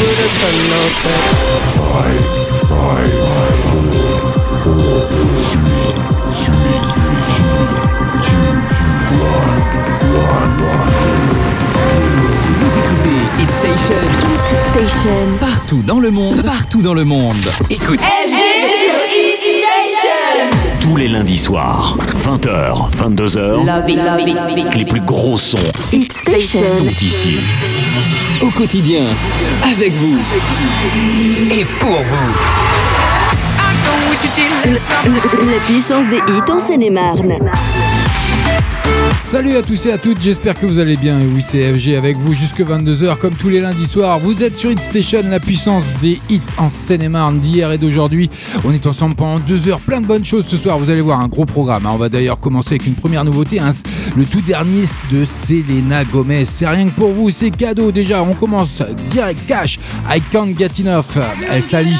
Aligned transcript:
the. 0.00 0.30
Vous 12.58 12.78
écoutez 12.78 13.18
Hit 13.40 13.50
Station 13.50 14.00
Station. 14.72 15.38
partout 15.40 15.82
dans 15.82 16.00
le 16.00 16.10
monde, 16.10 16.42
partout 16.42 16.82
dans 16.82 16.94
le 16.94 17.04
monde. 17.04 17.36
Écoute, 17.70 18.00
Tous 20.90 20.96
les 20.96 21.06
lundis 21.06 21.38
soirs, 21.38 21.96
20h, 22.24 22.90
22h, 22.96 23.64
Love 23.64 23.88
it, 23.88 23.96
love 23.96 24.18
it, 24.18 24.34
love 24.34 24.58
it. 24.58 24.74
les 24.74 24.84
plus 24.84 25.00
gros 25.00 25.38
sons 25.38 25.56
Hit 25.92 26.12
Station. 26.12 26.64
sont 26.64 26.84
ici. 26.84 27.36
au 28.42 28.48
quotidien, 28.50 29.04
avec 29.72 29.92
vous 29.92 30.18
et 31.52 31.64
pour 31.78 31.90
vous. 31.96 32.32
La 35.48 35.60
puissance 35.60 36.08
des 36.08 36.16
hits 36.16 36.50
en 36.50 36.66
Seine-et-Marne. 36.66 37.34
Salut 39.30 39.54
à 39.56 39.62
tous 39.62 39.86
et 39.86 39.92
à 39.92 39.98
toutes, 39.98 40.20
j'espère 40.20 40.58
que 40.58 40.66
vous 40.66 40.80
allez 40.80 40.96
bien. 40.96 41.16
Oui, 41.20 41.40
c'est 41.46 41.72
FG 41.72 41.94
avec 41.96 42.16
vous 42.16 42.34
jusque 42.34 42.60
22h, 42.62 43.16
comme 43.16 43.32
tous 43.34 43.48
les 43.48 43.60
lundis 43.60 43.86
soirs. 43.86 44.18
Vous 44.18 44.42
êtes 44.42 44.56
sur 44.56 44.72
Hit 44.72 44.80
Station, 44.80 45.22
la 45.30 45.38
puissance 45.38 45.84
des 46.02 46.20
hits 46.28 46.40
en 46.58 46.68
Seine-et-Marne 46.68 47.38
d'hier 47.38 47.70
et 47.70 47.78
d'aujourd'hui. 47.78 48.28
On 48.64 48.72
est 48.72 48.84
ensemble 48.88 49.14
pendant 49.14 49.38
deux 49.38 49.68
heures, 49.68 49.78
plein 49.78 50.00
de 50.00 50.06
bonnes 50.06 50.24
choses 50.24 50.46
ce 50.48 50.56
soir. 50.56 50.80
Vous 50.80 50.90
allez 50.90 51.00
voir 51.00 51.20
un 51.20 51.28
gros 51.28 51.44
programme. 51.44 51.86
hein. 51.86 51.92
On 51.94 51.96
va 51.96 52.08
d'ailleurs 52.08 52.40
commencer 52.40 52.70
avec 52.70 52.88
une 52.88 52.94
première 52.96 53.24
nouveauté, 53.24 53.60
hein, 53.60 53.72
le 54.16 54.24
tout 54.24 54.40
dernier 54.40 54.82
de 55.12 55.24
Selena 55.24 56.04
Gomez. 56.04 56.44
C'est 56.44 56.66
rien 56.66 56.86
que 56.86 56.90
pour 56.90 57.12
vous, 57.12 57.30
c'est 57.30 57.50
cadeau 57.50 57.92
déjà. 57.92 58.24
On 58.24 58.34
commence 58.34 58.82
direct 59.10 59.46
cash. 59.46 59.78
I 60.12 60.20
can't 60.32 60.58
get 60.58 60.82
enough. 60.82 61.16
Elle 61.48 61.62
s'allie. 61.62 61.94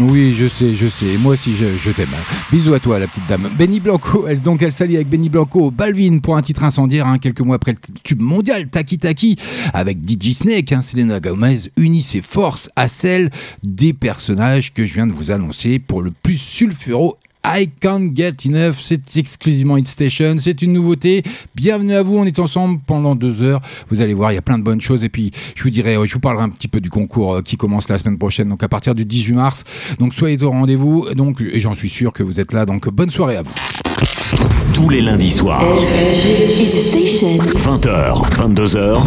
Oui, 0.00 0.32
je 0.38 0.46
sais, 0.46 0.74
je 0.74 0.86
sais. 0.86 1.16
Moi 1.18 1.32
aussi, 1.32 1.54
je, 1.56 1.90
t'aime. 1.90 2.08
Bisous 2.52 2.72
à 2.74 2.78
toi, 2.78 3.00
la 3.00 3.08
petite 3.08 3.26
dame. 3.28 3.50
Benny 3.58 3.80
Blanco, 3.80 4.26
elle, 4.28 4.40
donc 4.40 4.62
elle 4.62 4.70
s'allie 4.70 4.94
avec 4.94 5.08
Benny 5.08 5.28
Blanco, 5.28 5.72
Balvin 5.72 6.18
pour 6.20 6.36
un 6.36 6.42
titre 6.42 6.62
incendiaire, 6.62 7.06
hein, 7.06 7.18
quelques 7.18 7.40
mois 7.40 7.56
après 7.56 7.72
le 7.72 7.78
tube 8.04 8.20
mondial 8.20 8.68
Taki 8.68 8.98
Taki, 8.98 9.36
avec 9.72 9.98
DJ 10.08 10.34
Snake, 10.34 10.70
hein, 10.70 10.82
Selena 10.82 11.18
Gomez 11.18 11.70
unit 11.76 12.00
ses 12.00 12.22
forces 12.22 12.70
à 12.76 12.86
celles 12.86 13.30
des 13.64 13.92
personnages 13.92 14.72
que 14.72 14.84
je 14.84 14.94
viens 14.94 15.06
de 15.06 15.12
vous 15.12 15.32
annoncer 15.32 15.80
pour 15.80 16.02
le 16.02 16.12
plus 16.12 16.38
sulfuro 16.38 17.16
I 17.50 17.70
Can't 17.80 18.14
Get 18.14 18.36
Enough, 18.46 18.74
c'est 18.78 19.16
exclusivement 19.16 19.78
Hit 19.78 19.88
Station, 19.88 20.36
c'est 20.38 20.60
une 20.60 20.74
nouveauté. 20.74 21.22
Bienvenue 21.54 21.94
à 21.94 22.02
vous, 22.02 22.16
on 22.16 22.24
est 22.24 22.38
ensemble 22.38 22.80
pendant 22.86 23.14
deux 23.14 23.42
heures. 23.42 23.60
Vous 23.88 24.02
allez 24.02 24.12
voir, 24.12 24.32
il 24.32 24.34
y 24.34 24.38
a 24.38 24.42
plein 24.42 24.58
de 24.58 24.62
bonnes 24.62 24.82
choses. 24.82 25.02
Et 25.02 25.08
puis, 25.08 25.30
je 25.54 25.62
vous 25.62 25.70
dirai, 25.70 25.94
je 26.04 26.12
vous 26.12 26.20
parlerai 26.20 26.44
un 26.44 26.50
petit 26.50 26.68
peu 26.68 26.80
du 26.80 26.90
concours 26.90 27.36
euh, 27.36 27.42
qui 27.42 27.56
commence 27.56 27.88
la 27.88 27.96
semaine 27.96 28.18
prochaine, 28.18 28.50
donc 28.50 28.62
à 28.62 28.68
partir 28.68 28.94
du 28.94 29.06
18 29.06 29.32
mars. 29.32 29.64
Donc, 29.98 30.12
soyez 30.12 30.42
au 30.42 30.50
rendez-vous. 30.50 31.08
Donc, 31.14 31.40
et 31.40 31.58
j'en 31.60 31.74
suis 31.74 31.88
sûr 31.88 32.12
que 32.12 32.22
vous 32.22 32.38
êtes 32.38 32.52
là. 32.52 32.66
Donc, 32.66 32.88
bonne 32.90 33.10
soirée 33.10 33.36
à 33.36 33.42
vous. 33.42 33.54
Tous 34.74 34.90
les 34.90 35.00
lundis 35.00 35.30
soirs, 35.30 35.64
Hit 36.22 36.74
Station. 36.88 37.38
20h, 37.38 38.30
22h, 38.36 38.98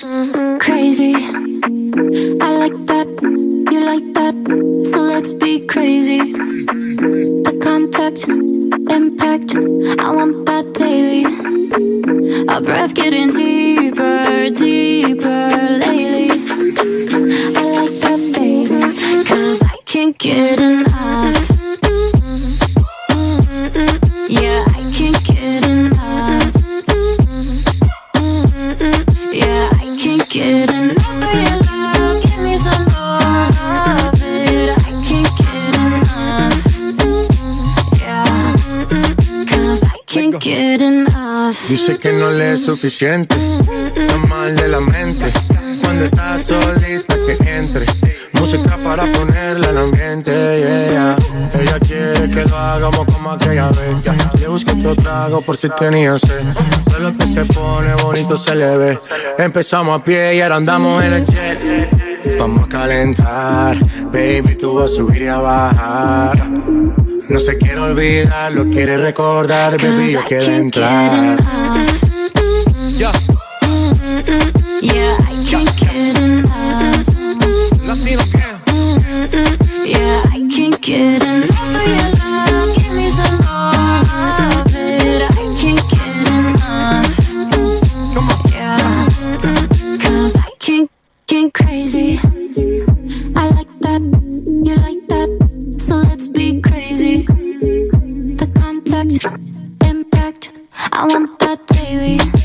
Mm-hmm. 0.00 0.56
crazy. 0.56 1.12
I 2.40 2.56
like 2.56 2.86
that, 2.86 3.06
you 3.70 3.84
like 3.84 4.14
that, 4.14 4.34
so 4.86 4.98
let's 5.02 5.34
be 5.34 5.66
crazy. 5.66 6.32
The 6.32 7.58
contact, 7.62 8.26
impact, 8.26 9.54
I 10.00 10.10
want 10.10 10.46
that 10.46 10.72
daily. 10.72 11.26
Our 12.48 12.62
breath 12.62 12.94
getting 12.94 13.28
deeper, 13.28 14.48
deeper 14.48 15.78
lately. 15.84 16.30
I 17.54 17.62
like 17.78 18.00
that, 18.00 18.20
baby, 18.32 19.24
cause 19.28 19.60
I 19.62 19.76
can't 19.84 20.16
get 20.16 20.60
enough. 20.60 21.50
Yeah, 24.30 24.64
I 24.66 24.90
can't 24.94 25.22
get 25.24 25.66
enough. 25.66 25.99
Dice 41.68 41.98
que 41.98 42.12
no 42.12 42.30
le 42.30 42.52
es 42.52 42.64
suficiente, 42.64 43.36
está 43.96 44.16
mal 44.16 44.54
de 44.54 44.68
la 44.68 44.80
mente. 44.80 45.32
Cuando 45.82 46.04
estás 46.04 46.46
solita 46.46 47.16
que 47.26 47.56
entre, 47.56 47.86
música 48.32 48.76
para 48.84 49.10
ponerla 49.12 49.70
en 49.70 49.76
ambiente. 49.78 50.30
Yeah, 50.30 50.90
yeah. 50.90 51.19
Quiere 52.20 52.44
que 52.44 52.50
lo 52.50 52.56
hagamos 52.56 53.06
como 53.06 53.30
aquella 53.30 53.68
vez. 53.70 54.02
Ya, 54.02 54.32
Le 54.38 54.48
busqué 54.48 54.72
otro 54.72 54.96
trago 54.96 55.40
por 55.40 55.56
si 55.56 55.68
tenía 55.70 56.18
sed. 56.18 56.42
Todo 56.84 56.98
lo 56.98 57.16
que 57.16 57.26
se 57.26 57.44
pone 57.46 57.94
bonito 58.02 58.36
se 58.36 58.54
le 58.54 58.76
ve. 58.76 58.98
Empezamos 59.38 59.98
a 59.98 60.04
pie 60.04 60.36
y 60.36 60.40
ahora 60.40 60.56
andamos 60.56 61.02
en 61.04 61.12
el 61.12 61.26
jet. 61.26 62.38
Vamos 62.38 62.64
a 62.64 62.68
calentar, 62.68 63.78
baby, 64.12 64.56
tú 64.56 64.74
vas 64.74 64.92
a 64.92 64.94
subir 64.96 65.22
y 65.22 65.26
a 65.26 65.38
bajar. 65.38 66.48
No 67.28 67.38
se 67.38 67.56
quiere 67.56 67.80
olvidar, 67.80 68.52
lo 68.52 68.68
quiere 68.68 68.96
recordar, 68.96 69.76
baby, 69.80 70.12
yo 70.12 70.20
quiero 70.26 70.46
entrar. 70.46 71.12
enough. 71.12 72.02
Yeah. 72.96 73.12
Yeah, 74.82 75.16
I 75.20 75.46
can't 75.48 75.76
get 75.76 76.18
enough. 76.18 77.06
Latino. 77.86 78.22
Yeah, 79.84 80.22
I 80.32 80.48
can't 80.50 80.80
get 80.80 81.22
enough 81.22 82.09
crazy. 91.52 92.18
I 93.36 93.48
like 93.50 93.80
that, 93.80 94.02
you 94.02 94.74
like 94.76 95.06
that, 95.08 95.76
so 95.78 95.96
let's 95.96 96.26
be 96.26 96.60
crazy. 96.60 97.22
The 97.22 98.50
contact, 98.54 99.24
impact, 99.84 100.52
I 100.92 101.06
want 101.06 101.38
that 101.40 101.66
daily. 101.66 102.39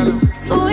Tell 0.00 0.08
'em. 0.08 0.69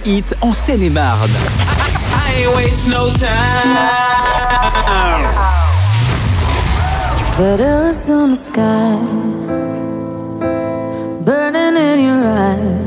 Des 0.00 0.10
hits 0.10 0.34
en 0.40 0.52
Seine-et-Marne. 0.52 1.30
Letters 7.38 8.10
on 8.10 8.30
the 8.30 8.36
sky, 8.36 8.96
burning 11.24 11.76
in 11.76 12.00
your 12.00 12.24
eyes. 12.26 12.86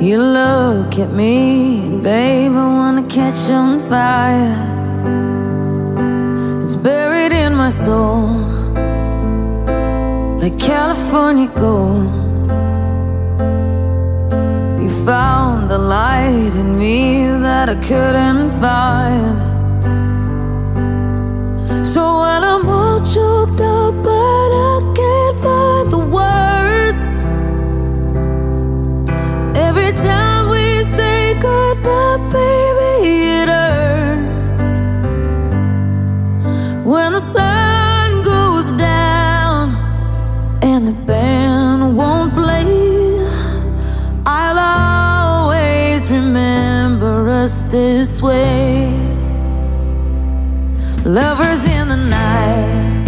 You 0.00 0.18
look 0.18 0.98
at 0.98 1.12
me, 1.12 1.86
and 1.86 2.02
babe, 2.02 2.52
I 2.52 2.66
wanna 2.66 3.02
catch 3.08 3.50
on 3.50 3.80
fire. 3.80 4.54
It's 6.62 6.76
buried 6.76 7.32
in 7.32 7.54
my 7.54 7.70
soul, 7.70 8.28
like 10.40 10.58
California 10.58 11.48
gold. 11.56 12.17
Found 15.08 15.70
the 15.70 15.78
light 15.78 16.54
in 16.54 16.78
me 16.78 17.28
that 17.28 17.70
I 17.70 17.76
couldn't 17.76 18.50
find. 18.60 19.40
So 21.86 22.20
when 22.20 22.44
I'm 22.44 22.68
all 22.68 22.98
choked 22.98 23.62
up, 23.62 23.87
this 47.70 48.22
way. 48.22 48.90
Lovers 51.04 51.66
in 51.66 51.88
the 51.88 51.96
night, 51.96 53.04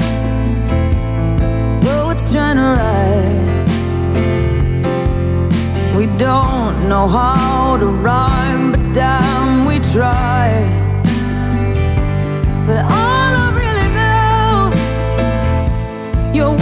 poets 1.82 2.32
trying 2.32 2.56
to 2.56 2.62
write. 2.62 3.50
We 5.96 6.06
don't 6.16 6.88
know 6.88 7.06
how 7.08 7.76
to 7.78 7.86
rhyme, 7.86 8.72
but 8.72 8.92
damn, 8.94 9.66
we 9.66 9.80
try. 9.80 10.64
But 12.66 12.84
all 12.84 13.32
I 13.44 13.50
really 13.62 13.90
know, 14.00 14.72
you're 16.34 16.56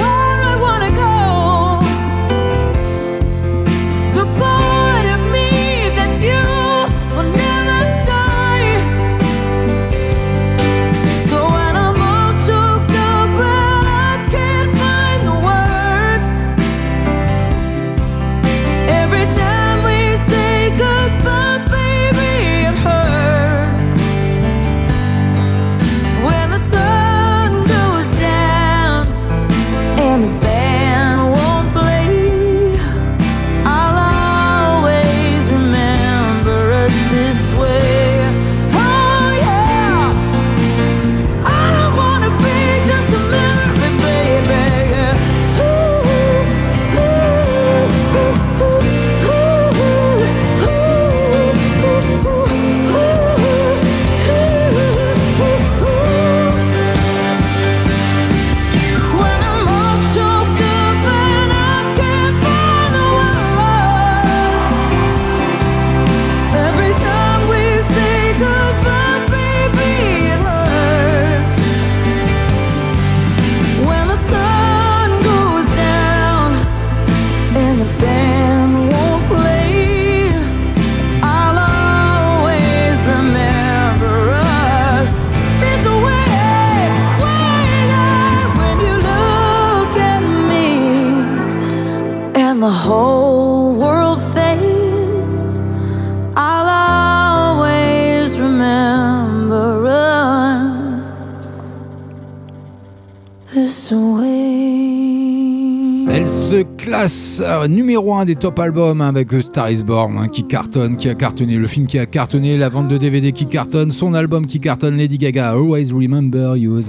classe 107.09 107.41
euh, 107.43 107.67
numéro 107.69 108.15
1 108.15 108.27
des 108.27 108.37
top 108.37 108.59
albums 108.59 109.01
hein, 109.01 109.09
avec 109.09 109.33
euh, 109.33 109.41
Star 109.41 109.71
is 109.71 109.83
Born 109.83 110.19
hein, 110.19 110.29
qui 110.29 110.47
cartonne, 110.47 110.99
qui 110.99 111.09
a 111.09 111.15
cartonné, 111.15 111.57
le 111.57 111.67
film 111.67 111.87
qui 111.87 111.99
a 111.99 112.05
cartonné, 112.05 112.59
la 112.59 112.69
vente 112.69 112.89
de 112.89 112.99
DVD 112.99 113.33
qui 113.33 113.47
cartonne, 113.47 113.91
son 113.91 114.13
album 114.13 114.47
qui 114.47 114.61
cartonne, 114.61 114.99
Lady 114.99 115.17
Gaga, 115.17 115.53
Always 115.53 115.91
Remember 115.93 116.55
You 116.57 116.83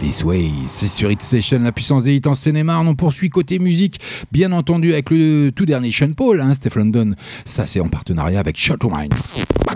This 0.00 0.24
Way. 0.24 0.46
C'est 0.66 0.88
sur 0.88 1.12
Hit 1.12 1.22
Station, 1.22 1.60
la 1.60 1.70
puissance 1.70 2.02
des 2.02 2.16
hits 2.16 2.26
en 2.26 2.34
Seine-et-Marne. 2.34 2.88
On 2.88 2.96
poursuit 2.96 3.30
côté 3.30 3.60
musique, 3.60 4.00
bien 4.32 4.50
entendu, 4.50 4.92
avec 4.94 5.10
le 5.10 5.50
tout 5.54 5.64
dernier 5.64 5.92
Sean 5.92 6.12
Paul, 6.12 6.40
hein, 6.40 6.54
Steph 6.54 6.76
London. 6.76 7.12
Ça, 7.44 7.66
c'est 7.66 7.78
en 7.78 7.88
partenariat 7.88 8.40
avec 8.40 8.58
Shut 8.58 8.82
Mind. 8.82 9.14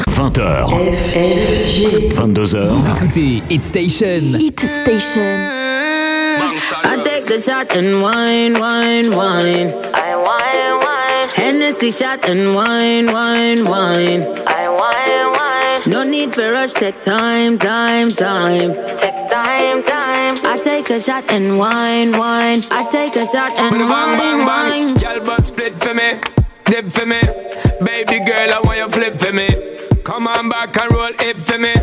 20h, 0.09 0.69
22h, 2.13 2.69
Vous 2.69 2.91
écoutez 2.91 3.43
Hit 3.51 3.65
Station. 3.65 4.37
Hit 4.37 4.59
Station. 4.59 5.66
I 6.73 7.01
take 7.05 7.25
the 7.25 7.41
shot 7.41 7.75
and 7.77 8.03
wine, 8.03 8.55
wine, 8.59 9.11
wine. 9.17 9.69
I 9.95 10.17
wine, 10.17 10.81
wine. 10.85 11.29
Hennessy 11.35 11.91
shot 11.93 12.29
and 12.29 12.55
wine, 12.55 13.07
wine, 13.07 13.65
wine. 13.65 14.23
I 14.49 14.69
wine, 14.69 15.33
wine. 15.39 15.83
No 15.93 16.03
need 16.03 16.35
for 16.35 16.51
rush, 16.53 16.73
take 16.75 17.03
time, 17.03 17.59
time, 17.59 18.09
time. 18.11 18.75
Take 18.99 19.29
time, 19.29 19.83
time. 19.85 20.37
I 20.45 20.61
take 20.63 20.91
a 20.91 21.01
shot 21.01 21.31
and 21.33 21.59
wine, 21.59 22.13
wine. 22.13 22.61
I 22.73 22.89
take 22.91 23.15
a 23.17 23.27
shot 23.27 23.59
and 23.61 23.71
Bang, 23.79 23.89
wine, 23.89 24.19
bang, 24.19 24.39
bang. 24.41 24.47
wine. 24.89 24.95
Girl, 24.97 25.21
but 25.25 25.45
split 25.45 25.81
for 25.83 25.95
me, 25.95 26.19
dip 26.65 26.91
for 26.91 27.07
me. 27.07 27.21
Baby 27.85 28.25
girl, 28.25 28.53
I 28.55 28.61
want 28.65 28.79
you 28.79 28.89
flip 28.89 29.19
for 29.21 29.33
me. 29.33 29.49
Come 30.05 30.27
on 30.27 30.49
back 30.49 30.77
and 30.81 30.91
roll 30.93 31.13
it 31.21 31.43
for 31.45 31.59
me. 31.59 31.75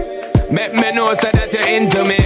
Make 0.54 0.76
me 0.76 0.92
know 0.92 1.16
so 1.16 1.32
that 1.34 1.52
you're 1.52 1.66
into 1.66 2.06
me. 2.06 2.22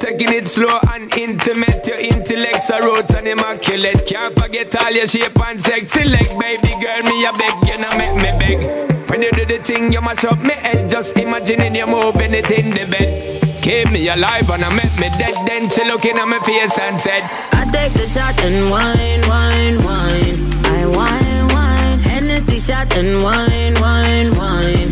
Taking 0.00 0.32
it 0.32 0.48
slow 0.48 0.80
and 0.94 1.12
intimate. 1.12 1.86
Your 1.86 1.98
intellect's 1.98 2.70
are 2.70 2.80
roots 2.80 3.12
and 3.12 3.28
immaculate. 3.28 4.06
Can't 4.06 4.34
forget 4.40 4.74
all 4.82 4.90
your 4.90 5.06
shape 5.06 5.38
and 5.44 5.60
sexy 5.60 6.04
leg. 6.08 6.26
Baby 6.40 6.72
girl, 6.80 7.02
me 7.04 7.26
a 7.26 7.32
beg, 7.36 7.52
you 7.68 7.76
know 7.76 7.92
make 8.00 8.16
me 8.16 8.32
beg. 8.40 9.10
When 9.10 9.20
you 9.20 9.30
do 9.32 9.44
the 9.44 9.58
thing, 9.62 9.92
you 9.92 10.00
mash 10.00 10.24
up 10.24 10.38
me 10.38 10.54
head. 10.54 10.88
Just 10.88 11.18
imagining 11.18 11.74
you 11.74 11.86
moving 11.86 12.32
it 12.32 12.50
in 12.50 12.70
the 12.70 12.86
bed. 12.86 13.62
Keep 13.62 13.92
me 13.92 14.08
alive 14.08 14.48
and 14.48 14.64
I 14.64 14.74
make 14.74 14.96
me 14.96 15.10
dead. 15.18 15.36
Then 15.46 15.68
she 15.68 15.84
looking 15.84 16.16
at 16.16 16.24
my 16.24 16.40
face 16.46 16.78
and 16.78 16.98
said, 16.98 17.24
I 17.52 17.68
take 17.70 17.92
the 17.92 18.08
shot 18.08 18.40
and 18.40 18.70
wine, 18.70 19.20
wine, 19.28 19.84
wine. 19.84 20.64
I 20.64 20.86
wine, 20.96 21.46
wine. 21.52 21.98
Hennessy 22.08 22.58
shot 22.58 22.96
and 22.96 23.22
wine, 23.22 23.74
wine, 23.82 24.32
wine. 24.38 24.85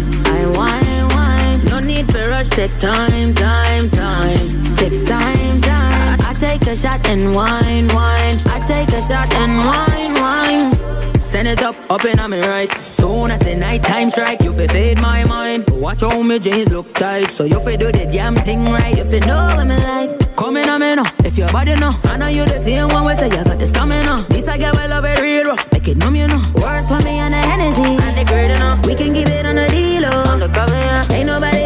I 2.17 2.21
wine, 2.21 2.23
wine. 2.23 2.23
No 2.23 2.23
need 2.23 2.25
for 2.25 2.31
rush, 2.31 2.51
take 2.51 2.79
time, 2.79 3.35
time, 3.35 3.91
time. 3.91 4.77
Take 4.77 5.07
time, 5.07 5.61
time. 5.61 6.19
I 6.21 6.35
take 6.39 6.63
a 6.63 6.77
shot 6.77 7.09
and 7.09 7.35
wine, 7.35 7.89
wine. 7.89 8.39
I 8.47 8.65
take 8.67 8.89
a 8.89 9.03
shot 9.03 9.33
and 9.35 9.59
wine, 9.59 10.15
wine. 10.15 11.21
Send 11.21 11.49
it 11.49 11.63
up, 11.63 11.75
up 11.91 12.05
and 12.05 12.31
me 12.31 12.41
right. 12.41 12.71
Soon 12.81 13.31
as 13.31 13.41
the 13.41 13.55
night 13.57 13.83
time 13.83 14.11
strike, 14.11 14.43
you 14.43 14.53
fi 14.53 14.67
fade 14.69 15.01
my 15.01 15.25
mind. 15.25 15.69
Watch 15.71 16.03
how 16.03 16.23
me 16.23 16.39
jeans 16.39 16.69
look 16.71 16.95
tight, 16.95 17.31
so 17.31 17.45
you 17.45 17.61
fi 17.61 17.77
do 17.77 17.91
the 17.91 18.07
damn 18.07 18.37
thing 18.37 18.65
right. 18.67 18.99
If 18.99 19.13
You 19.13 19.21
fi 19.21 19.27
know 19.27 19.57
what 19.57 19.67
me 19.67 19.77
like. 19.77 20.37
Come 20.37 20.57
in 20.57 20.69
on 20.69 20.81
me 20.81 20.95
now, 20.95 21.05
if 21.25 21.39
your 21.39 21.49
body 21.49 21.75
know. 21.77 21.93
I 22.05 22.17
know 22.17 22.27
you 22.27 22.45
the 22.45 22.61
same 22.61 22.89
one 22.89 23.05
we 23.05 23.15
say 23.15 23.25
you 23.25 23.45
got 23.45 23.59
the 23.59 23.67
stamina. 23.67 24.27
This 24.29 24.47
I 24.49 24.59
get 24.59 24.75
well 24.75 24.89
love 24.89 25.05
it 25.05 25.21
real 25.21 25.45
rough, 25.45 25.73
make 25.73 25.89
it 25.89 25.97
numb 25.97 26.17
you 26.17 26.27
know. 26.27 26.43
Words 26.55 26.89
for 26.89 27.01
me 27.01 27.21
on 27.21 27.33
the 27.33 27.39
Hennessy, 27.39 28.03
and 28.03 28.19
the 28.19 28.25
great 28.25 28.51
enough. 28.51 28.87
We 28.87 28.95
can 28.95 29.13
give 29.13 29.29
it 29.29 29.47
on 29.47 29.57
the 29.57 29.69
deal, 29.69 30.05
oh. 30.07 30.33
on 30.33 30.41
the 30.41 30.49
cover. 30.49 30.75
Yeah. 30.75 31.13
Ain't 31.13 31.27
nobody 31.27 31.64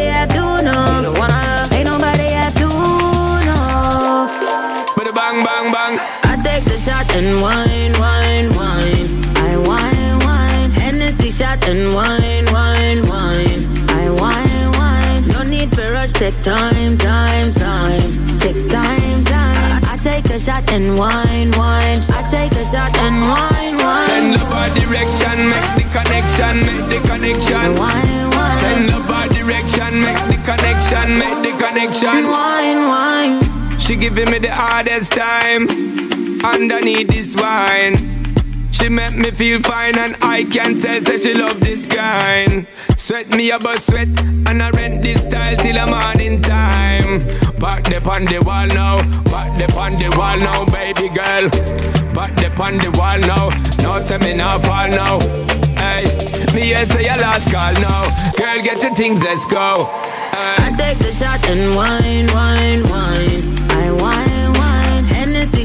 and 7.19 7.41
wine, 7.41 7.91
wine, 7.99 8.49
wine. 8.55 9.35
I 9.35 9.57
wine, 9.57 10.19
wine. 10.23 10.71
Hennessy 10.71 11.31
shot 11.31 11.67
and 11.67 11.93
wine, 11.93 12.45
wine, 12.53 13.01
wine. 13.09 13.59
I 13.89 14.09
wine, 14.09 14.71
wine. 14.79 15.27
No 15.27 15.41
need 15.43 15.69
for 15.75 15.91
rush, 15.91 16.13
take 16.13 16.39
time, 16.41 16.97
time, 16.97 17.53
time. 17.55 17.99
Take 18.39 18.69
time, 18.69 19.23
time. 19.25 19.81
I 19.91 19.97
take 20.01 20.25
a 20.29 20.39
shot 20.39 20.71
and 20.71 20.97
wine, 20.97 21.51
wine. 21.59 21.99
I 22.17 22.21
take 22.31 22.53
a 22.53 22.65
shot 22.71 22.95
and 22.97 23.19
wine, 23.27 23.75
wine. 23.83 24.07
Send 24.07 24.35
love 24.39 24.53
our 24.53 24.69
direction, 24.79 25.37
make 25.51 25.71
the 25.75 25.85
connection, 25.91 26.53
make 26.67 26.85
the 26.93 26.99
connection. 27.09 27.67
Wine, 27.75 28.29
wine. 28.31 28.53
Send 28.63 28.91
love 28.91 29.09
our 29.09 29.27
direction, 29.27 29.99
make 29.99 30.23
the 30.31 30.39
connection, 30.47 31.07
make 31.19 31.39
the 31.43 31.53
connection. 31.63 32.27
Wine, 32.31 32.79
wine. 32.87 33.68
She 33.79 33.95
giving 33.95 34.29
me 34.29 34.39
the 34.39 34.53
hardest 34.53 35.11
time 35.11 35.67
underneath 36.43 37.07
this 37.07 37.35
wine. 37.35 38.17
She 38.71 38.87
make 38.87 39.15
me 39.15 39.31
feel 39.31 39.61
fine 39.61 39.97
and 39.97 40.15
I 40.21 40.43
can 40.43 40.79
tell 40.79 41.03
say 41.03 41.17
she 41.17 41.33
love 41.33 41.59
this 41.59 41.85
grind. 41.85 42.67
Sweat 42.97 43.29
me 43.29 43.51
about 43.51 43.79
sweat 43.81 44.07
and 44.47 44.61
I 44.61 44.69
rent 44.71 45.03
this 45.03 45.23
style 45.23 45.57
till 45.57 45.73
the 45.73 45.85
morning 45.87 46.41
time. 46.41 47.25
Back 47.59 47.83
the 47.85 47.97
on 48.09 48.25
the 48.25 48.39
wall 48.45 48.67
now, 48.67 48.97
back 49.23 49.57
the 49.57 49.73
on 49.75 49.97
the 49.97 50.09
wall 50.15 50.37
now, 50.37 50.65
baby 50.65 51.09
girl. 51.09 51.49
Back 52.13 52.35
the 52.37 52.49
on 52.61 52.77
the 52.77 52.91
wall 52.97 53.19
now, 53.19 53.49
no 53.83 53.99
say 54.05 54.17
me 54.19 54.33
not 54.35 54.61
fall 54.63 54.87
now. 54.87 55.19
Hey, 55.77 56.03
me 56.53 56.61
here 56.61 56.85
say 56.85 57.05
your 57.05 57.17
last 57.17 57.51
call 57.51 57.73
now. 57.81 58.05
Girl, 58.37 58.61
get 58.63 58.79
the 58.81 58.95
things, 58.95 59.23
let's 59.23 59.45
go. 59.45 59.89
I 60.31 60.71
take 60.77 60.97
the 60.99 61.11
shot 61.11 61.45
and 61.49 61.75
wine, 61.75 62.27
wine, 62.33 62.83
wine. 62.89 63.38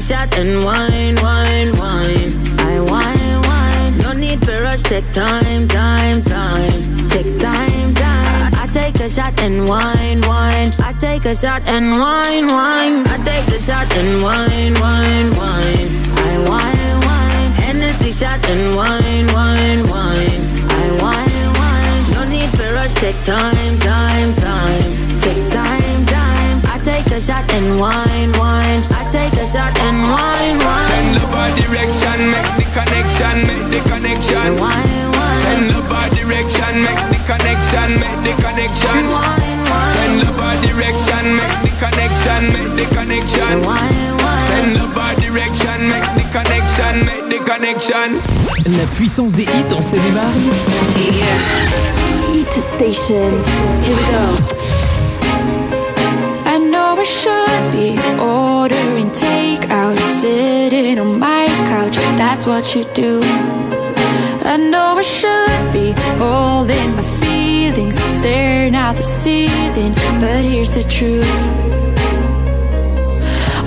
Shot 0.05 0.37
and 0.37 0.63
wine, 0.63 1.15
wine, 1.15 1.71
wine. 1.79 2.59
I 2.59 2.79
wine, 2.79 3.41
wine. 3.49 3.97
No 3.97 4.11
need 4.13 4.45
for 4.45 4.61
rush, 4.61 4.83
take 4.83 5.09
time, 5.11 5.67
time, 5.67 6.21
time. 6.23 6.69
Take 7.09 7.39
time, 7.39 7.93
time. 7.95 8.53
I 8.53 8.67
take 8.71 8.99
a 8.99 9.09
shot 9.09 9.33
and 9.41 9.67
wine, 9.67 10.21
wine. 10.21 10.69
I 10.83 10.93
take 10.99 11.25
a 11.25 11.33
shot 11.33 11.63
and 11.65 11.97
wine, 11.99 12.47
wine. 12.47 13.07
I 13.07 13.17
take 13.25 13.45
the 13.47 13.57
shot 13.57 13.91
and 13.97 14.21
wine, 14.21 14.75
wine, 14.79 15.29
wine. 15.41 15.89
I 16.21 16.33
wine, 16.49 16.97
wine. 17.07 17.51
Hennessy 17.63 18.11
shot 18.11 18.47
and 18.47 18.75
wine, 18.75 19.25
wine, 19.33 19.81
wine. 19.89 20.41
I 20.69 20.85
wine, 21.01 21.47
wine. 21.59 22.03
No 22.13 22.21
need 22.29 22.49
for 22.55 22.71
rush, 22.75 22.93
take 22.93 23.19
time, 23.23 23.79
time, 23.79 24.35
time. 24.35 24.81
Take 25.21 25.51
time, 25.51 25.84
take 26.85 27.07
a 27.11 27.19
shot 27.19 27.43
and 27.53 27.79
wine, 27.79 28.31
wine. 28.37 28.81
I 28.93 29.03
take 29.11 29.33
a 29.33 29.45
shot 29.49 29.73
and 29.81 29.97
wine, 30.07 30.59
Send 30.87 31.07
wine. 31.07 31.15
love 31.17 31.33
our 31.33 31.51
direction, 31.57 32.19
make 32.29 32.51
the 32.61 32.65
connection, 32.71 33.35
make 33.49 33.65
the 33.73 33.81
connection. 33.89 34.47
Wine, 34.61 35.11
wine. 35.17 35.35
Send 35.41 35.73
love 35.73 35.91
our 35.91 36.09
direction, 36.13 36.73
make 36.85 37.03
the 37.11 37.19
connection, 37.25 37.87
make 37.99 38.19
the 38.23 38.33
connection. 38.41 38.97
Wine, 39.09 39.59
wine. 39.65 39.91
Send 39.93 40.13
love 40.23 40.39
our 40.39 40.55
direction, 40.61 41.25
make 41.35 41.57
the 41.65 41.71
connection, 41.81 42.41
make 42.53 42.71
the 42.77 42.85
connection. 42.95 43.53
Wine, 43.65 44.17
wine. 44.21 44.41
Send 44.47 44.77
love 44.77 44.97
our 44.97 45.15
direction, 45.15 45.79
make 45.89 46.09
the 46.15 46.25
connection, 46.31 46.93
make 47.05 47.25
the 47.33 47.39
connection. 47.43 48.07
La 48.77 48.85
puissance 48.95 49.33
des 49.33 49.43
hits 49.43 49.73
en 49.73 49.81
Seine-et-Marne. 49.81 50.41
Hit 52.31 52.47
Station. 52.75 53.31
Here 53.83 53.95
we 53.95 54.05
go. 54.11 54.84
Should 57.25 57.71
be 57.71 57.97
ordering 58.21 59.09
takeout, 59.09 59.97
sitting 60.21 60.99
on 60.99 61.17
my 61.17 61.47
couch. 61.65 61.95
That's 62.21 62.45
what 62.45 62.75
you 62.75 62.83
do. 62.93 63.19
I 64.43 64.57
know 64.57 64.93
I 64.95 65.01
should 65.01 65.73
be 65.73 65.93
holding 66.19 66.95
my 66.95 67.01
feelings, 67.19 67.95
staring 68.15 68.75
at 68.75 68.95
the 68.97 69.01
ceiling. 69.01 69.95
But 70.21 70.45
here's 70.45 70.75
the 70.75 70.83
truth. 70.83 71.37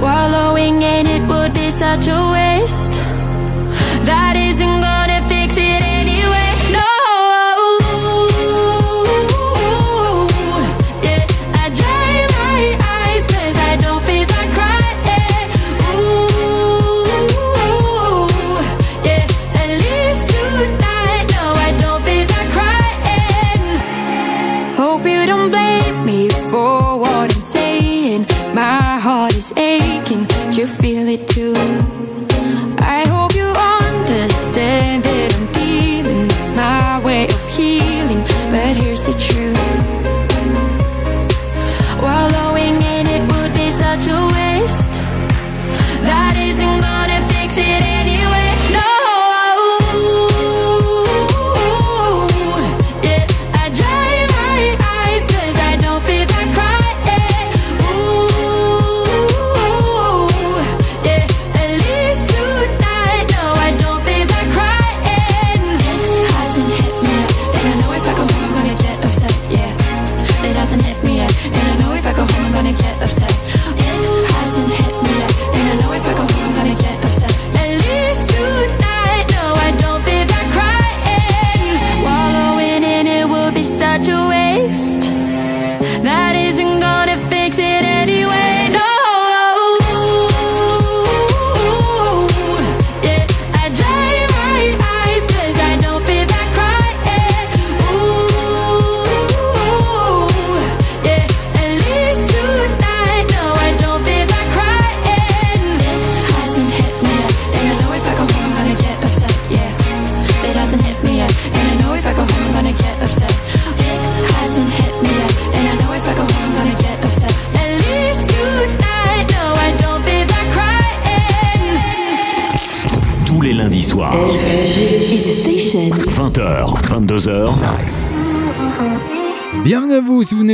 Wallowing 0.01 0.81
in 0.83 1.09
it 1.09 1.23
would 1.27 1.53
be 1.53 1.73
such 1.73 2.07
a 2.07 2.21
waste. 2.31 2.95
That 4.07 4.35
isn't 4.37 4.81
gonna 4.83 4.98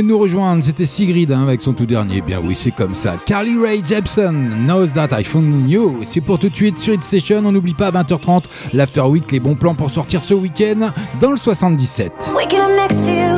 de 0.01 0.07
nous 0.07 0.17
rejoindre, 0.17 0.63
c'était 0.63 0.85
Sigrid 0.85 1.31
hein, 1.31 1.43
avec 1.43 1.61
son 1.61 1.73
tout 1.73 1.85
dernier. 1.85 2.21
Bien 2.21 2.41
oui, 2.43 2.55
c'est 2.55 2.71
comme 2.71 2.93
ça. 2.93 3.15
Carly 3.25 3.57
Rae 3.57 3.85
Jepsen, 3.85 4.65
Knows 4.65 4.87
That 4.87 5.19
I 5.19 5.23
Found 5.23 5.69
You. 5.69 5.99
C'est 6.03 6.21
pour 6.21 6.39
tout 6.39 6.49
de 6.49 6.55
suite 6.55 6.77
sur 6.77 6.93
Hit 6.93 7.03
Station. 7.03 7.41
On 7.45 7.51
n'oublie 7.51 7.73
pas 7.73 7.87
à 7.87 7.91
20h30 7.91 8.43
l'After 8.73 9.01
Week, 9.01 9.31
les 9.31 9.39
bons 9.39 9.55
plans 9.55 9.75
pour 9.75 9.91
sortir 9.91 10.21
ce 10.21 10.33
week-end 10.33 10.91
dans 11.19 11.31
le 11.31 11.37
77. 11.37 12.11
Waking 12.35 12.59
up 12.59 12.71
next 12.75 13.05
to 13.05 13.11
you 13.11 13.37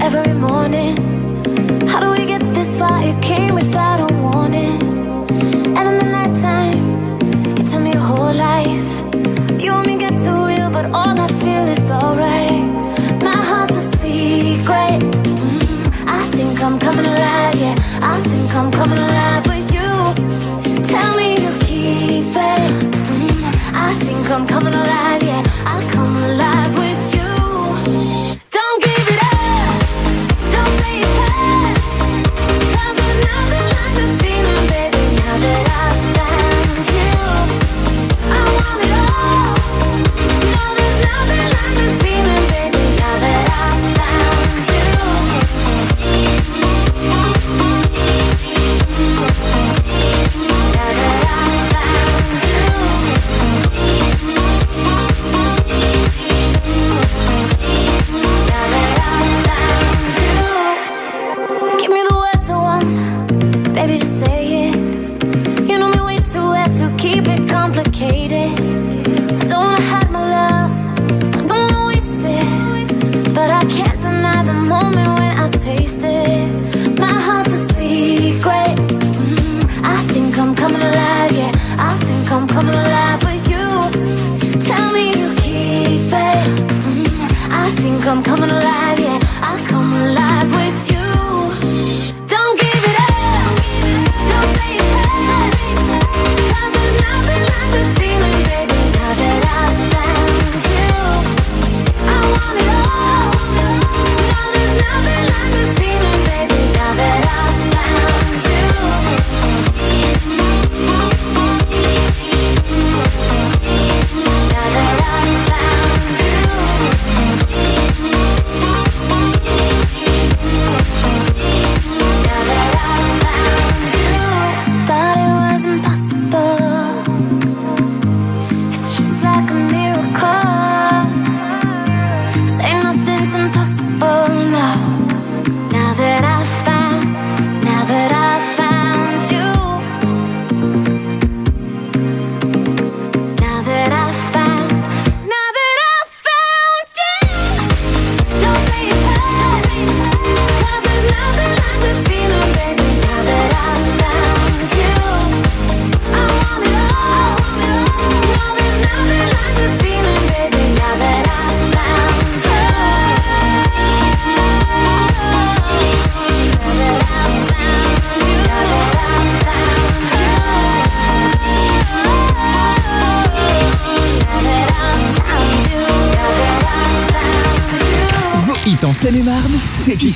every 0.00 0.32
morning. 0.34 0.96
How 1.88 2.00
do 2.00 2.10
we 2.10 2.26
get 2.26 2.40
this 2.52 2.76
far? 2.76 3.02
It 3.02 3.20
came 3.20 3.54
without 3.54 4.10
a 4.10 4.14
warning. 4.14 4.81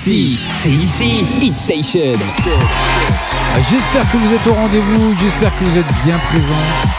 C'est 0.06 0.12
ici. 0.70 1.24
Hit 1.42 1.56
Station. 1.56 2.12
Ah, 3.52 3.60
J'espère 3.60 4.08
que 4.12 4.16
vous 4.18 4.32
êtes 4.34 4.46
au 4.46 4.52
rendez-vous, 4.52 5.14
j'espère 5.20 5.52
que 5.58 5.64
vous 5.64 5.78
êtes 5.78 6.04
bien 6.04 6.16
présents 6.30 6.96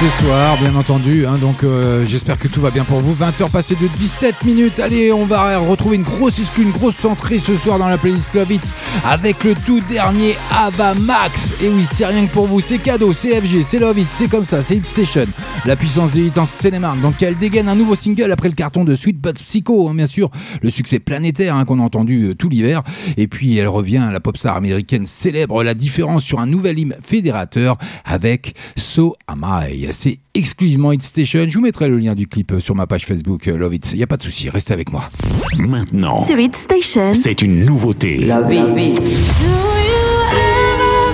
ce 0.00 0.24
soir, 0.24 0.56
bien 0.58 0.74
entendu. 0.76 1.26
hein, 1.26 1.36
donc 1.38 1.62
euh, 1.64 2.06
j'espère 2.06 2.38
que 2.38 2.46
tout 2.48 2.60
va 2.60 2.70
bien 2.70 2.84
pour 2.84 3.00
vous. 3.00 3.14
20h 3.14 3.50
passées 3.50 3.74
de 3.74 3.86
17 3.88 4.44
minutes. 4.44 4.78
Allez, 4.78 5.12
on 5.12 5.26
va 5.26 5.58
retrouver 5.58 5.96
une 5.96 6.04
grosse 6.04 6.40
une 6.56 6.70
grosse 6.70 7.04
entrée 7.04 7.38
ce 7.38 7.54
soir 7.56 7.78
dans 7.78 7.88
la 7.88 7.98
playlist 7.98 8.32
Love 8.32 8.52
It 8.52 8.62
avec 9.04 9.42
le 9.44 9.54
tout 9.66 9.80
dernier 9.90 10.38
Ava 10.50 10.94
Max. 10.94 11.52
Et 11.60 11.68
oui, 11.68 11.84
c'est 11.92 12.06
rien 12.06 12.26
que 12.26 12.32
pour 12.32 12.46
vous, 12.46 12.60
c'est 12.60 12.78
cadeau, 12.78 13.12
c'est 13.12 13.40
FG, 13.40 13.62
c'est 13.68 13.78
Love 13.78 13.98
It, 13.98 14.08
c'est 14.16 14.28
comme 14.30 14.46
ça, 14.46 14.62
c'est 14.62 14.76
Hit 14.76 14.86
Station. 14.88 15.26
La 15.66 15.76
puissance 15.76 16.12
des 16.12 16.26
hits 16.26 16.38
en 16.38 16.46
Seine-et-Marne. 16.46 17.00
Donc 17.00 17.22
elle 17.22 17.36
dégaine 17.36 17.68
un 17.68 17.74
nouveau 17.74 17.94
single 17.94 18.32
après 18.32 18.48
le 18.48 18.54
carton 18.54 18.84
de 18.84 18.94
Sweet 18.94 19.20
But 19.20 19.34
Psycho, 19.42 19.88
hein, 19.88 19.94
bien 19.94 20.06
sûr. 20.06 20.30
Le 20.62 20.70
succès 20.70 20.98
planétaire 20.98 21.56
hein, 21.56 21.64
qu'on 21.66 21.78
a 21.80 21.82
entendu 21.82 22.28
euh, 22.28 22.34
tout 22.34 22.48
l'hiver. 22.48 22.82
Et 23.18 23.26
puis 23.28 23.58
elle 23.58 23.68
revient, 23.68 24.08
la 24.10 24.20
pop 24.20 24.36
star 24.38 24.56
américaine 24.56 25.04
célèbre 25.04 25.62
la 25.62 25.74
différence 25.74 26.22
sur 26.22 26.40
un 26.40 26.46
nouvel 26.46 26.78
hymne 26.78 26.94
fédérateur 27.02 27.76
avec 28.06 28.54
So 28.76 29.16
Am 29.26 29.44
I. 29.66 29.88
C'est 29.90 30.20
exclusivement 30.34 30.92
Hit 30.92 31.02
Station. 31.02 31.44
Je 31.46 31.54
vous 31.54 31.64
mettrai 31.64 31.88
le 31.88 31.98
lien 31.98 32.14
du 32.14 32.26
clip 32.28 32.52
euh, 32.52 32.60
sur 32.60 32.74
ma 32.74 32.86
page 32.86 33.04
Facebook 33.04 33.46
euh, 33.48 33.58
Love 33.58 33.74
It. 33.74 33.90
Il 33.92 33.98
n'y 33.98 34.02
a 34.02 34.06
pas 34.06 34.16
de 34.16 34.22
souci, 34.22 34.48
restez 34.48 34.72
avec 34.72 34.90
moi. 34.90 35.10
Maintenant, 35.58 36.24
Sur 36.24 36.38
Hit 36.38 36.56
Station. 36.56 37.12
c'est 37.12 37.42
une 37.42 37.64
nouveauté. 37.64 38.16
Do 38.16 38.24
you 38.24 38.32
ever 38.32 38.56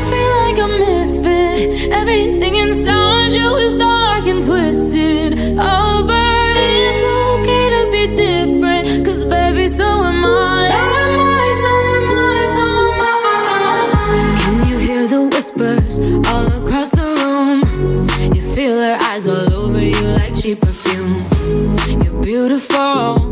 feel 0.06 0.30
like 0.46 0.58
a 0.60 0.68
misfit? 0.78 1.90
Everything 1.92 2.54
inside 2.56 3.32
you 3.32 3.56
is 3.56 3.74
dark 3.76 3.93
twisted. 4.44 5.38
Oh, 5.58 6.04
but 6.06 6.56
it's 6.56 7.04
okay 7.04 7.64
to 7.74 7.82
be 7.90 8.14
different. 8.14 9.04
Cause 9.04 9.24
baby, 9.24 9.66
so 9.66 9.84
am 9.84 10.24
I. 10.24 10.28
So 10.68 10.76
am 11.02 11.18
I, 11.20 11.48
so 11.62 11.72
am 11.96 12.10
I, 12.18 12.42
so 12.56 12.66
am 12.92 13.02
I. 13.06 14.36
Can 14.42 14.68
you 14.68 14.76
hear 14.78 15.06
the 15.08 15.22
whispers 15.28 15.98
all 16.28 16.46
across 16.60 16.90
the 16.90 17.08
room? 17.22 17.60
You 18.34 18.42
feel 18.54 18.76
their 18.76 18.98
eyes 19.00 19.26
all 19.26 19.52
over 19.52 19.80
you 19.80 20.00
like 20.00 20.34
cheap 20.40 20.60
perfume. 20.60 21.24
You're 22.02 22.22
beautiful, 22.22 23.23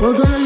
We're 0.00 0.12
gonna 0.16 0.37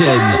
отчаянно. 0.00 0.37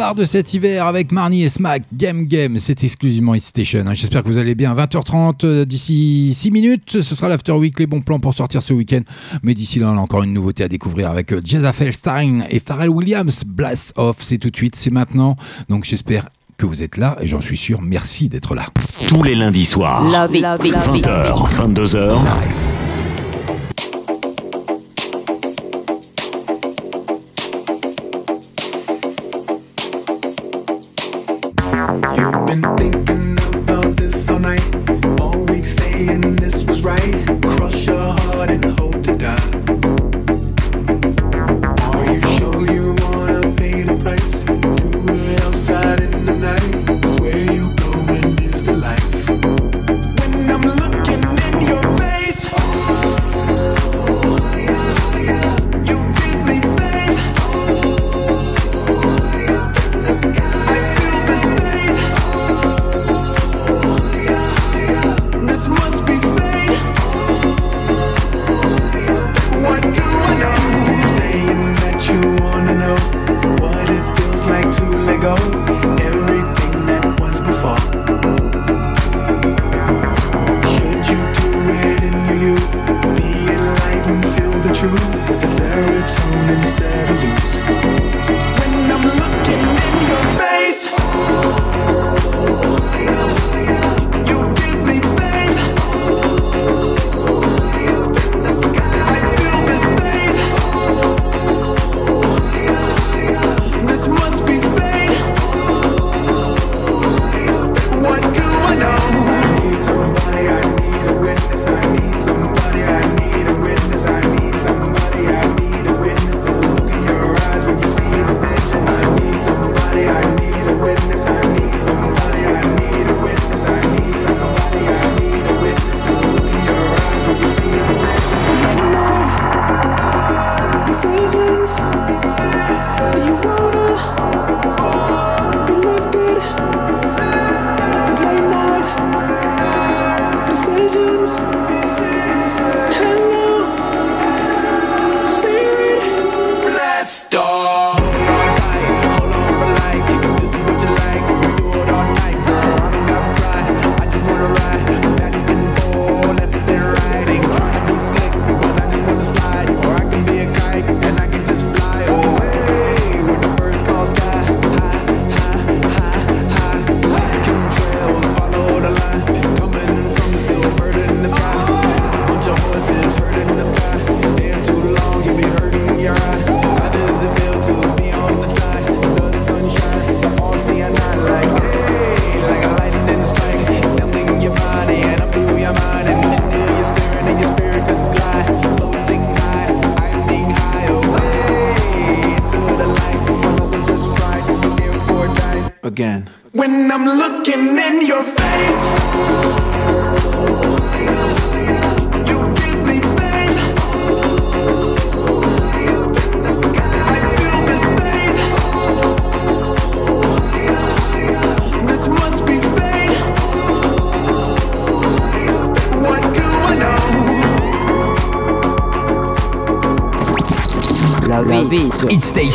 phare 0.00 0.14
de 0.14 0.24
cet 0.24 0.54
hiver 0.54 0.86
avec 0.86 1.12
Marnie 1.12 1.42
et 1.42 1.50
Smack, 1.50 1.82
Game 1.92 2.24
Game, 2.24 2.56
c'est 2.56 2.82
exclusivement 2.84 3.34
Hit 3.34 3.44
Station. 3.44 3.84
Hein. 3.86 3.92
J'espère 3.92 4.22
que 4.22 4.28
vous 4.28 4.38
allez 4.38 4.54
bien. 4.54 4.72
20h30 4.72 5.44
euh, 5.44 5.64
d'ici 5.66 6.32
6 6.34 6.50
minutes, 6.50 7.02
ce 7.02 7.14
sera 7.14 7.28
l'After 7.28 7.52
Week, 7.52 7.78
les 7.78 7.86
bons 7.86 8.00
plans 8.00 8.18
pour 8.18 8.32
sortir 8.32 8.62
ce 8.62 8.72
week-end. 8.72 9.02
Mais 9.42 9.52
d'ici 9.52 9.78
là, 9.78 9.90
on 9.92 9.98
a 9.98 10.00
encore 10.00 10.22
une 10.22 10.32
nouveauté 10.32 10.64
à 10.64 10.68
découvrir 10.68 11.10
avec 11.10 11.34
euh, 11.34 11.42
Jezza 11.44 11.74
Felstein 11.74 12.44
et 12.48 12.60
Pharrell 12.60 12.88
Williams. 12.88 13.44
Blast 13.44 13.92
off, 13.96 14.16
c'est 14.20 14.38
tout 14.38 14.48
de 14.48 14.56
suite, 14.56 14.74
c'est 14.74 14.90
maintenant. 14.90 15.36
Donc 15.68 15.84
j'espère 15.84 16.30
que 16.56 16.64
vous 16.64 16.82
êtes 16.82 16.96
là 16.96 17.18
et 17.20 17.26
j'en 17.26 17.42
suis 17.42 17.58
sûr, 17.58 17.82
merci 17.82 18.30
d'être 18.30 18.54
là. 18.54 18.68
Tous 19.06 19.22
les 19.22 19.34
lundis 19.34 19.66
soirs, 19.66 20.02
20h, 20.10 21.52
22h, 21.52 22.69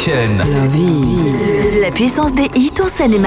Station. 0.05 0.37
La 1.81 1.89
puissance 1.89 2.35
des 2.35 2.47
hits 2.53 2.79
en 2.79 2.89
seine 2.89 3.17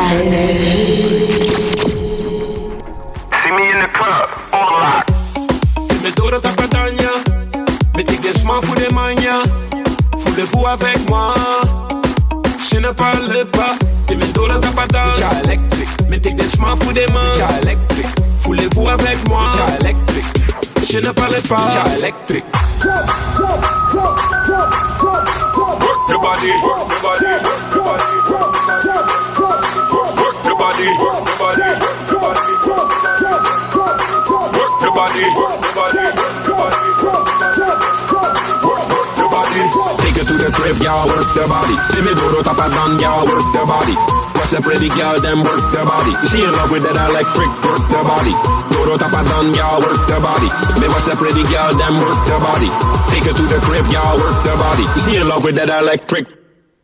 girl, 44.95 45.21
them 45.21 45.43
work 45.43 45.65
the 45.73 45.83
body. 45.85 46.15
She 46.29 46.45
in 46.45 46.53
love 46.53 46.71
with 46.71 46.85
that 46.85 46.97
electric, 46.97 47.51
work 47.65 47.85
the 47.89 48.03
body. 48.05 48.35
Do 48.71 48.85
the 48.85 48.97
top 49.01 49.17
of 49.17 49.25
done, 49.27 49.55
y'all 49.55 49.81
work 49.81 50.01
the 50.07 50.19
body. 50.21 50.49
Me 50.81 50.87
watch 50.89 51.09
the 51.09 51.17
pretty 51.17 51.43
girl, 51.49 51.73
them 51.75 51.97
work 51.99 52.21
the 52.29 52.39
body. 52.39 52.71
Take 53.11 53.25
her 53.25 53.35
to 53.35 53.45
the 53.49 53.59
crib, 53.65 53.87
y'all 53.91 54.21
work 54.21 54.37
the 54.45 54.55
body. 54.61 54.85
She 55.03 55.17
in 55.17 55.29
love 55.29 55.45
with 55.45 55.57
that 55.57 55.69
electric. 55.69 56.29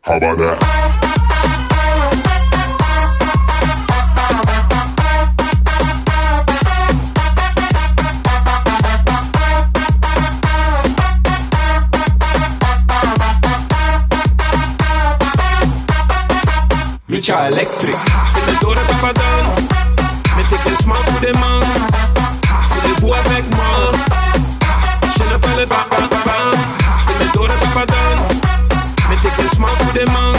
How 0.01 0.17
about 0.17 0.37
that? 0.37 0.64
electric. 17.45 17.95
Met 18.33 18.45
de 18.45 18.55
dore 18.59 18.79
papadan. 18.79 19.45
Me 20.35 20.43
take 20.49 20.63
the 20.69 20.75
smoke 20.81 21.03
for 21.03 21.19
the 21.19 21.37
man. 21.39 21.63
Voor 22.69 22.81
de 22.81 23.01
boer 23.01 23.17
weg 23.27 23.43
man. 23.57 23.93
Je 25.13 25.23
ne 25.31 25.39
parle 25.39 25.67
pas 25.67 25.85
pas 25.89 26.07
pas 26.07 26.21
pas. 26.23 26.55
Met 27.07 27.17
de 27.19 27.27
dore 27.31 27.53
papadan. 27.53 28.17
Me 29.09 29.15
take 29.21 29.41
the 29.41 29.47
smoke 29.55 29.75
for 29.75 29.93
the 29.93 30.11
man. 30.11 30.35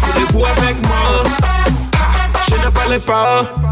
Voor 0.00 0.14
de 0.14 0.32
boer 0.32 0.54
weg 0.60 0.76
man. 0.88 1.26
Je 2.46 2.54
ne 2.64 2.70
parle 2.70 3.00
pas. 3.00 3.63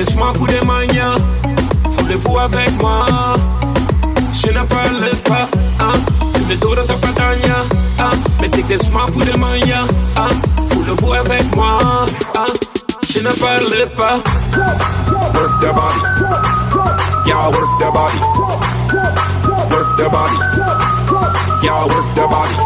De 0.00 0.06
de 0.06 0.94
ja. 0.94 1.14
Voulez-vous 1.90 2.38
avec 2.38 2.70
moi? 2.80 3.04
Je 4.32 4.50
ne 4.50 4.62
parle 4.64 5.10
pas, 5.28 5.46
ah. 5.78 5.92
Tu 6.32 6.40
me 6.40 6.56
donnes 6.56 6.86
ta 6.86 6.94
ah. 7.98 8.10
Mais 8.40 8.48
t'es 8.48 8.62
de 8.62 9.38
mania, 9.38 9.84
ah. 10.16 10.28
Voulez-vous 10.70 11.12
avec 11.12 11.54
moi, 11.54 11.78
ah. 12.34 12.46
Je 13.10 13.18
ne 13.18 13.30
parle 13.32 13.90
pas. 13.94 14.22
Work 15.34 15.60
the 15.60 15.70
body. 15.74 16.00
Y'all 17.26 17.52
work 17.52 17.78
the 17.78 17.90
body. 17.92 18.20
Work 19.70 19.96
the 19.98 20.08
body. 20.08 20.38
Y'all 21.62 21.86
work 21.88 22.06
the 22.14 22.26
body. 22.26 22.56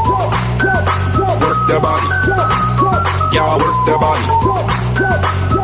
Work 1.43 1.67
the 1.67 1.81
body. 1.81 2.09
Y'all 3.33 3.59
work 3.59 3.87
the 3.87 3.99
body. 3.99 4.27
Work 4.47 4.69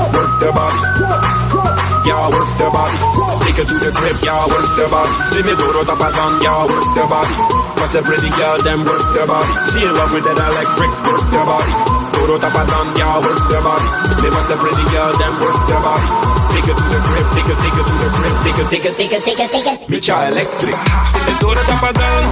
the 0.03 0.13
body. 0.13 0.30
Y'all 0.41 2.33
work 2.33 2.49
the 2.57 2.65
body. 2.73 2.97
Take 3.45 3.61
her 3.61 3.67
to 3.69 3.77
the 3.77 3.93
crib, 3.93 4.17
y'all 4.25 4.49
work 4.49 4.73
the 4.73 4.89
body. 4.89 5.13
Let 5.37 5.45
me 5.45 5.53
do 5.53 5.69
the 5.69 5.85
top 5.85 6.01
of 6.01 6.17
done, 6.17 6.41
y'all 6.41 6.65
work 6.65 6.89
the 6.97 7.05
body. 7.05 7.37
Watch 7.77 7.93
the 7.93 8.01
pretty 8.01 8.33
girl, 8.41 8.57
them 8.65 8.89
work 8.89 9.05
the 9.13 9.29
body. 9.29 9.53
She 9.69 9.85
in 9.85 9.93
love 9.93 10.09
with 10.17 10.25
that 10.25 10.41
electric, 10.41 10.93
work 11.05 11.21
the 11.29 11.45
body. 11.45 11.73
Do 12.17 12.25
the 12.25 12.41
top 12.41 12.57
of 12.57 12.65
done, 12.73 12.89
y'all 12.97 13.21
work 13.21 13.37
the 13.53 13.61
body. 13.61 13.85
Me 14.25 14.29
watch 14.33 14.49
the 14.49 14.57
pretty 14.57 14.85
girl, 14.89 15.13
them 15.13 15.35
work 15.45 15.61
the 15.69 15.77
body. 15.77 16.09
Take 16.57 16.73
her 16.73 16.77
to 16.81 16.87
the 16.89 17.01
crib, 17.05 17.27
take 17.37 17.49
her, 17.53 17.57
take 17.61 17.77
her 17.77 17.85
to 17.85 17.95
the 18.01 18.09
crib, 18.17 18.35
take 18.41 18.57
her, 18.57 18.67
take 18.73 18.85
her, 18.89 18.93
take 18.97 19.13
her, 19.13 19.21
take 19.21 19.41
her, 19.45 19.49
take 19.53 19.67
her. 19.69 19.77
Me 19.93 20.01
cha 20.01 20.25
electric. 20.25 20.73
In 20.73 21.23
the 21.29 21.33
do 21.37 21.49
the 21.53 21.63
top 21.69 21.85
of 21.85 21.93
done. 22.01 22.27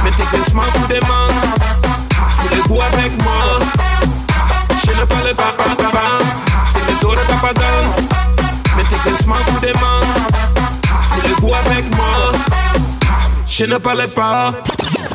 Me 0.00 0.10
take 0.16 0.32
the 0.32 0.40
smile 0.48 0.72
for 0.72 0.88
the 0.88 0.96
man. 1.04 1.32
Voulez-vous 2.40 2.80
avec 2.80 3.12
moi? 3.20 3.60
Je 4.80 4.96
ne 4.96 5.04
pas, 5.04 5.52
pas. 5.92 6.47
Avec 11.54 11.96
moi? 11.96 12.32
Je 13.46 13.64
ne 13.64 13.78
pas. 13.78 14.62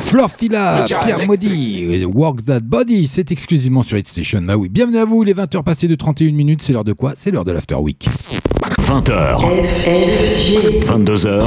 Florfila, 0.06 0.80
Le 0.80 0.84
Pierre. 0.86 1.26
Maudit, 1.26 2.04
Works 2.04 2.44
That 2.46 2.60
Body, 2.60 3.06
c'est 3.06 3.30
exclusivement 3.30 3.82
sur 3.82 3.96
Hit 3.96 4.08
Station. 4.08 4.42
Bah 4.42 4.56
oui, 4.56 4.68
bienvenue 4.68 4.98
à 4.98 5.04
vous, 5.04 5.22
les 5.22 5.34
20h 5.34 5.62
passées 5.62 5.88
de 5.88 5.94
31 5.94 6.32
minutes, 6.32 6.62
c'est 6.62 6.72
l'heure 6.72 6.84
de 6.84 6.92
quoi? 6.92 7.12
C'est 7.16 7.30
l'heure 7.30 7.44
de 7.44 7.52
l'After 7.52 7.76
Week. 7.76 8.08
20h. 8.80 9.38
22h. 10.86 11.44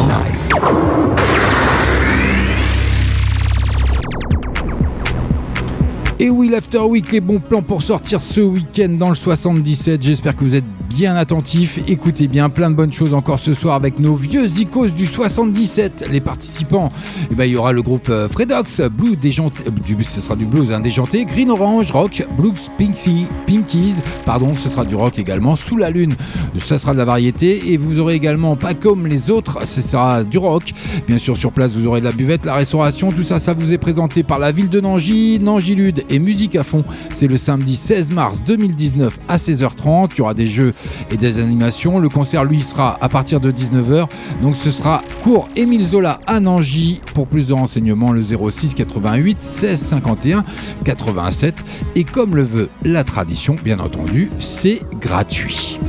Et 6.20 6.32
oui, 6.32 6.50
l'After 6.50 6.80
Week, 6.80 7.12
les 7.12 7.22
bons 7.22 7.40
plans 7.40 7.62
pour 7.62 7.84
sortir 7.84 8.20
ce 8.20 8.42
week-end 8.42 8.90
dans 8.90 9.10
le 9.10 9.16
77. 9.16 10.02
J'espère 10.02 10.36
que 10.36 10.44
vous 10.44 10.56
êtes 10.56 10.64
bien 10.90 11.16
attentifs. 11.16 11.78
Écoutez 11.88 12.28
bien, 12.28 12.50
plein 12.50 12.72
de 12.72 12.76
bonnes 12.76 12.92
choses 12.92 13.14
encore 13.14 13.38
ce 13.38 13.54
soir 13.54 13.76
avec 13.76 14.00
nos 14.00 14.16
vieux 14.16 14.48
icos 14.48 14.96
du 14.96 15.06
77. 15.06 16.08
Les 16.12 16.20
participants, 16.20 16.90
eh 17.32 17.36
ben, 17.36 17.46
il 17.46 17.52
y 17.52 17.56
aura 17.56 17.72
le 17.72 17.84
groupe 17.84 18.10
euh, 18.10 18.28
Fredox, 18.28 18.82
Blue 18.90 19.16
déjanté, 19.16 19.62
euh, 19.68 20.04
ce 20.04 20.22
sera 20.22 20.36
du 20.36 20.46
blues 20.46 20.72
hein, 20.72 20.80
déjanté, 20.80 21.24
Green 21.24 21.52
Orange, 21.52 21.92
Rock, 21.92 22.26
Blues 22.36 22.72
Pinky, 22.80 23.28
Pinkies, 23.46 23.96
pardon, 24.26 24.56
ce 24.56 24.70
sera 24.70 24.86
du 24.86 24.96
rock 24.96 25.20
également, 25.20 25.56
Sous 25.56 25.78
la 25.78 25.92
Lune, 25.92 26.16
ça 26.58 26.80
sera 26.80 26.94
de 26.94 26.98
la 26.98 27.06
variété. 27.06 27.74
Et 27.74 27.78
vous 27.78 28.00
aurez 28.00 28.16
également, 28.16 28.56
pas 28.56 28.74
comme 28.74 29.06
les 29.06 29.30
autres, 29.30 29.68
ce 29.68 29.82
sera 29.82 30.24
du 30.24 30.40
rock. 30.40 30.74
Bien 31.08 31.20
sûr, 31.20 31.38
sur 31.38 31.52
place, 31.52 31.74
vous 31.74 31.86
aurez 31.86 32.00
de 32.00 32.06
la 32.06 32.12
buvette, 32.12 32.44
la 32.44 32.56
restauration, 32.56 33.12
tout 33.12 33.22
ça, 33.22 33.38
ça 33.38 33.54
vous 33.54 33.72
est 33.72 33.78
présenté 33.78 34.24
par 34.24 34.40
la 34.40 34.52
ville 34.52 34.70
de 34.70 34.82
Nangy, 34.82 35.38
Nangilude 35.40 36.07
et 36.10 36.20
Musique 36.20 36.56
à 36.56 36.64
fond. 36.64 36.84
C'est 37.12 37.28
le 37.28 37.38
samedi 37.38 37.76
16 37.76 38.12
mars 38.12 38.42
2019 38.46 39.18
à 39.28 39.38
16h30. 39.38 40.10
Il 40.14 40.18
y 40.20 40.22
aura 40.22 40.34
des 40.34 40.48
jeux 40.48 40.74
et 41.12 41.18
des 41.18 41.40
animations. 41.40 42.00
Le 42.00 42.10
concert, 42.10 42.44
lui, 42.44 42.62
sera 42.62 42.98
à 43.02 43.10
partir 43.10 43.40
de 43.40 43.52
19h. 43.52 44.08
Donc 44.42 44.56
ce 44.56 44.72
sera 44.72 45.02
cours 45.24 45.48
Émile 45.56 45.84
Zola 45.84 46.20
à 46.28 46.40
Nangy. 46.40 47.02
Pour 47.14 47.28
plus 47.28 47.48
de 47.48 47.54
renseignements, 47.54 48.12
le 48.12 48.24
06 48.24 48.74
88 48.74 49.38
16 49.42 49.80
51 49.80 50.44
87. 50.84 51.56
Et 51.96 52.04
comme 52.04 52.36
le 52.36 52.44
veut 52.44 52.70
la 52.84 53.04
tradition, 53.04 53.56
bien 53.64 53.80
entendu, 53.80 54.30
c'est 54.40 54.82
gratuit. 55.00 55.80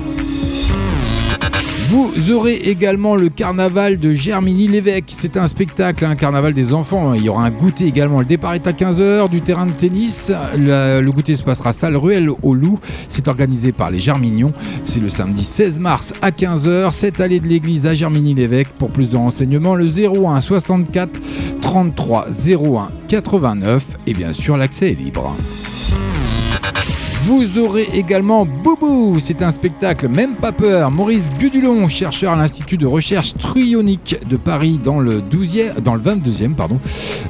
Vous 1.90 2.32
aurez 2.32 2.56
également 2.56 3.16
le 3.16 3.30
carnaval 3.30 3.98
de 3.98 4.10
Germigny-l'Évêque. 4.10 5.06
C'est 5.08 5.38
un 5.38 5.46
spectacle, 5.46 6.04
un 6.04 6.16
carnaval 6.16 6.52
des 6.52 6.74
enfants. 6.74 7.14
Il 7.14 7.22
y 7.22 7.30
aura 7.30 7.46
un 7.46 7.50
goûter 7.50 7.86
également. 7.86 8.18
Le 8.18 8.26
départ 8.26 8.52
est 8.52 8.66
à 8.66 8.72
15h 8.72 9.30
du 9.30 9.40
terrain 9.40 9.64
de 9.64 9.70
tennis. 9.70 10.30
Le, 10.54 11.10
goûter 11.10 11.34
se 11.34 11.42
passera 11.42 11.72
salle 11.72 11.96
Ruelle 11.96 12.28
au 12.42 12.52
Loup. 12.52 12.78
C'est 13.08 13.26
organisé 13.26 13.72
par 13.72 13.90
les 13.90 14.00
Germignons. 14.00 14.52
C'est 14.84 15.00
le 15.00 15.08
samedi 15.08 15.44
16 15.44 15.78
mars 15.78 16.12
à 16.20 16.30
15h. 16.30 16.92
Cette 16.92 17.22
allée 17.22 17.40
de 17.40 17.48
l'église 17.48 17.86
à 17.86 17.94
Germigny-l'Évêque. 17.94 18.68
Pour 18.78 18.90
plus 18.90 19.08
de 19.08 19.16
renseignements, 19.16 19.74
le 19.74 19.86
01 19.86 20.42
64 20.42 21.08
33 21.62 22.28
01 22.46 22.90
89. 23.08 23.96
Et 24.06 24.12
bien 24.12 24.32
sûr, 24.34 24.58
l'accès 24.58 24.90
est 24.90 24.94
libre. 24.94 25.34
Vous 27.28 27.58
aurez 27.58 27.86
également 27.92 28.46
Boubou, 28.46 29.18
c'est 29.20 29.42
un 29.42 29.50
spectacle, 29.50 30.08
même 30.08 30.34
pas 30.34 30.50
peur. 30.50 30.90
Maurice 30.90 31.28
Gudulon, 31.38 31.86
chercheur 31.86 32.32
à 32.32 32.36
l'Institut 32.36 32.78
de 32.78 32.86
recherche 32.86 33.34
trionique 33.36 34.16
de 34.30 34.38
Paris 34.38 34.80
dans 34.82 34.98
le 34.98 35.20
12e, 35.20 35.80
dans 35.80 35.94
le 35.94 36.00
22e, 36.00 36.54
pardon, 36.54 36.80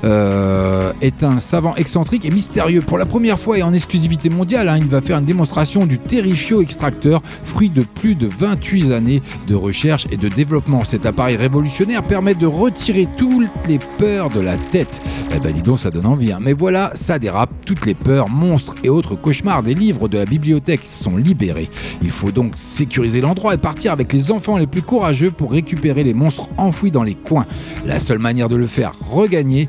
euh, 0.05 0.93
est 1.01 1.25
un 1.25 1.41
savant 1.41 1.75
excentrique 1.75 2.25
et 2.25 2.31
mystérieux. 2.31 2.81
Pour 2.81 2.97
la 2.97 3.07
première 3.07 3.41
fois 3.41 3.59
et 3.59 3.65
en 3.65 3.73
exclusivité 3.73 4.31
mondiale, 4.31 4.69
hein, 4.69 4.77
il 4.79 4.87
va 4.87 5.01
faire 5.01 5.19
une 5.19 5.25
démonstration 5.25 5.85
du 5.85 5.99
terrifio 5.99 6.63
extracteur, 6.63 7.21
fruit 7.45 7.69
de 7.69 7.83
plus 7.83 8.15
de 8.15 8.29
28 8.29 8.93
années 8.93 9.21
de 9.49 9.57
recherche 9.57 10.07
et 10.13 10.17
de 10.17 10.29
développement. 10.29 10.85
Cet 10.85 11.07
appareil 11.07 11.35
révolutionnaire 11.35 12.05
permet 12.05 12.37
de 12.37 12.47
retirer 12.47 13.09
toutes 13.17 13.49
les 13.67 13.81
peurs 13.99 14.31
de 14.31 14.39
la 14.39 14.55
tête. 14.71 15.01
Eh 15.35 15.41
ben 15.41 15.53
dis 15.53 15.63
donc, 15.63 15.81
ça 15.81 15.91
donne 15.91 16.07
envie. 16.07 16.31
hein. 16.31 16.39
Mais 16.41 16.53
voilà, 16.53 16.93
ça 16.95 17.19
dérape, 17.19 17.51
toutes 17.67 17.85
les 17.85 17.95
peurs, 17.95 18.29
monstres 18.29 18.77
et 18.85 18.89
autres 18.91 19.17
cauchemar 19.17 19.65
des 19.65 19.75
de 19.93 20.19
la 20.19 20.25
bibliothèque 20.27 20.83
sont 20.85 21.17
libérés. 21.17 21.71
Il 22.03 22.11
faut 22.11 22.31
donc 22.31 22.53
sécuriser 22.57 23.21
l'endroit 23.21 23.55
et 23.55 23.59
partir 23.59 23.93
avec 23.93 24.13
les 24.13 24.31
enfants 24.31 24.59
les 24.59 24.67
plus 24.67 24.83
courageux 24.83 25.31
pour 25.31 25.51
récupérer 25.53 26.05
les 26.05 26.15
monstres 26.15 26.49
enfouis 26.57 26.91
dans 26.91 27.03
les 27.03 27.15
coins. 27.15 27.47
La 27.87 28.01
seule 28.01 28.19
manière 28.19 28.49
de 28.49 28.57
le 28.57 28.67
faire, 28.67 28.93
regagner 29.11 29.69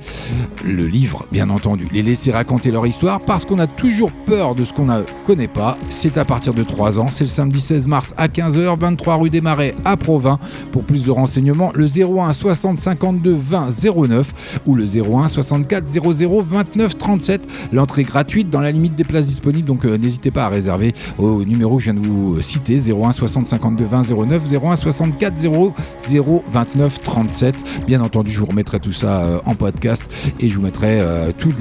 le 0.66 0.88
livre, 0.88 1.26
bien 1.32 1.50
entendu. 1.50 1.88
Les 1.92 2.04
laisser 2.04 2.32
raconter 2.32 2.72
leur 2.72 2.86
histoire 2.86 3.22
parce 3.22 3.46
qu'on 3.46 3.60
a 3.60 3.68
toujours 3.68 4.12
peur 4.12 4.56
de 4.56 4.64
ce 4.64 4.74
qu'on 4.74 4.86
ne 4.86 5.04
connaît 5.26 5.48
pas. 5.48 5.78
C'est 5.90 6.18
à 6.18 6.26
partir 6.26 6.54
de 6.54 6.64
3 6.64 7.00
ans. 7.00 7.08
C'est 7.12 7.24
le 7.24 7.30
samedi 7.30 7.60
16 7.60 7.88
mars 7.88 8.14
à 8.18 8.28
15h, 8.28 8.78
23 8.78 9.16
rue 9.16 9.30
des 9.30 9.42
Marais 9.42 9.76
à 9.86 9.96
Provins. 9.96 10.40
Pour 10.72 10.84
plus 10.84 11.06
de 11.06 11.12
renseignements, 11.12 11.72
le 11.74 11.86
01 11.86 12.34
60 12.34 12.80
52 12.80 13.34
20 13.36 13.70
09 14.08 14.62
ou 14.66 14.76
le 14.76 14.86
01 14.86 15.28
64 15.30 15.88
00 15.88 16.42
29 16.42 16.98
37. 16.98 17.42
L'entrée 17.72 18.04
gratuite 18.04 18.50
dans 18.50 18.60
la 18.60 18.72
limite 18.72 18.96
des 18.96 19.04
places 19.04 19.28
disponibles, 19.28 19.68
donc 19.68 19.86
euh, 19.86 19.98
n'hésitez 20.10 20.32
pas 20.32 20.46
à 20.46 20.50
réserver 20.50 20.96
au 21.20 21.44
numéro 21.46 21.78
que 21.78 21.84
je 21.84 21.92
viens 21.92 22.02
de 22.02 22.06
vous 22.06 22.42
citer 22.42 22.82
01 22.92 23.12
60 23.12 23.48
52 23.48 23.86
20 23.86 24.12
09 24.12 24.44
01 24.64 24.76
64 24.76 25.38
00 25.38 26.44
29 26.48 27.04
37. 27.04 27.56
Bien 27.86 28.02
entendu, 28.02 28.32
je 28.32 28.40
vous 28.40 28.48
remettrai 28.48 28.80
tout 28.80 28.92
ça 28.92 29.22
euh, 29.22 29.40
en 29.46 29.54
podcast 29.54 30.06
et 30.40 30.50
je 30.50 30.56
vous 30.56 30.64
mettrai 30.64 31.00
euh, 31.00 31.32
tous 31.38 31.54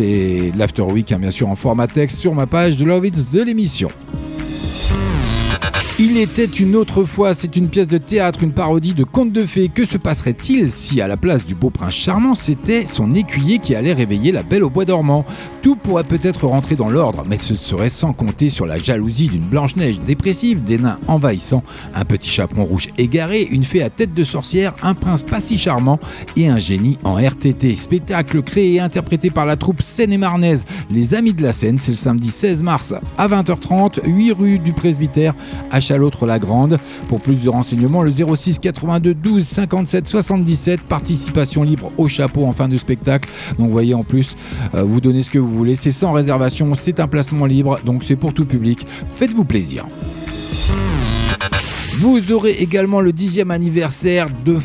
l'After 0.57 0.83
Week, 0.83 1.13
hein, 1.13 1.19
bien 1.19 1.31
sûr, 1.31 1.49
en 1.49 1.57
format 1.57 1.89
texte 1.89 2.19
sur 2.19 2.35
ma 2.35 2.47
page 2.47 2.79
de 2.79 2.87
Love 2.87 3.07
It's 3.07 3.31
de 3.31 3.43
l'émission. 3.43 3.91
Il 6.01 6.17
était 6.17 6.45
une 6.45 6.77
autre 6.77 7.03
fois, 7.03 7.35
c'est 7.35 7.57
une 7.57 7.69
pièce 7.69 7.89
de 7.89 7.99
théâtre, 7.99 8.45
une 8.45 8.53
parodie 8.53 8.95
de 8.95 9.03
conte 9.03 9.33
de 9.33 9.45
fées. 9.45 9.69
Que 9.69 9.85
se 9.85 9.99
passerait-il 9.99 10.71
si, 10.71 11.01
à 11.01 11.09
la 11.09 11.17
place 11.17 11.45
du 11.45 11.57
beau 11.57 11.71
prince 11.71 11.95
charmant, 11.95 12.37
c'était 12.37 12.87
son 12.87 13.17
écuyer 13.17 13.59
qui 13.59 13.75
allait 13.75 13.95
réveiller 13.95 14.31
la 14.31 14.45
belle 14.45 14.63
au 14.63 14.71
bois 14.71 14.85
dormant? 14.85 15.25
Tout 15.63 15.75
pourrait 15.75 16.05
peut-être 16.05 16.47
rentrer 16.47 16.77
dans 16.77 16.89
l'ordre, 16.89 17.25
mais 17.29 17.39
ce 17.39 17.57
serait 17.57 17.89
sans 17.89 18.13
compter 18.13 18.49
sur 18.49 18.65
la 18.65 18.79
jalousie 18.79 19.29
d'une 19.29 19.43
Blanche-Neige 19.43 20.01
dépressive, 20.01 20.63
des 20.63 20.79
nains 20.79 20.99
envahissants, 21.09 21.65
un 21.95 22.05
petit 22.05 22.31
chaperon 22.31 22.65
rouge 22.65 22.89
égaré, 22.97 23.43
une 23.43 23.65
fée 23.65 23.83
à 23.83 23.91
tête 23.91 24.13
de 24.13 24.23
sorcière, 24.25 24.75
un 24.83 24.95
prince 24.95 25.25
pas 25.25 25.41
si 25.41 25.59
charmant 25.59 25.99
et 26.37 26.49
un 26.49 26.59
génie 26.59 26.97
en 27.03 27.15
RTT. 27.15 27.77
Spectacle 27.77 28.43
créé 28.43 28.75
et 28.75 28.81
interprété 28.81 29.31
par 29.31 29.47
la 29.47 29.57
troupe 29.57 29.83
seine-et-marnaise 29.83 30.65
Les 30.91 31.15
Amis 31.15 31.33
de 31.33 31.43
la 31.43 31.53
Seine, 31.53 31.79
c'est 31.79 31.93
le 31.93 31.97
samedi 31.97 32.31
16 32.31 32.63
mars 32.63 32.95
à 33.17 33.29
20h30, 33.29 34.01
8 34.07 34.33
rue 34.33 34.59
du 34.61 34.73
Presbytère 34.73 35.35
à 35.73 35.81
Chalotre-la-Grande. 35.81 36.79
Pour 37.09 37.21
plus 37.21 37.43
de 37.43 37.49
renseignements, 37.49 38.03
le 38.03 38.13
06 38.13 38.61
82 38.61 39.15
12 39.15 39.45
57 39.45 40.07
77, 40.07 40.81
participation 40.83 41.63
libre 41.65 41.91
au 41.99 42.07
chapeau 42.07 42.45
en 42.45 42.53
fin 42.53 42.69
de 42.69 42.77
spectacle. 42.77 43.29
Donc 43.59 43.71
voyez 43.71 43.95
en 43.95 44.05
plus, 44.05 44.37
euh, 44.75 44.85
vous 44.85 45.01
donnez 45.01 45.23
ce 45.23 45.31
que 45.31 45.39
vous 45.39 45.58
voulez, 45.59 45.75
sans 45.75 46.13
réservation, 46.13 46.73
c'est 46.75 47.01
un 47.01 47.09
placement 47.09 47.45
libre, 47.45 47.81
donc 47.85 48.05
c'est 48.05 48.17
pour 48.17 48.33
tout 48.33 48.45
public. 48.45 48.87
Faites-vous 49.17 49.45
plaisir. 49.45 49.87
Vous 52.01 52.33
aurez 52.33 52.53
également 52.53 53.01
le 53.01 53.13
dixième 53.13 53.51
anniversaire 53.51 54.29
de 54.45 54.59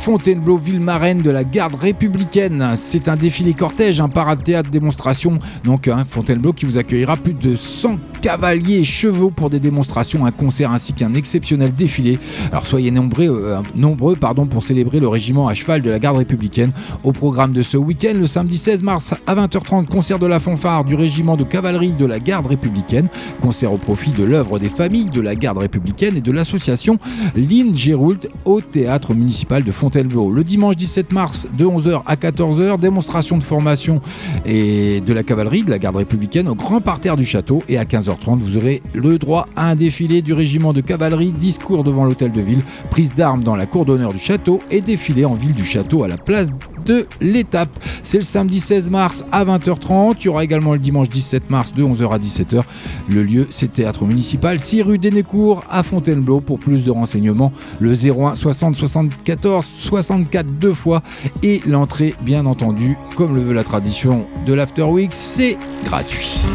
Fontainebleau, 0.00 0.56
ville 0.56 0.80
marraine 0.80 1.20
de 1.20 1.30
la 1.30 1.44
garde 1.44 1.74
républicaine. 1.74 2.72
C'est 2.74 3.06
un 3.06 3.16
défilé 3.16 3.52
cortège, 3.52 4.00
un 4.00 4.08
parade 4.08 4.42
théâtre 4.42 4.70
démonstration. 4.70 5.38
Donc 5.62 5.88
hein, 5.88 6.06
Fontainebleau 6.08 6.54
qui 6.54 6.64
vous 6.64 6.78
accueillera 6.78 7.18
plus 7.18 7.34
de 7.34 7.54
100 7.54 7.98
cavaliers 8.22 8.78
et 8.78 8.84
chevaux 8.84 9.30
pour 9.30 9.50
des 9.50 9.60
démonstrations, 9.60 10.24
un 10.24 10.30
concert 10.30 10.72
ainsi 10.72 10.94
qu'un 10.94 11.12
exceptionnel 11.12 11.74
défilé. 11.74 12.18
Alors 12.50 12.66
soyez 12.66 12.90
nombreux, 12.90 13.28
euh, 13.28 13.60
nombreux 13.76 14.16
pardon, 14.16 14.46
pour 14.46 14.64
célébrer 14.64 15.00
le 15.00 15.08
régiment 15.08 15.48
à 15.48 15.54
cheval 15.54 15.82
de 15.82 15.90
la 15.90 15.98
garde 15.98 16.16
républicaine. 16.16 16.72
Au 17.04 17.12
programme 17.12 17.52
de 17.52 17.60
ce 17.60 17.76
week-end, 17.76 18.14
le 18.14 18.26
samedi 18.26 18.56
16 18.56 18.82
mars 18.82 19.12
à 19.26 19.34
20h30, 19.34 19.86
concert 19.86 20.18
de 20.18 20.26
la 20.26 20.40
fanfare 20.40 20.84
du 20.84 20.94
régiment 20.94 21.36
de 21.36 21.44
cavalerie 21.44 21.92
de 21.92 22.06
la 22.06 22.20
garde 22.20 22.46
républicaine. 22.46 23.08
Concert 23.42 23.70
au 23.70 23.78
profit 23.78 24.12
de 24.12 24.24
l'œuvre 24.24 24.58
des 24.58 24.70
familles 24.70 25.10
de 25.10 25.20
la 25.20 25.34
garde 25.34 25.58
républicaine 25.58 26.16
et 26.16 26.22
de 26.22 26.32
l'association 26.32 26.96
Lynn 27.36 27.76
Géroult 27.76 28.26
au 28.46 28.62
théâtre 28.62 29.12
municipal 29.12 29.62
de 29.62 29.70
Fontainebleau. 29.72 29.89
Le 29.94 30.44
dimanche 30.44 30.76
17 30.76 31.12
mars 31.12 31.48
de 31.58 31.64
11h 31.64 32.02
à 32.06 32.14
14h, 32.14 32.78
démonstration 32.78 33.38
de 33.38 33.42
formation 33.42 34.00
et 34.46 35.00
de 35.00 35.12
la 35.12 35.24
cavalerie 35.24 35.62
de 35.62 35.70
la 35.70 35.78
garde 35.78 35.96
républicaine 35.96 36.46
au 36.46 36.54
grand 36.54 36.80
parterre 36.80 37.16
du 37.16 37.24
château. 37.24 37.64
Et 37.68 37.76
à 37.76 37.84
15h30 37.84 38.38
vous 38.38 38.56
aurez 38.56 38.82
le 38.94 39.18
droit 39.18 39.48
à 39.56 39.68
un 39.68 39.74
défilé 39.74 40.22
du 40.22 40.32
régiment 40.32 40.72
de 40.72 40.80
cavalerie, 40.80 41.30
discours 41.30 41.82
devant 41.82 42.04
l'hôtel 42.04 42.30
de 42.30 42.40
ville, 42.40 42.62
prise 42.90 43.14
d'armes 43.14 43.42
dans 43.42 43.56
la 43.56 43.66
cour 43.66 43.84
d'honneur 43.84 44.12
du 44.12 44.18
château 44.18 44.60
et 44.70 44.80
défilé 44.80 45.24
en 45.24 45.34
ville 45.34 45.54
du 45.54 45.64
château 45.64 46.04
à 46.04 46.08
la 46.08 46.16
place 46.18 46.50
de 46.84 47.06
l'étape. 47.20 47.70
C'est 48.02 48.18
le 48.18 48.22
samedi 48.22 48.60
16 48.60 48.90
mars 48.90 49.24
à 49.32 49.44
20h30. 49.44 50.16
Il 50.20 50.24
y 50.26 50.28
aura 50.28 50.44
également 50.44 50.72
le 50.72 50.78
dimanche 50.78 51.08
17 51.08 51.50
mars 51.50 51.72
de 51.72 51.82
11h 51.82 52.10
à 52.10 52.18
17h. 52.18 52.62
Le 53.08 53.22
lieu, 53.22 53.46
c'est 53.50 53.72
Théâtre 53.72 54.04
Municipal, 54.04 54.60
6 54.60 54.82
rue 54.82 54.98
d'Énécourt 54.98 55.64
à 55.70 55.82
Fontainebleau. 55.82 56.40
Pour 56.40 56.58
plus 56.58 56.84
de 56.84 56.90
renseignements, 56.90 57.52
le 57.80 57.92
01 57.92 58.34
60 58.34 58.76
74 58.76 59.64
64 59.64 60.46
deux 60.58 60.74
fois. 60.74 61.02
Et 61.42 61.60
l'entrée, 61.66 62.14
bien 62.22 62.46
entendu, 62.46 62.96
comme 63.16 63.34
le 63.34 63.42
veut 63.42 63.54
la 63.54 63.64
tradition 63.64 64.26
de 64.46 64.54
l'After 64.54 64.84
Week, 64.84 65.10
c'est 65.12 65.56
gratuit. 65.84 66.46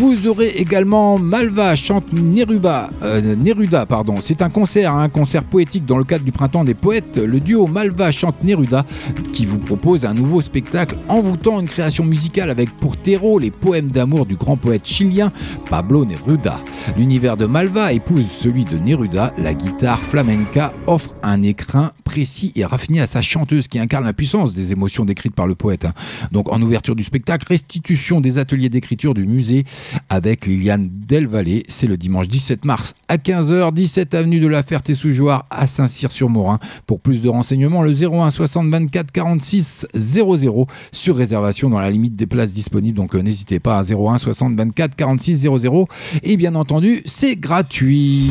Vous 0.00 0.28
aurez 0.28 0.48
également 0.48 1.18
Malva 1.18 1.76
chante 1.76 2.10
Neruda, 2.14 2.88
euh, 3.02 3.36
Neruda 3.36 3.84
pardon. 3.84 4.14
C'est 4.22 4.40
un 4.40 4.48
concert, 4.48 4.94
hein, 4.94 5.02
un 5.02 5.08
concert 5.10 5.44
poétique 5.44 5.84
dans 5.84 5.98
le 5.98 6.04
cadre 6.04 6.24
du 6.24 6.32
printemps 6.32 6.64
des 6.64 6.72
poètes. 6.72 7.18
Le 7.18 7.38
duo 7.38 7.66
Malva 7.66 8.10
chante 8.10 8.42
Neruda 8.42 8.86
qui 9.34 9.44
vous 9.44 9.58
propose 9.58 10.06
un 10.06 10.14
nouveau 10.14 10.40
spectacle 10.40 10.96
envoûtant 11.08 11.60
une 11.60 11.68
création 11.68 12.02
musicale 12.02 12.48
avec 12.48 12.74
pour 12.78 12.96
terreau 12.96 13.38
les 13.38 13.50
poèmes 13.50 13.90
d'amour 13.90 14.24
du 14.24 14.36
grand 14.36 14.56
poète 14.56 14.88
chilien 14.88 15.32
Pablo 15.68 16.06
Neruda. 16.06 16.60
L'univers 16.96 17.36
de 17.36 17.44
Malva 17.44 17.92
épouse 17.92 18.24
celui 18.26 18.64
de 18.64 18.78
Neruda. 18.78 19.34
La 19.36 19.52
guitare 19.52 20.00
flamenca 20.00 20.72
offre 20.86 21.14
un 21.22 21.42
écrin 21.42 21.92
précis 22.04 22.52
et 22.56 22.64
raffiné 22.64 23.02
à 23.02 23.06
sa 23.06 23.20
chanteuse 23.20 23.68
qui 23.68 23.78
incarne 23.78 24.06
la 24.06 24.14
puissance 24.14 24.54
des 24.54 24.72
émotions 24.72 25.04
décrites 25.04 25.34
par 25.34 25.46
le 25.46 25.54
poète. 25.54 25.84
hein. 25.84 25.92
Donc 26.32 26.50
en 26.50 26.62
ouverture 26.62 26.96
du 26.96 27.02
spectacle, 27.02 27.46
restitution 27.46 28.22
des 28.22 28.38
ateliers 28.38 28.70
d'écriture 28.70 29.12
du 29.12 29.26
musée 29.26 29.66
avec 30.08 30.46
Liliane 30.46 30.88
Delvalle. 30.92 31.62
C'est 31.68 31.86
le 31.86 31.96
dimanche 31.96 32.28
17 32.28 32.64
mars 32.64 32.94
à 33.08 33.16
15h, 33.16 33.72
17 33.72 34.14
avenue 34.14 34.40
de 34.40 34.46
la 34.46 34.62
Ferté-sous-Jouarre 34.62 35.46
à 35.50 35.66
Saint-Cyr-sur-Morin. 35.66 36.58
Pour 36.86 37.00
plus 37.00 37.22
de 37.22 37.28
renseignements, 37.28 37.82
le 37.82 37.92
01 37.92 38.30
60 38.30 38.70
24 38.70 39.10
46 39.12 39.86
00 39.94 40.66
sur 40.92 41.16
réservation 41.16 41.70
dans 41.70 41.80
la 41.80 41.90
limite 41.90 42.16
des 42.16 42.26
places 42.26 42.52
disponibles. 42.52 42.96
Donc 42.96 43.14
euh, 43.14 43.20
n'hésitez 43.20 43.60
pas 43.60 43.78
à 43.78 43.82
01 43.82 44.18
60 44.18 44.56
24 44.56 44.94
46 44.94 45.48
00. 45.58 45.88
Et 46.22 46.36
bien 46.36 46.54
entendu, 46.54 47.02
c'est 47.04 47.36
gratuit. 47.36 48.30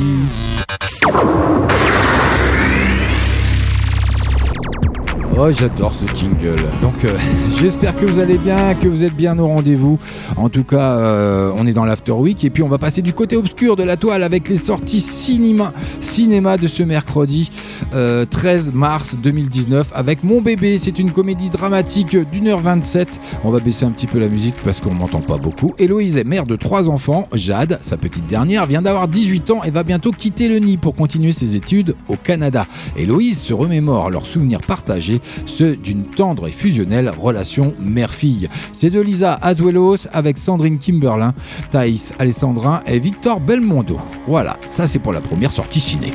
Oh, 5.42 5.50
j'adore 5.52 5.94
ce 5.94 6.06
jingle. 6.18 6.62
Donc, 6.82 7.06
euh, 7.06 7.18
j'espère 7.62 7.96
que 7.96 8.06
vous 8.06 8.20
allez 8.20 8.38
bien, 8.38 8.74
que 8.74 8.90
vous 8.90 9.06
êtes 9.06 9.16
bien 9.16 9.40
au 9.40 9.48
rendez-vous. 9.48 9.98
En 10.36 10.50
tout 10.50 10.66
cas, 10.66 10.98
euh, 10.98 11.54
on 11.56 11.66
est 11.66 11.72
dans 11.72 11.86
l'After 11.86 12.12
Week. 12.12 12.44
Et 12.44 12.50
puis, 12.50 12.62
on 12.62 12.68
va 12.68 12.78
passer 12.78 13.02
du 13.02 13.14
côté 13.14 13.38
obscur 13.38 13.78
de 13.78 13.84
la 13.84 13.96
toile 13.96 14.24
avec 14.24 14.50
les 14.50 14.58
sorties 14.58 15.00
cinéma, 15.00 15.72
cinéma 16.02 16.58
de 16.58 16.68
ce 16.68 16.84
mercredi 16.84 17.52
euh, 17.94 18.26
13 18.30 18.74
mars 18.74 19.16
2019 19.16 19.92
avec 19.96 20.26
Mon 20.26 20.42
bébé. 20.42 20.78
C'est 20.78 21.00
une 21.00 21.12
comédie 21.12 21.50
dramatique 21.50 22.18
d'une 22.34 22.50
heure 22.50 22.60
27. 22.60 23.08
On 23.46 23.52
va 23.52 23.60
baisser 23.60 23.86
un 23.86 23.92
petit 23.92 24.08
peu 24.08 24.20
la 24.20 24.28
musique 24.28 24.56
parce 24.66 24.82
qu'on 24.82 24.94
m'entend 24.94 25.22
pas 25.22 25.38
beaucoup. 25.38 25.74
Héloïse 25.80 26.18
est 26.18 26.26
mère 26.26 26.48
de 26.48 26.58
trois 26.58 26.90
enfants. 26.90 27.30
Jade, 27.32 27.80
sa 27.82 27.96
petite 27.96 28.28
dernière, 28.28 28.66
vient 28.66 28.82
d'avoir 28.82 29.08
18 29.08 29.52
ans 29.52 29.64
et 29.64 29.72
va 29.72 29.84
bientôt 29.84 30.12
quitter 30.12 30.50
le 30.50 30.60
nid 30.60 30.76
pour 30.76 30.96
continuer 30.96 31.32
ses 31.32 31.56
études 31.56 31.96
au 32.10 32.18
Canada. 32.18 32.68
Héloïse 32.98 33.40
se 33.40 33.54
remémore 33.54 34.10
leurs 34.10 34.26
souvenirs 34.26 34.60
partagés, 34.60 35.22
ceux 35.46 35.76
d'une 35.76 36.06
tendre 36.06 36.48
et 36.48 36.52
fusionnelle 36.52 37.12
relation 37.18 37.74
mère-fille. 37.80 38.50
C'est 38.74 38.90
de 38.90 39.00
Lisa 39.00 39.38
Azuelos 39.42 40.08
avec 40.14 40.38
Sandrine 40.38 40.80
Kimberlin, 40.80 41.34
Thaïs 41.72 42.14
Alessandrin 42.20 42.82
et 42.86 43.00
Victor 43.00 43.40
Belmondo. 43.40 43.98
Voilà, 44.28 44.58
ça 44.70 44.88
c'est 44.88 45.00
pour 45.00 45.14
la 45.14 45.22
première 45.22 45.52
sortie 45.52 45.80
ciné. 45.80 46.12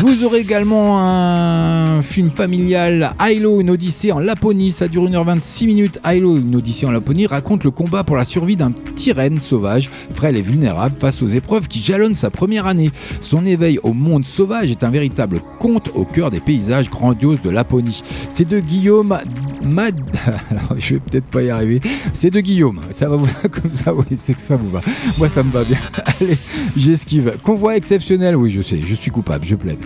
Vous 0.00 0.24
aurez 0.24 0.40
également 0.40 0.98
un 0.98 2.02
film 2.02 2.30
familial, 2.30 3.14
Hilo, 3.20 3.60
une 3.60 3.70
odyssée 3.70 4.12
en 4.12 4.18
Laponie. 4.18 4.70
Ça 4.70 4.88
dure 4.88 5.04
1h26 5.08 5.66
minutes. 5.66 5.98
Hilo, 6.04 6.36
une 6.36 6.54
odyssée 6.56 6.84
en 6.84 6.90
Laponie, 6.90 7.26
raconte 7.26 7.64
le 7.64 7.70
combat 7.70 8.04
pour 8.04 8.16
la 8.16 8.24
survie 8.24 8.56
d'un 8.56 8.72
petit 8.72 9.12
sauvage, 9.40 9.88
frêle 10.14 10.36
et 10.36 10.42
vulnérable 10.42 10.96
face 10.98 11.22
aux 11.22 11.26
épreuves 11.26 11.68
qui 11.68 11.80
jalonnent 11.80 12.14
sa 12.14 12.30
première 12.30 12.66
année. 12.66 12.90
Son 13.20 13.46
éveil 13.46 13.78
au 13.82 13.94
monde 13.94 14.26
sauvage 14.26 14.70
est 14.70 14.84
un 14.84 14.90
véritable 14.90 15.40
conte 15.58 15.90
au 15.94 16.04
cœur 16.04 16.30
des 16.30 16.40
paysages 16.40 16.90
grandioses 16.90 17.40
de 17.42 17.50
Laponie. 17.50 18.02
C'est 18.28 18.48
de 18.48 18.60
Guillaume 18.60 19.18
Mad. 19.64 19.94
Alors, 20.50 20.74
je 20.78 20.94
vais 20.94 21.00
peut-être 21.00 21.26
pas 21.26 21.42
y 21.42 21.50
arriver. 21.50 21.80
C'est 22.12 22.30
de 22.30 22.40
Guillaume. 22.40 22.80
Ça 22.90 23.08
va 23.08 23.16
vous 23.16 23.28
comme 23.50 23.70
ça, 23.70 23.94
oui, 23.94 24.04
c'est 24.16 24.34
que 24.34 24.42
ça 24.42 24.56
vous 24.56 24.70
va. 24.70 24.80
Moi, 25.18 25.28
ça 25.28 25.42
me 25.42 25.50
va 25.50 25.64
bien. 25.64 25.78
Allez, 26.20 26.36
j'esquive. 26.76 27.38
Convoi 27.42 27.76
exceptionnel. 27.76 28.36
Oui, 28.36 28.50
je 28.50 28.60
sais, 28.60 28.80
je 28.82 28.94
suis 28.94 29.10
coupable, 29.10 29.44
je 29.44 29.54
plaide. 29.54 29.78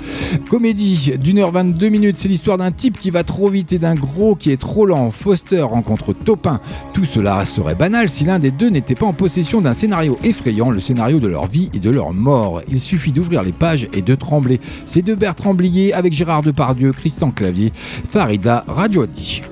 Comédie 0.49 1.13
d'une 1.19 1.39
heure 1.39 1.53
22 1.53 1.89
minutes. 1.89 2.17
C'est 2.17 2.29
l'histoire 2.29 2.59
d'un 2.59 2.73
type 2.73 2.99
qui 2.99 3.11
va 3.11 3.25
trop 3.25 3.49
vite 3.49 3.73
et 3.73 3.79
d'un 3.79 3.95
gros 3.95 4.35
qui 4.35 4.51
est 4.51 4.61
trop 4.61 4.87
lent. 4.87 5.11
Foster 5.11 5.63
rencontre 5.63 6.13
Topin. 6.13 6.61
Tout 6.93 7.05
cela 7.05 7.45
serait 7.45 7.75
banal 7.75 8.09
si 8.09 8.25
l'un 8.25 8.39
des 8.39 8.51
deux 8.51 8.69
n'était 8.69 8.95
pas 8.95 9.07
en 9.07 9.13
possession 9.13 9.61
d'un 9.61 9.73
scénario 9.73 10.19
effrayant, 10.25 10.71
le 10.71 10.81
scénario 10.81 11.21
de 11.21 11.29
leur 11.29 11.47
vie 11.47 11.71
et 11.75 11.79
de 11.79 11.91
leur 11.91 12.13
mort. 12.13 12.63
Il 12.69 12.81
suffit 12.81 13.13
d'ouvrir 13.13 13.43
les 13.43 13.53
pages 13.53 13.89
et 13.93 14.03
de 14.03 14.15
trembler. 14.15 14.61
C'est 14.87 15.03
de 15.03 15.15
Bertrand 15.15 15.55
Blier 15.55 15.93
avec 15.93 16.13
Gérard 16.13 16.43
Depardieu, 16.43 16.93
Christian 16.93 17.31
Clavier, 17.31 17.73
Farida 18.11 18.65
Radioati. 18.67 19.43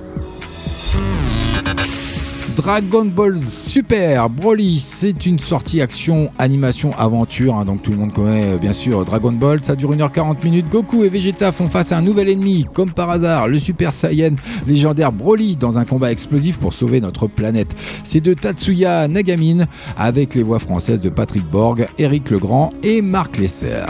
Dragon 2.61 3.05
Ball 3.05 3.37
Super 3.37 4.29
Broly, 4.29 4.79
c'est 4.79 5.25
une 5.25 5.39
sortie 5.39 5.79
action, 5.79 6.29
animation, 6.37 6.93
aventure. 6.97 7.55
hein, 7.55 7.63
donc 7.63 7.83
tout 7.83 7.91
le 7.91 7.95
monde 7.97 8.11
connaît 8.11 8.55
euh, 8.55 8.57
bien 8.57 8.73
sûr 8.73 9.05
Dragon 9.05 9.31
Ball. 9.31 9.63
Ça 9.63 9.77
dure 9.77 9.93
1h40 9.95 10.43
minutes. 10.43 10.67
Goku 10.69 11.05
et 11.05 11.09
Vegeta 11.09 11.53
font 11.53 11.69
face 11.69 11.93
à 11.93 11.97
un 11.97 12.01
nouvel 12.01 12.27
ennemi. 12.27 12.65
Comme 12.73 12.91
par 12.91 13.09
hasard, 13.11 13.47
le 13.47 13.57
Super 13.59 13.93
Saiyan 13.93 14.35
légendaire 14.67 15.13
Broly 15.13 15.55
dans 15.55 15.77
un 15.77 15.85
combat 15.85 16.11
explosif 16.11 16.57
pour 16.59 16.73
sauver 16.73 16.99
notre 16.99 17.27
planète. 17.27 17.73
C'est 18.03 18.19
de 18.19 18.33
Tatsuya 18.33 19.07
Nagamine 19.07 19.67
avec 19.97 20.35
les 20.35 20.43
voix 20.43 20.59
françaises 20.59 20.99
de 20.99 21.09
Patrick 21.09 21.45
Borg, 21.49 21.87
Eric 21.97 22.29
Legrand 22.29 22.71
et 22.83 23.01
Marc 23.01 23.37
Lesser. 23.37 23.85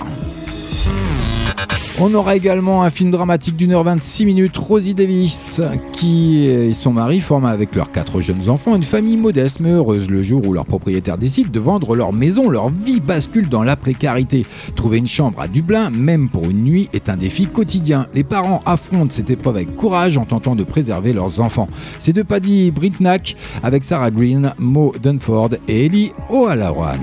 On 2.01 2.13
aura 2.13 2.37
également 2.37 2.83
un 2.83 2.89
film 2.89 3.11
dramatique 3.11 3.57
d'une 3.57 3.73
heure 3.73 3.83
26 3.83 4.25
minutes, 4.25 4.55
Rosie 4.55 4.93
Davis, 4.93 5.61
qui 5.91 6.45
et 6.45 6.71
son 6.71 6.93
mari 6.93 7.19
forment 7.19 7.47
avec 7.47 7.75
leurs 7.75 7.91
quatre 7.91 8.21
jeunes 8.21 8.47
enfants 8.47 8.77
une 8.77 8.83
famille 8.83 9.17
modeste 9.17 9.59
mais 9.59 9.71
heureuse 9.71 10.09
le 10.09 10.21
jour 10.21 10.47
où 10.47 10.53
leur 10.53 10.65
propriétaire 10.65 11.17
décide 11.17 11.51
de 11.51 11.59
vendre 11.59 11.97
leur 11.97 12.13
maison. 12.13 12.49
Leur 12.49 12.69
vie 12.69 13.01
bascule 13.01 13.49
dans 13.49 13.63
la 13.63 13.75
précarité. 13.75 14.45
Trouver 14.77 14.99
une 14.99 15.07
chambre 15.07 15.41
à 15.41 15.49
Dublin, 15.49 15.89
même 15.89 16.29
pour 16.29 16.45
une 16.45 16.63
nuit, 16.63 16.87
est 16.93 17.09
un 17.09 17.17
défi 17.17 17.47
quotidien. 17.47 18.07
Les 18.13 18.23
parents 18.23 18.61
affrontent 18.65 19.11
cette 19.11 19.29
épreuve 19.29 19.57
avec 19.57 19.75
courage 19.75 20.17
en 20.17 20.23
tentant 20.23 20.55
de 20.55 20.63
préserver 20.63 21.11
leurs 21.11 21.41
enfants. 21.41 21.67
C'est 21.97 22.13
de 22.13 22.23
Paddy 22.23 22.71
Britnack 22.71 23.35
avec 23.61 23.83
Sarah 23.83 24.11
Green, 24.11 24.53
Mo 24.57 24.93
Dunford 25.03 25.49
et 25.67 25.87
Ellie 25.87 26.13
O'Halloran. 26.29 26.95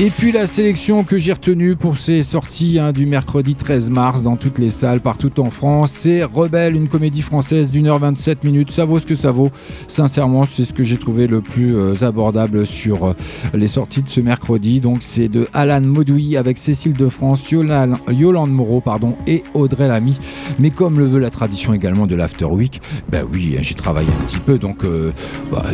Et 0.00 0.10
puis 0.10 0.32
la 0.32 0.46
sélection 0.48 1.04
que 1.04 1.18
j'ai 1.18 1.32
retenue 1.32 1.76
pour 1.76 1.98
ces 1.98 2.22
sorties 2.22 2.80
hein, 2.80 2.90
du 2.92 3.06
mercredi 3.06 3.54
13 3.54 3.90
mars 3.90 4.22
dans 4.22 4.36
toutes 4.36 4.58
les 4.58 4.70
salles 4.70 5.00
partout 5.00 5.38
en 5.40 5.50
France, 5.50 5.92
c'est 5.94 6.24
Rebelle, 6.24 6.74
une 6.74 6.88
comédie 6.88 7.22
française 7.22 7.70
d'une 7.70 7.86
heure 7.86 8.00
27 8.00 8.42
minutes. 8.42 8.72
Ça 8.72 8.84
vaut 8.86 8.98
ce 8.98 9.06
que 9.06 9.14
ça 9.14 9.30
vaut. 9.30 9.50
Sincèrement, 9.86 10.46
c'est 10.46 10.64
ce 10.64 10.72
que 10.72 10.82
j'ai 10.82 10.96
trouvé 10.98 11.28
le 11.28 11.40
plus 11.40 11.76
euh, 11.76 11.94
abordable 12.02 12.66
sur 12.66 13.04
euh, 13.04 13.12
les 13.54 13.68
sorties 13.68 14.02
de 14.02 14.08
ce 14.08 14.20
mercredi. 14.20 14.80
Donc 14.80 14.98
c'est 15.00 15.28
de 15.28 15.46
Alan 15.52 15.80
Maudoui 15.80 16.36
avec 16.36 16.58
Cécile 16.58 16.94
de 16.94 17.08
France, 17.08 17.48
Yolan- 17.52 17.98
Yolande 18.10 18.50
Moreau 18.50 18.80
pardon, 18.80 19.14
et 19.28 19.44
Audrey 19.54 19.86
Lamy. 19.86 20.18
Mais 20.58 20.70
comme 20.70 20.98
le 20.98 21.06
veut 21.06 21.20
la 21.20 21.30
tradition 21.30 21.72
également 21.72 22.08
de 22.08 22.16
l'After 22.16 22.46
Week, 22.46 22.80
ben 23.10 23.24
oui, 23.32 23.56
j'ai 23.60 23.74
travaillé 23.76 24.08
un 24.08 24.26
petit 24.26 24.38
peu, 24.38 24.58
donc 24.58 24.82
euh, 24.84 25.12
bah, 25.52 25.64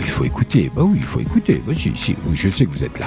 il 0.00 0.06
faut 0.06 0.24
écouter. 0.24 0.68
Bah 0.74 0.82
oui, 0.84 0.96
il 1.00 1.06
faut 1.06 1.20
écouter. 1.20 1.62
Je 2.34 2.48
sais 2.50 2.64
que 2.66 2.70
vous 2.72 2.82
êtes 2.82 2.98
là. 2.98 3.06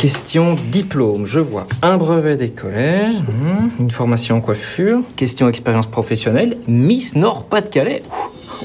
Question 0.00 0.56
diplôme, 0.72 1.26
je 1.26 1.40
vois 1.40 1.66
un 1.82 1.98
brevet 1.98 2.38
des 2.38 2.48
collèges, 2.48 3.16
hmm, 3.16 3.82
une 3.82 3.90
formation 3.90 4.36
en 4.38 4.40
coiffure, 4.40 5.02
question 5.14 5.46
expérience 5.46 5.88
professionnelle, 5.88 6.56
Miss 6.66 7.14
Nord-Pas-de-Calais. 7.16 8.02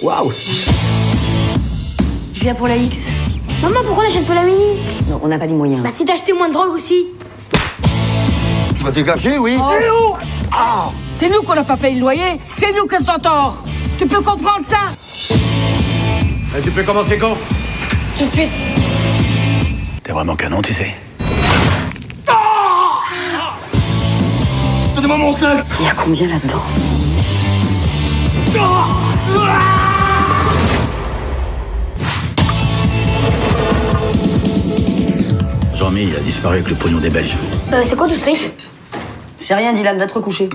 Ouh, 0.01 0.05
Waouh. 0.05 0.31
Je 2.33 2.39
viens 2.39 2.55
pour 2.55 2.69
la 2.69 2.77
X. 2.77 3.07
Maman, 3.61 3.79
pourquoi 3.85 4.03
on 4.03 4.07
n'achète 4.07 4.25
pas 4.25 4.35
la 4.35 4.43
mini? 4.43 4.77
Non, 5.09 5.19
on 5.23 5.27
n'a 5.27 5.37
pas 5.37 5.45
les 5.45 5.53
moyens. 5.53 5.81
Bah 5.83 5.89
si 5.89 6.05
d'acheter 6.05 6.31
moins 6.31 6.47
de 6.47 6.53
drogue 6.53 6.73
aussi. 6.73 7.07
Tu 8.77 8.83
vas 8.83 8.91
dégager, 8.91 9.37
oui. 9.37 9.57
Oh. 9.59 10.15
Ah. 10.53 10.89
C'est 11.15 11.29
nous 11.29 11.41
qu'on 11.41 11.55
n'a 11.55 11.63
pas 11.63 11.75
payé 11.75 11.95
le 11.95 12.01
loyer, 12.01 12.39
c'est 12.43 12.71
nous 12.71 12.87
qui 12.87 13.03
tort. 13.21 13.63
Tu 13.97 14.07
peux 14.07 14.21
comprendre 14.21 14.63
ça? 14.65 15.35
Tu 16.63 16.71
peux 16.71 16.83
commencer 16.83 17.17
quand? 17.17 17.37
Tout 18.17 18.25
de 18.25 18.31
suite. 18.31 18.49
T'es 20.03 20.11
vraiment 20.11 20.35
canon, 20.35 20.61
tu 20.61 20.73
sais. 20.73 20.95
Donnez-moi 24.95 25.17
mon 25.17 25.33
seul 25.35 25.63
Il 25.79 25.85
y 25.85 25.89
a 25.89 25.93
combien 25.93 26.27
là-dedans? 26.27 26.63
Jean-Mi, 35.75 36.03
il 36.03 36.15
a 36.15 36.19
disparu 36.19 36.55
avec 36.55 36.69
le 36.69 36.75
pognon 36.75 36.99
des 36.99 37.09
Belges. 37.09 37.37
Euh, 37.73 37.81
c'est 37.85 37.95
quoi 37.95 38.07
tout 38.07 38.13
ce 38.15 38.19
fric 38.19 38.51
C'est 39.39 39.55
rien, 39.55 39.73
Dylan, 39.73 39.97
va 39.97 40.07
te 40.07 40.13
recoucher. 40.13 40.49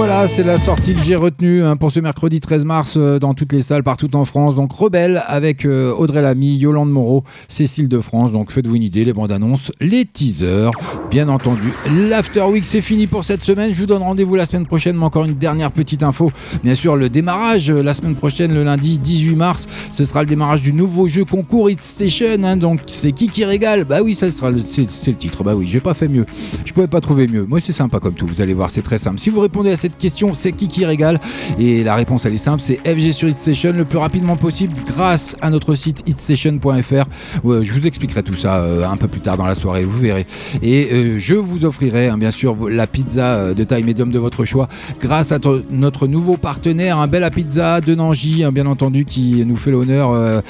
what 0.00 0.09
C'est 0.26 0.44
la 0.44 0.58
sortie 0.58 0.94
que 0.94 1.00
j'ai 1.00 1.16
retenue 1.16 1.64
hein, 1.64 1.76
pour 1.76 1.90
ce 1.90 1.98
mercredi 1.98 2.40
13 2.40 2.64
mars 2.64 2.94
euh, 2.96 3.18
dans 3.18 3.32
toutes 3.32 3.52
les 3.52 3.62
salles 3.62 3.82
partout 3.82 4.14
en 4.14 4.24
France. 4.24 4.54
Donc 4.54 4.70
Rebelle 4.72 5.22
avec 5.26 5.64
euh, 5.64 5.92
Audrey 5.94 6.20
Lamy, 6.20 6.56
Yolande 6.56 6.90
Moreau, 6.90 7.24
Cécile 7.48 7.88
de 7.88 8.00
France. 8.00 8.30
Donc 8.30 8.52
faites-vous 8.52 8.76
une 8.76 8.82
idée, 8.82 9.04
les 9.04 9.14
bandes 9.14 9.32
annonces, 9.32 9.72
les 9.80 10.04
teasers, 10.04 10.72
bien 11.10 11.28
entendu. 11.28 11.72
L'After 12.08 12.42
Week, 12.42 12.64
c'est 12.66 12.82
fini 12.82 13.06
pour 13.06 13.24
cette 13.24 13.42
semaine. 13.42 13.72
Je 13.72 13.80
vous 13.80 13.86
donne 13.86 14.02
rendez-vous 14.02 14.34
la 14.34 14.44
semaine 14.44 14.66
prochaine, 14.66 14.96
mais 14.96 15.04
encore 15.04 15.24
une 15.24 15.34
dernière 15.34 15.72
petite 15.72 16.02
info. 16.02 16.30
Bien 16.62 16.74
sûr, 16.74 16.96
le 16.96 17.08
démarrage 17.08 17.70
euh, 17.70 17.82
la 17.82 17.94
semaine 17.94 18.14
prochaine, 18.14 18.52
le 18.52 18.62
lundi 18.62 18.98
18 18.98 19.36
mars, 19.36 19.66
ce 19.90 20.04
sera 20.04 20.22
le 20.22 20.28
démarrage 20.28 20.60
du 20.62 20.74
nouveau 20.74 21.08
jeu 21.08 21.24
concours 21.24 21.70
Hit 21.70 21.82
Station. 21.82 22.44
hein. 22.44 22.56
donc 22.58 22.80
c'est 22.86 23.12
qui 23.12 23.28
qui 23.28 23.44
régale? 23.44 23.84
Bah 23.84 24.00
oui, 24.02 24.14
ça 24.14 24.30
sera 24.30 24.50
c'est 24.68 25.10
le 25.10 25.16
titre. 25.16 25.44
Bah 25.44 25.54
oui, 25.56 25.66
j'ai 25.66 25.80
pas 25.80 25.94
fait 25.94 26.08
mieux. 26.08 26.26
Je 26.66 26.72
pouvais 26.74 26.88
pas 26.88 27.00
trouver 27.00 27.26
mieux. 27.26 27.46
Moi, 27.46 27.58
c'est 27.60 27.72
sympa 27.72 28.00
comme 28.00 28.14
tout. 28.14 28.26
Vous 28.26 28.42
allez 28.42 28.54
voir, 28.54 28.70
c'est 28.70 28.82
très 28.82 28.98
simple. 28.98 29.18
Si 29.18 29.30
vous 29.30 29.40
répondez 29.40 29.70
à 29.70 29.76
cette 29.76 29.96
question, 29.96 30.09
c'est 30.34 30.52
qui 30.52 30.68
qui 30.68 30.84
régale 30.84 31.20
Et 31.58 31.82
la 31.84 31.94
réponse, 31.94 32.24
elle 32.26 32.34
est 32.34 32.36
simple 32.36 32.62
c'est 32.62 32.78
FG 32.86 33.12
sur 33.12 33.28
HitStation 33.28 33.72
le 33.72 33.84
plus 33.84 33.98
rapidement 33.98 34.36
possible 34.36 34.74
grâce 34.86 35.36
à 35.40 35.50
notre 35.50 35.74
site 35.74 36.02
hitstation.fr. 36.06 37.04
Je 37.44 37.72
vous 37.72 37.86
expliquerai 37.86 38.22
tout 38.22 38.34
ça 38.34 38.58
euh, 38.58 38.86
un 38.86 38.96
peu 38.96 39.08
plus 39.08 39.20
tard 39.20 39.36
dans 39.36 39.46
la 39.46 39.54
soirée, 39.54 39.84
vous 39.84 39.98
verrez. 39.98 40.26
Et 40.62 40.88
euh, 40.92 41.18
je 41.18 41.34
vous 41.34 41.64
offrirai, 41.64 42.08
hein, 42.08 42.18
bien 42.18 42.30
sûr, 42.30 42.56
la 42.68 42.86
pizza 42.86 43.34
euh, 43.34 43.54
de 43.54 43.64
taille 43.64 43.82
médium 43.82 44.10
de 44.10 44.18
votre 44.18 44.44
choix 44.44 44.68
grâce 45.00 45.32
à 45.32 45.38
notre 45.70 46.06
nouveau 46.06 46.36
partenaire, 46.36 46.98
un 46.98 47.06
bel 47.06 47.24
à 47.24 47.30
pizza 47.30 47.80
de 47.80 47.94
Nangy, 47.94 48.44
hein, 48.44 48.52
bien 48.52 48.66
entendu, 48.66 49.04
qui 49.04 49.44
nous 49.46 49.56
fait 49.56 49.70
l'honneur 49.70 50.42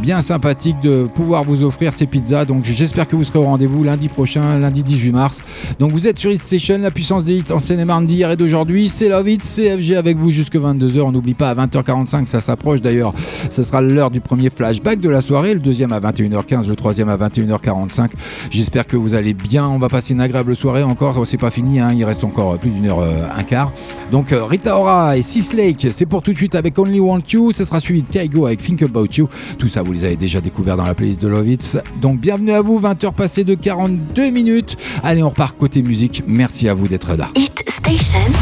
bien 0.00 0.20
sympathique 0.20 0.80
de 0.82 1.06
pouvoir 1.14 1.44
vous 1.44 1.64
offrir 1.64 1.92
ces 1.92 2.06
pizzas. 2.06 2.44
Donc 2.44 2.64
j'espère 2.64 3.06
que 3.06 3.16
vous 3.16 3.24
serez 3.24 3.38
au 3.38 3.44
rendez-vous 3.44 3.84
lundi 3.84 4.08
prochain, 4.08 4.58
lundi 4.58 4.82
18 4.82 5.12
mars. 5.12 5.42
Donc 5.78 5.92
vous 5.92 6.06
êtes 6.06 6.18
sur 6.18 6.30
Hit 6.30 6.42
Station, 6.42 6.78
la 6.78 6.90
puissance 6.90 7.24
des 7.24 7.36
hits 7.36 7.52
en 7.52 7.58
Seine-et-Marne 7.58 8.06
d'hier 8.06 8.30
et 8.30 8.36
d'aujourd'hui. 8.36 8.59
C'est 8.86 9.08
Love 9.08 9.38
CFG 9.38 9.96
avec 9.96 10.18
vous 10.18 10.30
jusque 10.30 10.54
22h. 10.54 11.00
On 11.00 11.12
n'oublie 11.12 11.32
pas 11.32 11.48
à 11.48 11.54
20h45, 11.54 12.26
ça 12.26 12.40
s'approche 12.40 12.82
d'ailleurs. 12.82 13.14
Ce 13.48 13.62
sera 13.62 13.80
l'heure 13.80 14.10
du 14.10 14.20
premier 14.20 14.50
flashback 14.50 15.00
de 15.00 15.08
la 15.08 15.22
soirée, 15.22 15.54
le 15.54 15.60
deuxième 15.60 15.92
à 15.92 16.00
21h15, 16.00 16.68
le 16.68 16.76
troisième 16.76 17.08
à 17.08 17.16
21h45. 17.16 18.10
J'espère 18.50 18.86
que 18.86 18.96
vous 18.96 19.14
allez 19.14 19.32
bien. 19.32 19.66
On 19.66 19.78
va 19.78 19.88
passer 19.88 20.12
une 20.12 20.20
agréable 20.20 20.54
soirée 20.54 20.82
encore. 20.82 21.26
C'est 21.26 21.38
pas 21.38 21.50
fini, 21.50 21.80
hein. 21.80 21.92
il 21.96 22.04
reste 22.04 22.22
encore 22.22 22.58
plus 22.58 22.68
d'une 22.68 22.86
heure, 22.86 22.98
euh, 22.98 23.26
un 23.34 23.42
quart. 23.44 23.72
Donc 24.12 24.30
euh, 24.32 24.44
Rita 24.44 24.78
Ora 24.78 25.16
et 25.16 25.22
Sis 25.22 25.54
Lake, 25.54 25.86
c'est 25.90 26.06
pour 26.06 26.20
tout 26.20 26.32
de 26.32 26.36
suite 26.36 26.54
avec 26.54 26.78
Only 26.78 27.00
Want 27.00 27.22
You. 27.32 27.52
Ce 27.52 27.64
sera 27.64 27.80
suivi 27.80 28.02
de 28.02 28.08
Kaigo 28.08 28.44
avec 28.44 28.62
Think 28.62 28.82
About 28.82 29.06
You. 29.16 29.28
Tout 29.58 29.68
ça, 29.68 29.82
vous 29.82 29.92
les 29.92 30.04
avez 30.04 30.16
déjà 30.16 30.42
découvert 30.42 30.76
dans 30.76 30.84
la 30.84 30.94
playlist 30.94 31.22
de 31.22 31.28
Love 31.28 31.48
It. 31.48 31.78
Donc 32.02 32.20
bienvenue 32.20 32.52
à 32.52 32.60
vous, 32.60 32.78
20h 32.78 33.14
passées 33.14 33.44
de 33.44 33.54
42 33.54 34.28
minutes. 34.30 34.76
Allez, 35.02 35.22
on 35.22 35.30
repart 35.30 35.56
côté 35.56 35.82
musique. 35.82 36.22
Merci 36.26 36.68
à 36.68 36.74
vous 36.74 36.88
d'être 36.88 37.16
là. 37.16 37.30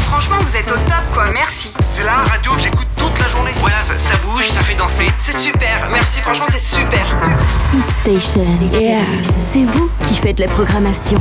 Franchement, 0.07 0.37
vous 0.41 0.55
êtes 0.55 0.71
au 0.71 0.75
top, 0.75 1.03
quoi. 1.13 1.25
Merci. 1.33 1.73
C'est 1.81 2.03
la 2.03 2.17
radio 2.17 2.53
que 2.53 2.61
j'écoute 2.61 2.87
toute 2.97 3.17
la 3.19 3.27
journée. 3.27 3.51
Voilà, 3.59 3.81
ça, 3.81 3.97
ça 3.97 4.15
bouge, 4.17 4.47
ça 4.47 4.61
fait 4.61 4.75
danser. 4.75 5.07
C'est 5.17 5.37
super. 5.37 5.89
Merci, 5.91 6.21
franchement, 6.21 6.45
c'est 6.51 6.59
super. 6.59 7.05
Hit 7.73 7.89
Station. 8.01 8.45
C'est 9.53 9.65
vous 9.65 9.89
qui 10.07 10.15
faites 10.15 10.39
la 10.39 10.47
programmation. 10.47 11.19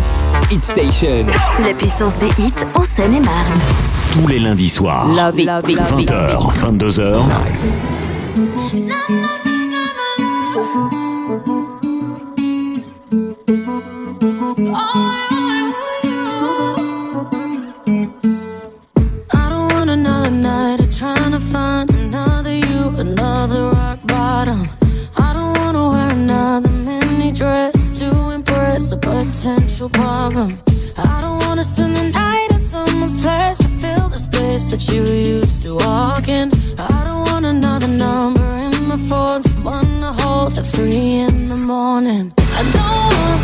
Hit 0.51 0.65
Station. 0.65 1.27
La 1.65 1.75
puissance 1.75 2.15
des 2.19 2.31
hits 2.43 2.55
en 2.75 2.83
Seine-et-Marne. 2.95 3.61
Tous 4.13 4.27
les 4.27 4.39
lundis 4.39 4.71
soirs. 4.71 5.07
Love 5.09 5.39
it, 5.39 5.49
social 29.79 29.91
problem. 29.91 30.59
I 30.97 31.21
don't 31.21 31.41
wanna 31.47 31.63
spend 31.63 31.97
the 31.97 32.11
night 32.11 32.51
at 32.51 32.61
someone's 32.61 33.21
place 33.23 33.59
to 33.59 33.69
fill 33.83 34.09
the 34.09 34.19
space 34.19 34.65
that 34.73 34.83
you 34.93 35.03
used 35.05 35.63
to 35.63 35.77
walk 35.77 36.27
in. 36.29 36.51
I 36.79 37.05
don't 37.05 37.25
want 37.31 37.47
another 37.47 37.87
number 37.87 38.49
in 38.67 38.75
my 38.89 38.99
phone, 39.09 39.43
someone 39.45 40.01
to 40.01 40.13
hold 40.21 40.59
at 40.59 40.67
three 40.67 41.21
in 41.27 41.49
the 41.49 41.61
morning. 41.75 42.33
I 42.61 42.63
don't 42.77 43.13
want 43.23 43.41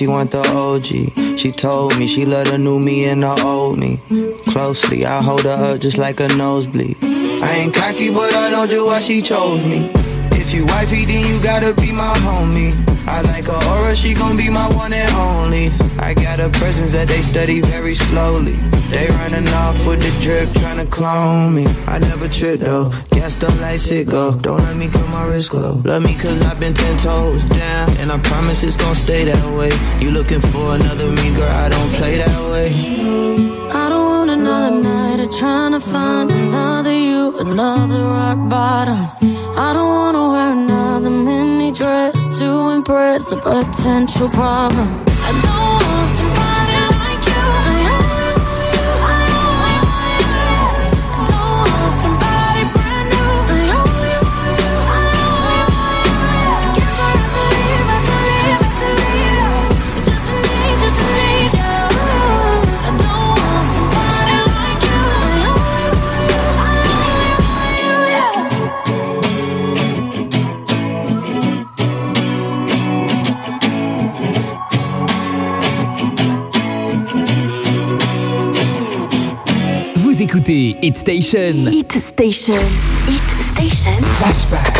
she 0.00 0.06
want 0.06 0.30
the 0.30 0.38
OG. 0.38 1.38
She 1.38 1.52
told 1.52 1.98
me 1.98 2.06
she 2.06 2.24
love 2.24 2.46
the 2.46 2.56
new 2.56 2.78
me 2.78 3.04
and 3.04 3.22
the 3.22 3.38
old 3.42 3.78
me. 3.78 4.00
Closely, 4.46 5.04
I 5.04 5.20
hold 5.20 5.42
her 5.42 5.74
up 5.74 5.80
just 5.80 5.98
like 5.98 6.20
a 6.20 6.28
nosebleed. 6.28 6.96
I 7.02 7.56
ain't 7.56 7.74
cocky, 7.74 8.08
but 8.08 8.34
I 8.34 8.48
know 8.48 8.66
just 8.66 8.86
why 8.86 9.00
she 9.00 9.20
chose 9.20 9.62
me. 9.62 9.99
If 10.50 10.56
you 10.56 10.66
wifey, 10.66 11.04
then 11.04 11.32
you 11.32 11.40
gotta 11.40 11.72
be 11.72 11.92
my 11.92 12.12
homie. 12.26 12.74
I 13.06 13.20
like 13.20 13.44
her 13.44 13.70
aura, 13.70 13.94
she 13.94 14.14
gon' 14.14 14.36
be 14.36 14.50
my 14.50 14.68
one 14.74 14.92
and 14.92 15.14
only. 15.14 15.68
I 16.00 16.12
got 16.12 16.40
a 16.40 16.48
presence 16.50 16.90
that 16.90 17.06
they 17.06 17.22
study 17.22 17.60
very 17.60 17.94
slowly. 17.94 18.56
They 18.90 19.06
running 19.10 19.46
off 19.54 19.86
with 19.86 20.02
the 20.02 20.10
drip, 20.20 20.48
tryna 20.48 20.90
clone 20.90 21.54
me. 21.54 21.68
I 21.86 22.00
never 22.00 22.26
trip 22.26 22.58
though, 22.58 22.90
gassed 23.10 23.44
up 23.44 23.54
like 23.60 23.78
sicko. 23.78 24.42
Don't 24.42 24.58
let 24.58 24.74
me 24.74 24.88
cut 24.88 25.08
my 25.10 25.24
wrist 25.28 25.50
glow. 25.50 25.80
Love 25.84 26.02
me 26.02 26.16
cause 26.16 26.42
I've 26.42 26.58
been 26.58 26.74
ten 26.74 26.98
toes 26.98 27.44
down, 27.44 27.96
and 27.98 28.10
I 28.10 28.18
promise 28.18 28.64
it's 28.64 28.76
gon' 28.76 28.96
stay 28.96 29.24
that 29.26 29.56
way. 29.56 29.70
You 30.04 30.10
looking 30.10 30.40
for 30.40 30.74
another 30.74 31.12
me, 31.12 31.32
girl? 31.32 31.48
I 31.48 31.68
don't 31.68 31.90
play 31.90 32.16
that 32.16 32.42
way. 32.50 32.74
I 33.70 33.88
don't 33.88 34.04
want 34.04 34.30
another 34.30 34.82
night 34.82 35.20
of 35.20 35.30
trying 35.38 35.74
to 35.78 35.80
find 35.80 36.28
another 36.28 36.92
you, 36.92 37.38
another 37.38 38.02
rock 38.02 38.48
bottom. 38.50 39.29
I 39.56 39.72
don't 39.72 39.88
wanna 39.88 40.28
wear 40.28 40.52
another 40.52 41.10
mini 41.10 41.72
dress 41.72 42.14
to 42.38 42.70
impress 42.70 43.32
a 43.32 43.36
potential 43.36 44.28
problem. 44.28 45.09
Écoutez 80.30 80.76
Hit 80.80 80.96
Station. 80.96 81.66
Hit 81.72 81.92
Station. 81.92 82.54
Hit 83.08 83.30
Station. 83.52 84.00
Flashback. 84.20 84.79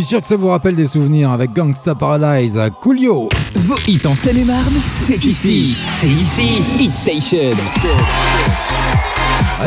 Suis 0.00 0.08
sûr 0.08 0.20
que 0.20 0.26
ça 0.26 0.34
vous 0.34 0.48
rappelle 0.48 0.74
des 0.74 0.86
souvenirs 0.86 1.30
avec 1.30 1.52
Gangsta 1.52 1.94
Paradise, 1.94 2.60
Coolio. 2.80 3.28
Vos 3.54 3.76
hits 3.86 4.04
en 4.06 4.14
Seine-et-Marne, 4.14 4.74
c'est 4.96 5.24
ici. 5.24 5.76
C'est 6.00 6.08
ici. 6.08 6.62
Hit 6.80 6.92
Station. 6.92 7.56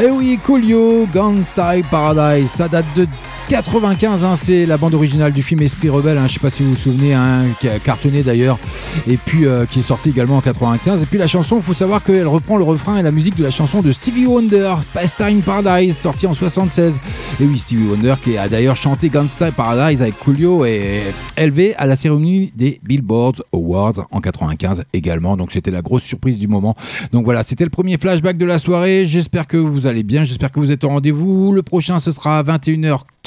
Eh 0.03 0.09
oui, 0.09 0.37
Coolio, 0.45 1.07
Gangsta 1.13 1.75
Paradise, 1.89 2.49
ça 2.49 2.67
date 2.67 2.85
de 2.97 3.07
95, 3.47 4.25
hein, 4.25 4.35
c'est 4.35 4.65
la 4.65 4.75
bande 4.75 4.93
originale 4.93 5.31
du 5.31 5.41
film 5.41 5.61
Esprit 5.61 5.87
Rebelle, 5.87 6.17
hein, 6.17 6.27
je 6.27 6.33
sais 6.33 6.39
pas 6.39 6.49
si 6.49 6.63
vous 6.63 6.71
vous 6.71 6.75
souvenez, 6.75 7.13
hein, 7.13 7.45
qui 7.61 7.69
a 7.69 7.79
cartonné 7.79 8.21
d'ailleurs, 8.21 8.59
et 9.07 9.15
puis 9.15 9.45
euh, 9.45 9.65
qui 9.65 9.79
est 9.79 9.83
sorti 9.83 10.09
également 10.09 10.35
en 10.35 10.41
95. 10.41 11.01
Et 11.01 11.05
puis 11.05 11.17
la 11.17 11.27
chanson, 11.27 11.61
faut 11.61 11.73
savoir 11.73 12.03
qu'elle 12.03 12.27
reprend 12.27 12.57
le 12.57 12.65
refrain 12.65 12.97
et 12.97 13.03
la 13.03 13.11
musique 13.11 13.37
de 13.37 13.43
la 13.43 13.49
chanson 13.49 13.81
de 13.81 13.93
Stevie 13.93 14.25
Wonder, 14.25 14.75
Pastime 14.93 15.41
Paradise, 15.41 15.97
sorti 15.97 16.27
en 16.27 16.33
76. 16.33 16.99
Et 17.39 17.45
oui, 17.45 17.57
Stevie 17.57 17.87
Wonder 17.87 18.15
qui 18.21 18.37
a 18.37 18.49
d'ailleurs 18.49 18.75
chanté 18.75 19.07
Gangsta 19.07 19.49
Paradise 19.53 20.01
avec 20.01 20.19
Coolio 20.19 20.65
et 20.65 21.03
élevé 21.37 21.73
à 21.75 21.85
la 21.85 21.95
cérémonie 21.95 22.51
des 22.53 22.81
Billboard 22.83 23.43
Awards 23.53 24.07
en 24.11 24.19
95 24.19 24.83
également. 24.91 25.37
Donc 25.37 25.53
c'était 25.53 25.71
la 25.71 25.81
grosse 25.81 26.03
surprise 26.03 26.37
du 26.37 26.49
moment. 26.49 26.75
Donc 27.13 27.23
voilà, 27.23 27.43
c'était 27.43 27.63
le 27.63 27.69
premier 27.69 27.97
flashback 27.97 28.37
de 28.37 28.45
la 28.45 28.59
soirée. 28.59 29.05
J'espère 29.05 29.47
que 29.47 29.55
vous 29.55 29.87
allez 29.87 30.03
bien, 30.03 30.25
j'espère 30.25 30.51
que 30.51 30.59
vous 30.59 30.71
êtes 30.71 30.83
au 30.83 30.89
rendez-vous. 30.89 31.53
Le 31.53 31.63
prochain, 31.63 31.99
ce 31.99 32.11
sera 32.11 32.39
à 32.39 32.43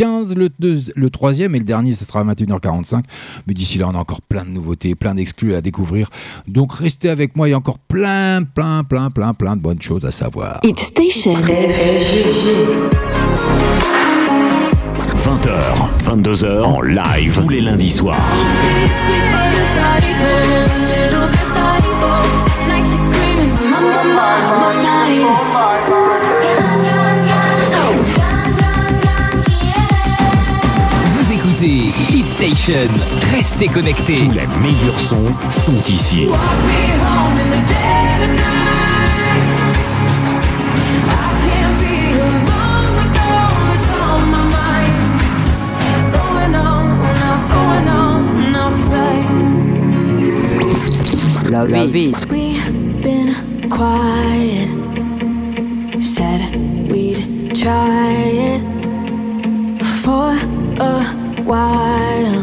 21h15, 0.01 0.35
le, 0.35 0.49
deux- 0.59 0.93
le 0.95 1.11
troisième 1.11 1.55
et 1.55 1.59
le 1.59 1.65
dernier, 1.65 1.93
ce 1.93 2.05
sera 2.05 2.21
à 2.21 2.25
21h45. 2.25 3.03
Mais 3.47 3.55
d'ici 3.55 3.79
là, 3.79 3.89
on 3.89 3.95
a 3.95 3.99
encore 3.99 4.23
plein 4.23 4.45
de 4.45 4.51
nouveautés, 4.51 4.95
plein 4.95 5.15
d'exclus 5.15 5.55
à 5.55 5.61
découvrir. 5.61 6.09
Donc 6.49 6.73
restez 6.75 7.09
avec 7.09 7.37
moi, 7.37 7.49
il 7.49 7.53
y 7.53 7.55
a 7.55 7.59
encore 7.59 7.79
plein, 7.79 8.43
plein, 8.43 8.85
plein, 8.85 9.11
plein, 9.11 9.35
plein 9.35 9.57
de 9.57 9.63
bonnes 9.63 9.83
choses 9.83 10.05
à 10.05 10.11
savoir. 10.11 10.61
Hit 10.63 10.79
Station. 10.79 11.35
20h, 15.25 15.53
22h 16.05 16.63
en 16.65 16.81
live 16.83 17.35
tous 17.41 17.49
les 17.49 17.61
lundis 17.61 17.91
soirs. 17.91 18.21
Station. 32.61 32.91
Restez 33.33 33.69
connectés. 33.69 34.17
Tous 34.17 34.33
les 34.33 34.47
meilleurs 34.61 35.01
sons 35.01 35.33
sont 35.49 35.81
ici. 35.89 36.29
La 51.51 51.87
vie. 51.87 52.13
We've 52.29 53.03
been 53.03 53.71
quiet. 53.71 54.69
Said 56.03 56.55
we'd 56.91 57.55
try 57.55 58.13
it 58.53 58.63
for 60.03 60.37
a 60.79 61.30
while, 61.45 62.43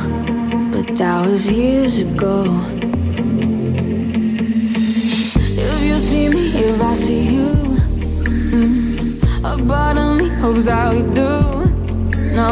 but 0.72 0.96
that 0.98 1.26
was 1.26 1.52
years 1.52 1.98
ago. 1.98 2.46
If 5.66 5.84
you 5.84 6.00
see 6.00 6.30
me, 6.30 6.48
if 6.56 6.82
I 6.82 6.94
see 6.94 7.24
you, 7.36 7.52
a 9.44 9.58
part 9.68 9.98
of 9.98 10.20
me 10.20 10.30
hopes 10.42 10.66
that 10.66 10.94
we 10.94 11.02
do. 11.14 11.66
No, 12.34 12.50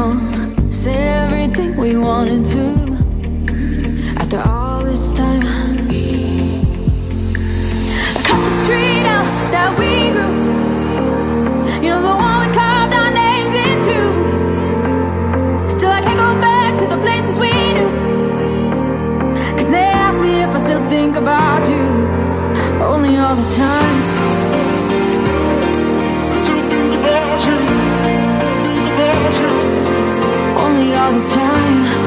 say 0.72 1.08
everything 1.08 1.76
we 1.78 1.98
wanted 1.98 2.46
to. 2.46 2.66
After 4.18 4.42
all 4.42 4.84
this 4.84 5.14
time. 5.14 5.42
Cut 8.26 8.40
the 8.44 8.52
tree 8.66 9.04
down 9.04 9.26
that 9.52 9.72
we 9.80 10.12
grew. 10.12 10.34
You 11.84 11.90
know 11.90 12.02
the 12.02 12.16
one 12.16 12.35
think 21.16 21.28
about 21.28 21.70
you. 21.70 22.84
Only 22.84 23.16
all 23.18 23.36
the 23.36 23.56
time. 23.56 24.02
Still 26.36 26.70
think 26.70 26.94
about 27.00 27.40
you. 27.48 27.58
Think 28.66 28.88
about 28.94 29.34
you. 29.40 29.52
Only 30.60 30.94
all 30.94 31.12
the 31.14 31.26
time. 31.34 32.05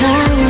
Time. 0.00 0.43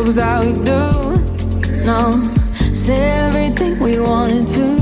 Hopes 0.00 0.14
that 0.14 0.40
we 0.44 0.52
do. 0.52 1.84
No, 1.84 2.00
say 2.72 3.10
everything 3.10 3.78
we 3.80 4.00
wanted 4.00 4.48
to. 4.48 4.79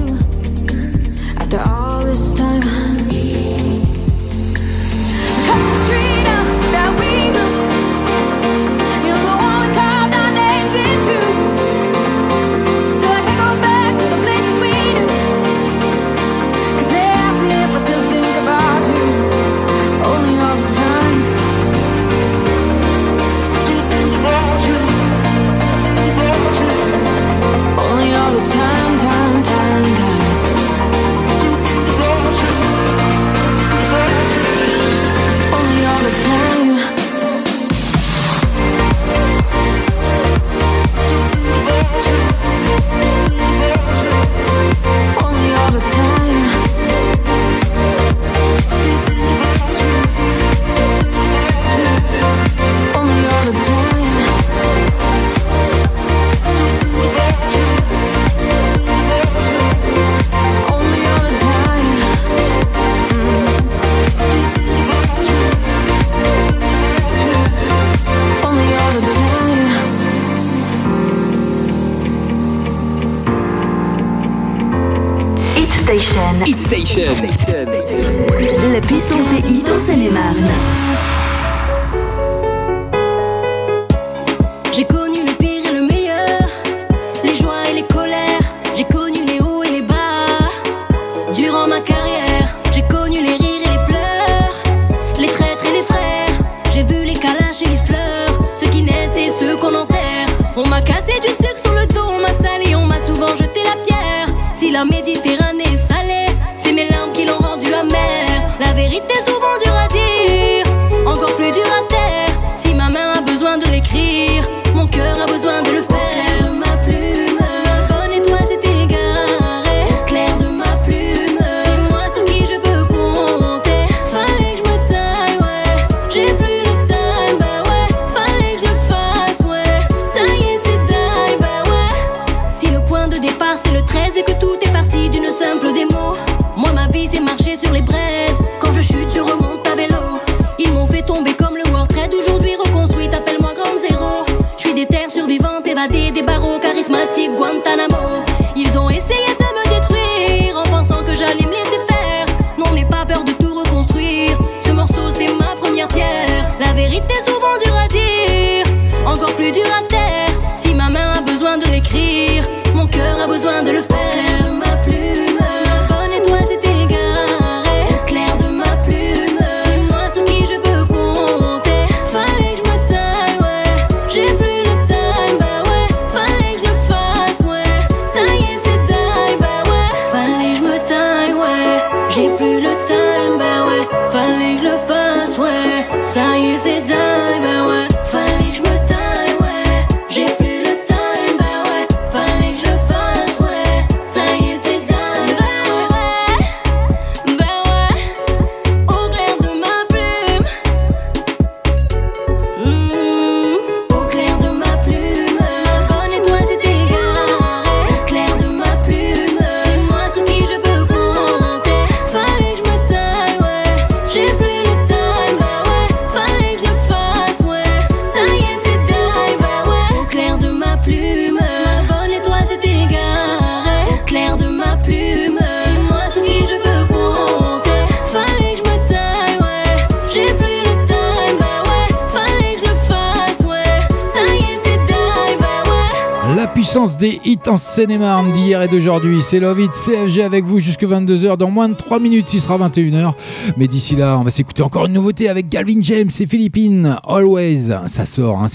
Seine-et-Marne, 237.79 238.33
d'aujourd'hui. 238.71 239.21
C'est 239.21 239.41
Love 239.41 239.69
CFG 239.69 240.21
avec 240.23 240.45
vous 240.45 240.59
jusque 240.59 240.83
22h. 240.83 241.37
Dans 241.37 241.51
moins 241.51 241.69
de 241.69 241.75
3 241.75 242.01
minutes, 242.01 242.33
il 242.35 242.41
sera 242.41 242.59
21h. 242.59 243.13
Mais 243.57 243.67
d'ici 243.67 243.97
là, 243.97 244.19
on 244.19 244.23
va 244.23 244.31
s'écouter 244.31 244.63
encore 244.63 244.87
une 244.87 244.93
nouveauté 244.93 245.29
avec 245.29 245.49
Galvin 245.49 245.81
James 245.81 246.11
et 246.19 246.27
Philippines. 246.27 246.97
Always, 247.07 247.69
ça 247.87 248.07
sort. 248.07 248.39
Hein, 248.39 248.47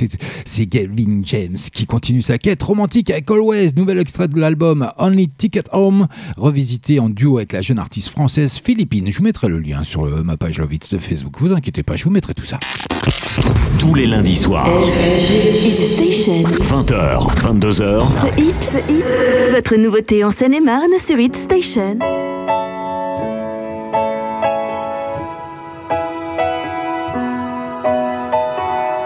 c'est 0.45 0.65
Galvin 0.67 1.21
James 1.23 1.57
qui 1.71 1.85
continue 1.85 2.21
sa 2.21 2.37
quête 2.37 2.61
romantique 2.63 3.09
avec 3.09 3.29
Always. 3.29 3.71
Nouvel 3.75 3.99
extrait 3.99 4.27
de 4.27 4.39
l'album 4.39 4.91
Only 4.97 5.29
Ticket 5.29 5.63
Home, 5.71 6.07
revisité 6.37 6.99
en 6.99 7.09
duo 7.09 7.37
avec 7.37 7.53
la 7.53 7.61
jeune 7.61 7.79
artiste 7.79 8.09
française 8.09 8.61
Philippine. 8.63 9.07
Je 9.09 9.17
vous 9.17 9.23
mettrai 9.23 9.47
le 9.47 9.59
lien 9.59 9.83
sur 9.83 10.05
euh, 10.05 10.23
ma 10.23 10.37
page 10.37 10.59
Love 10.59 10.69
de 10.91 10.97
Facebook. 10.97 11.35
Vous 11.39 11.51
inquiétez 11.53 11.83
pas, 11.83 11.95
je 11.95 12.03
vous 12.03 12.11
mettrai 12.11 12.33
tout 12.33 12.45
ça. 12.45 12.59
Tous 13.79 13.95
les 13.95 14.07
lundis 14.07 14.35
soirs. 14.35 14.69
20h, 16.63 17.35
22h. 17.35 17.99
The 17.99 18.39
Hit, 18.39 18.59
The 18.59 18.89
Hit. 18.89 19.53
votre 19.53 19.75
nouveau 19.75 20.01
En 20.11 20.31
Seine-et-Marne 20.31 20.99
sur 20.99 21.17
Hit 21.17 21.35
Station. 21.35 21.97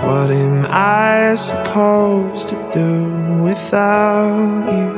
What 0.01 0.31
am 0.31 0.65
I 0.65 1.35
supposed 1.35 2.49
to 2.49 2.55
do 2.73 3.43
without 3.43 4.65
you? 4.73 4.89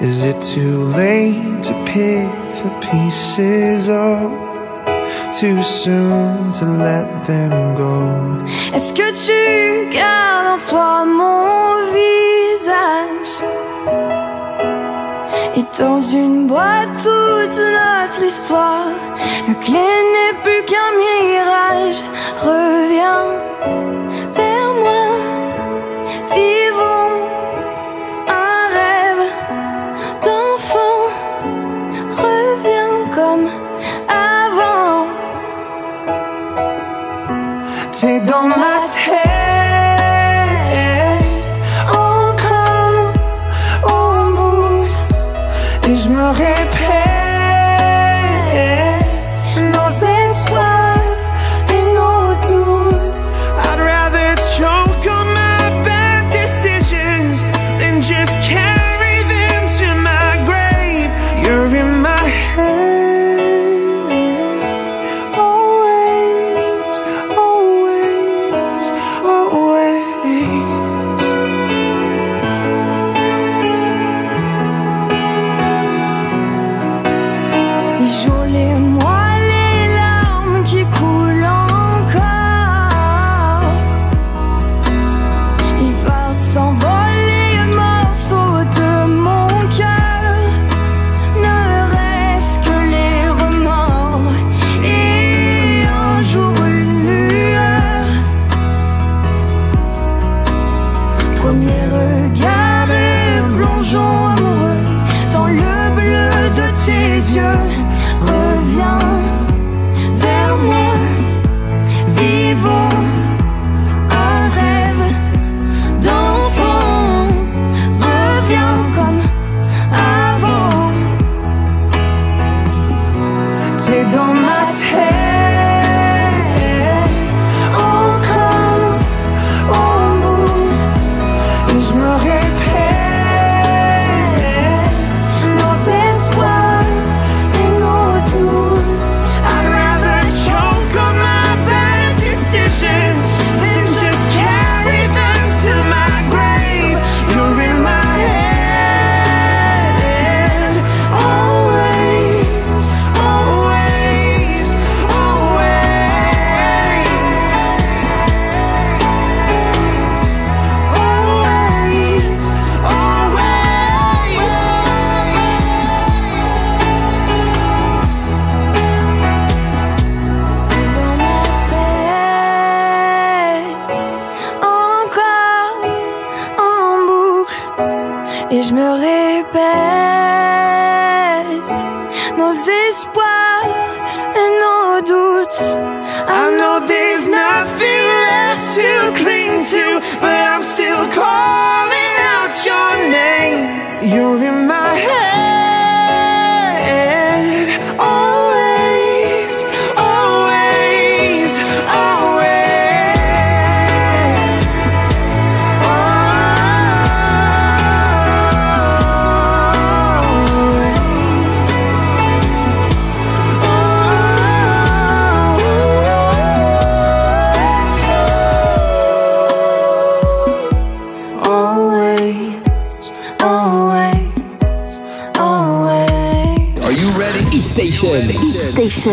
Is 0.00 0.24
it 0.24 0.40
too 0.40 0.84
late 0.96 1.62
to 1.64 1.74
pick 1.84 2.26
the 2.62 2.70
pieces 2.80 3.90
up? 3.90 4.45
too 5.40 5.62
soon 5.62 6.50
to 6.50 6.64
let 6.64 7.26
them 7.26 7.74
go. 7.74 8.42
Est-ce 8.74 8.94
que 8.94 9.08
tu 9.26 9.90
gardes 9.94 10.62
en 10.62 10.66
toi 10.66 11.04
mon 11.04 11.76
visage? 11.92 13.34
Et 15.54 15.64
dans 15.78 16.00
une 16.00 16.46
boîte 16.46 16.96
toute 17.02 17.60
notre 17.60 18.22
histoire, 18.24 18.88
la 19.46 19.54
clé 19.56 19.86
n'est 20.14 20.38
plus 20.42 20.64
qu'un 20.64 20.92
mirage. 21.04 22.00
Reviens. 22.38 23.26
T'es 38.06 38.20
dans 38.20 38.46
ma 38.46 38.84
tête 38.86 39.16
Encore 41.88 43.12
en 43.82 44.30
boucle 44.30 45.88
Et 45.88 45.96
je 45.96 46.08
me 46.08 46.30
répète. 46.30 46.85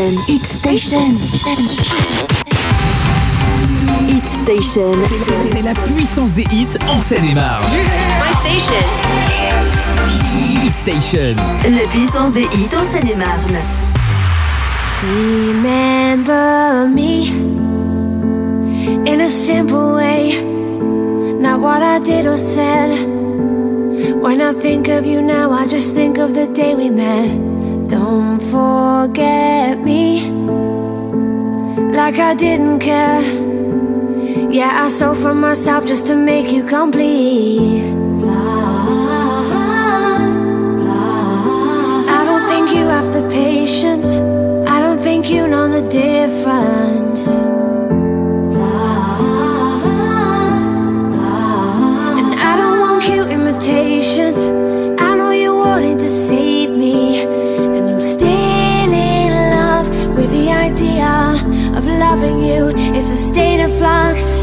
Station. 0.03 0.27
Hit 0.27 0.43
Station. 0.43 1.15
Hit 4.05 4.23
Station. 4.43 4.91
C'est 5.43 5.61
la 5.61 5.73
puissance 5.73 6.33
des 6.33 6.43
hits 6.51 6.67
en 6.89 6.99
Seine-et-Marne. 6.99 7.63
Hit 10.61 10.75
Station. 10.75 11.35
La 11.63 11.87
puissance 11.87 12.33
des 12.33 12.41
hits 12.41 12.75
en 12.75 12.91
Seine-et-Marne. 12.91 13.57
Remember 15.03 16.85
me 16.85 17.29
in 19.07 19.21
a 19.21 19.29
simple 19.29 19.95
way, 19.95 20.43
not 21.39 21.61
what 21.61 21.81
I 21.81 21.99
did 21.99 22.25
or 22.25 22.37
said. 22.37 22.89
When 24.21 24.41
I 24.41 24.51
think 24.51 24.89
of 24.89 25.05
you 25.05 25.21
now, 25.21 25.53
I 25.53 25.65
just 25.65 25.95
think 25.95 26.17
of 26.17 26.33
the 26.33 26.47
day 26.47 26.75
we 26.75 26.89
met. 26.89 27.29
Don't 27.87 28.22
forget 28.53 29.79
me 29.79 30.29
like 31.99 32.19
I 32.19 32.35
didn't 32.35 32.79
care. 32.79 33.21
Yeah, 34.51 34.83
I 34.83 34.87
stole 34.89 35.15
from 35.15 35.39
myself 35.41 35.87
just 35.87 36.05
to 36.07 36.15
make 36.15 36.51
you 36.51 36.63
complete. 36.63 37.83
I 42.17 42.21
don't 42.29 42.45
think 42.51 42.65
you 42.77 42.85
have 42.95 43.09
the 43.17 43.23
patience. 43.29 44.09
I 44.75 44.79
don't 44.83 44.99
think 44.99 45.31
you 45.31 45.47
know 45.47 45.67
the 45.77 45.81
difference. 45.89 47.02
Loving 62.16 62.43
you. 62.43 62.68
It's 62.95 63.09
a 63.09 63.16
state 63.16 63.59
of 63.59 63.72
flux, 63.80 64.39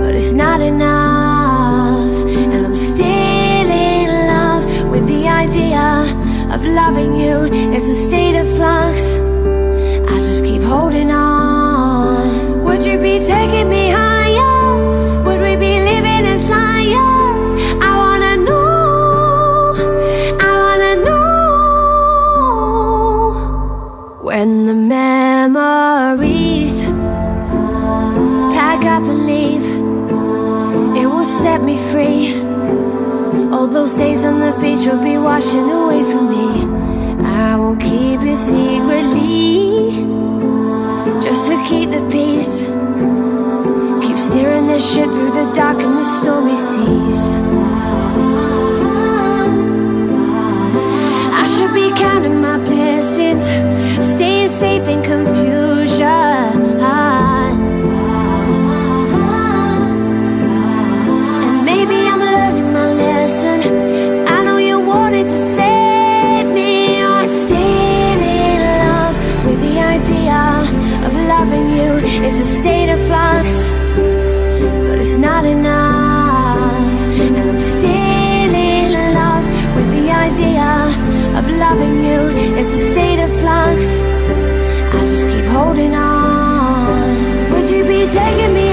but 0.00 0.12
it's 0.12 0.32
not 0.32 0.60
enough. 0.60 2.10
And 2.52 2.66
I'm 2.66 2.74
still 2.74 3.70
in 3.92 4.08
love 4.32 4.64
with 4.90 5.06
the 5.06 5.28
idea 5.28 5.84
of 6.52 6.64
loving 6.64 7.14
you. 7.14 7.36
It's 7.74 7.86
a 7.86 7.98
state 8.08 8.34
of 8.34 8.46
flux. 8.56 8.96
I 10.12 10.16
just 10.28 10.44
keep 10.44 10.62
holding 10.62 11.12
on. 11.12 12.64
Would 12.64 12.84
you 12.84 12.98
be 12.98 13.20
taking 13.20 13.68
me 13.68 13.90
higher? 13.90 14.17
On 34.24 34.38
the 34.38 34.52
beach 34.60 34.86
will 34.86 35.02
be 35.02 35.16
washing 35.18 35.70
away 35.70 36.02
from 36.02 36.28
me. 36.30 36.64
I 37.24 37.56
will 37.56 37.76
keep 37.76 38.20
you 38.22 38.36
secretly, 38.36 40.04
just 41.20 41.46
to 41.48 41.56
keep 41.68 41.90
the 41.90 42.02
peace. 42.10 42.60
Keep 44.04 44.18
steering 44.18 44.66
the 44.66 44.78
ship 44.80 45.10
through 45.12 45.32
the 45.32 45.52
dark 45.52 45.82
and 45.82 45.98
the 45.98 46.04
stormy 46.04 46.56
seas. 46.56 47.22
I 51.40 51.44
should 51.52 51.74
be 51.74 51.90
counting 51.90 52.40
my 52.40 52.58
blessings, 52.58 53.44
staying 54.12 54.48
safe 54.48 54.88
in 54.88 55.02
confusion. 55.02 56.37
It's 72.24 72.40
a 72.40 72.44
state 72.60 72.90
of 72.90 73.00
flux, 73.08 73.46
but 74.88 74.98
it's 74.98 75.16
not 75.16 75.44
enough. 75.44 77.00
And 77.24 77.36
I'm 77.36 77.58
still 77.58 78.54
in 78.54 79.14
love 79.14 79.46
with 79.76 79.88
the 79.98 80.10
idea 80.10 80.68
of 81.38 81.44
loving 81.64 81.96
you. 82.04 82.20
It's 82.58 82.70
a 82.70 82.92
state 82.92 83.20
of 83.20 83.30
flux. 83.40 83.80
I 84.94 85.00
just 85.12 85.26
keep 85.28 85.46
holding 85.46 85.94
on. 85.94 87.52
Would 87.52 87.70
you 87.70 87.82
be 87.84 88.06
taking 88.20 88.52
me 88.52 88.68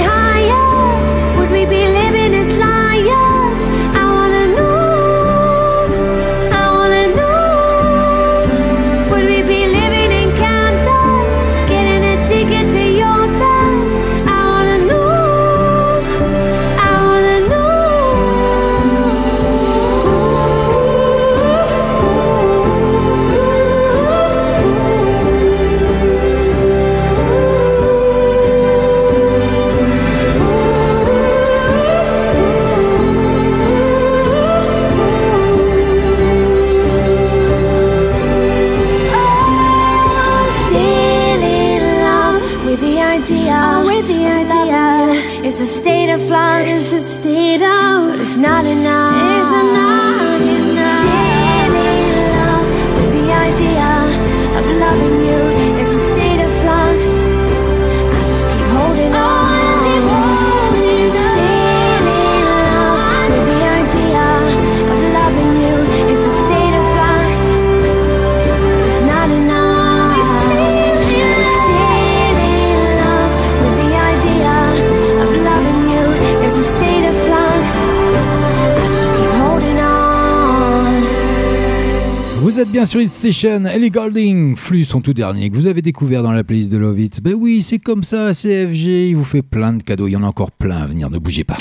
Hit 82.98 83.12
Station, 83.14 83.66
Ellie 83.66 83.90
Golding, 83.92 84.56
Flux, 84.56 84.86
son 84.86 85.02
tout 85.02 85.14
dernier, 85.14 85.50
que 85.50 85.56
vous 85.56 85.68
avez 85.68 85.82
découvert 85.82 86.24
dans 86.24 86.32
la 86.32 86.46
playlist 86.46 86.72
de 86.72 86.78
Love 86.78 87.00
It. 87.00 87.22
Ben 87.22 87.34
oui, 87.38 87.62
c'est 87.62 87.80
comme 87.80 88.04
ça, 88.04 88.32
CFG, 88.32 89.10
il 89.10 89.16
vous 89.16 89.26
fait 89.26 89.42
plein 89.42 89.74
de 89.74 89.84
cadeaux, 89.84 90.08
il 90.08 90.12
y 90.12 90.16
en 90.16 90.24
a 90.24 90.28
encore 90.28 90.52
plein 90.52 90.78
à 90.78 90.86
venir, 90.86 91.10
ne 91.10 91.18
bougez 91.18 91.44
pas. 91.44 91.58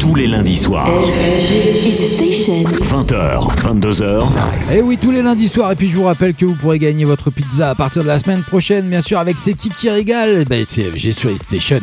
Tous 0.00 0.14
les 0.16 0.26
lundis 0.26 0.56
soirs. 0.56 0.88
20h, 2.90 3.56
22h. 3.62 4.22
Et 4.72 4.78
Eh 4.78 4.82
oui, 4.82 4.98
tous 5.00 5.12
les 5.12 5.22
lundis 5.22 5.48
soirs, 5.48 5.70
et 5.72 5.76
puis 5.76 5.88
je 5.88 5.96
vous 5.96 6.04
rappelle 6.04 6.34
que 6.34 6.44
vous 6.44 6.54
pourrez 6.54 6.78
gagner 6.80 7.04
votre 7.04 7.30
pizza 7.30 7.70
à 7.70 7.74
partir 7.76 8.02
de 8.02 8.08
la 8.08 8.18
semaine 8.18 8.42
prochaine, 8.42 8.88
bien 8.88 9.00
sûr, 9.00 9.18
avec 9.18 9.36
ces 9.38 9.54
titres 9.54 9.76
qui 9.76 9.88
régalent. 9.88 10.44
Ben 10.48 10.64
CFG 10.64 11.12
sur 11.12 11.30
Hit 11.30 11.42
Station. 11.44 11.80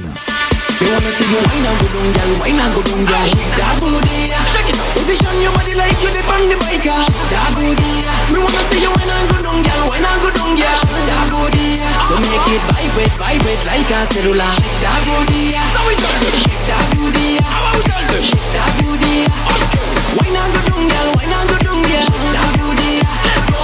Me 0.82 0.88
wanna 0.90 1.10
see 1.10 1.24
you 1.24 1.38
wine 1.40 1.66
and 1.66 1.80
go 1.80 1.88
down, 1.88 2.12
girl, 2.12 2.36
wine 2.42 2.60
and 2.60 2.74
go 2.76 2.82
down, 2.84 3.06
girl. 3.06 3.32
That 3.56 3.80
booty, 3.80 4.28
shake 4.52 4.68
it, 4.68 4.76
position 4.94 5.42
your 5.42 5.54
body 5.54 5.74
like 5.74 5.96
you 6.04 6.10
dip 6.12 6.28
on 6.28 6.50
the 6.50 6.58
bike. 6.60 6.84
That 6.84 7.56
booty, 7.56 7.95
me 8.32 8.38
wanna 8.40 8.62
see 8.70 8.82
you 8.82 8.92
wine 8.96 9.10
and 9.10 9.30
go 9.30 9.38
down, 9.42 9.60
girl, 9.62 9.82
wine 9.90 10.06
and 10.06 10.20
go 10.22 10.30
down, 10.32 10.56
girl. 10.56 10.82
That 11.10 11.26
booty, 11.32 11.78
so 12.08 12.16
make 12.22 12.48
it 12.50 12.62
vibrate, 12.74 13.16
vibrate 13.20 13.64
like 13.66 13.90
a 13.92 14.06
cellular. 14.10 14.52
That 14.82 15.00
booty, 15.06 15.54
so 15.74 15.80
we 15.86 15.94
tell 16.00 16.18
them. 16.22 16.36
That 16.66 16.84
booty, 16.96 17.28
how 17.46 17.70
we 17.76 17.82
tell 17.86 18.04
them. 18.10 18.24
That 18.56 18.72
booty, 18.82 19.16
okay. 19.30 19.86
Wine 20.18 20.38
and 20.42 20.50
go 20.54 20.62
down, 20.66 20.84
girl, 20.90 21.10
wine 21.18 21.34
and 21.36 21.48
go 21.50 21.58
down, 21.62 21.82
girl. 21.86 22.08
That 22.34 22.50
booty, 22.58 22.92
let's 23.26 23.46
go. 23.52 23.62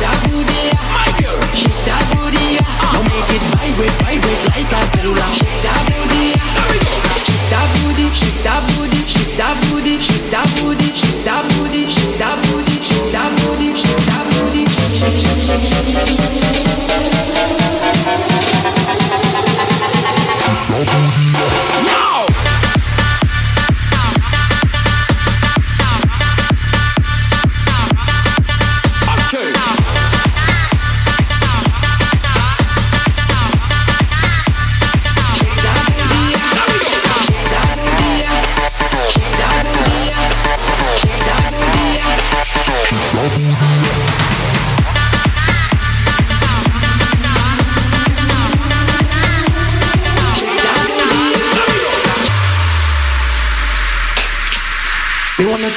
That 0.00 0.16
booty, 0.28 0.62
my 0.94 1.08
girl. 1.20 1.38
That 1.88 2.02
booty, 2.16 2.46
uh. 2.58 2.92
now 2.96 3.02
make 3.12 3.30
it 3.36 3.44
vibrate, 3.56 3.96
vibrate 4.04 4.42
like 4.56 4.72
a 4.72 4.80
cellular. 4.94 5.28
That 5.64 5.80
booty, 5.92 6.32
there 6.32 6.68
we 6.72 6.78
go. 6.80 6.96
That 7.52 7.68
booty, 7.80 8.06
shake 8.16 8.40
that 8.44 8.60
booty, 8.72 9.00
shake 9.08 9.36
that 9.36 9.56
booty, 9.68 9.94
shake 10.00 10.28
that 10.32 10.48
booty, 10.60 10.88
shake 10.96 11.24
that 11.24 11.42
booty, 11.56 11.82
shake 11.88 12.16
that 12.20 12.36
booty, 12.48 12.57
Thank 15.48 16.32
you. 16.32 16.37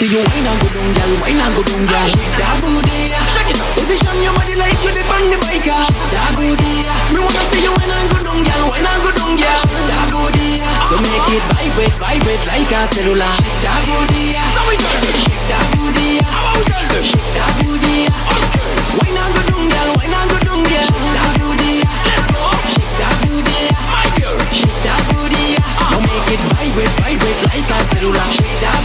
See 0.02 0.18
you 0.18 0.24
wine 0.26 0.48
and 0.50 0.58
go 0.58 0.68
down, 0.74 0.90
girl, 0.98 1.14
wine 1.22 1.38
and 1.38 1.54
go 1.54 1.62
down, 1.62 1.86
girl. 1.86 2.08
Shake 2.10 2.34
That 2.42 2.56
booty, 2.58 3.14
shake 3.30 3.52
it 3.54 3.62
up, 3.62 3.70
position 3.78 4.18
your 4.26 4.34
body 4.34 4.56
like 4.58 4.82
you 4.82 4.92
dip 4.98 5.06
on 5.14 5.30
the 5.30 5.38
bike. 5.38 5.70
That 5.70 6.34
booty, 6.34 6.74
me 7.14 7.20
wanna 7.22 7.44
see 7.54 7.62
you 7.62 7.70
wine 7.78 7.94
and 7.94 8.08
go 8.10 8.18
down, 8.26 8.42
girl, 8.42 8.64
wine 8.74 8.90
and 8.90 9.02
go 9.06 9.12
down, 9.14 9.38
girl. 9.38 9.62
Shake 9.62 9.86
That 9.94 10.06
booty, 10.10 10.58
so 10.90 10.96
make 11.06 11.30
it 11.38 11.44
vibrate, 11.54 11.96
vibrate 12.02 12.44
like 12.50 12.74
a 12.74 12.82
cellular. 12.90 13.30
That 13.62 13.82
booty, 13.86 14.34
so 14.34 14.62
we 14.66 14.76
tell 14.82 14.98
them. 15.06 15.18
That 15.54 15.66
booty, 15.78 16.10
how 16.26 16.50
we 16.58 16.64
tell 16.66 16.86
them. 16.90 17.06
That 17.38 17.52
booty, 17.62 17.98
okay. 18.10 18.74
Wine 18.98 19.18
and 19.22 19.32
go 19.38 19.42
down, 19.54 19.64
girl, 19.70 19.90
wine 20.02 20.16
and 20.18 20.28
go 20.34 20.38
down, 20.42 20.62
girl. 20.66 20.88
Shake 20.90 21.10
That 21.14 21.30
booty, 21.38 21.74
let's 22.10 22.26
go. 22.34 22.42
shake 22.74 22.94
That 22.98 23.16
booty, 23.22 23.60
my 23.94 24.08
girl. 24.18 24.38
Shake 24.50 24.80
That 24.82 25.02
booty, 25.14 25.46
now 25.62 26.02
make 26.02 26.30
it 26.34 26.42
vibrate, 26.58 26.96
vibrate 27.06 27.42
like 27.54 27.70
a 27.70 27.78
cellular. 27.94 28.28
That 28.66 28.80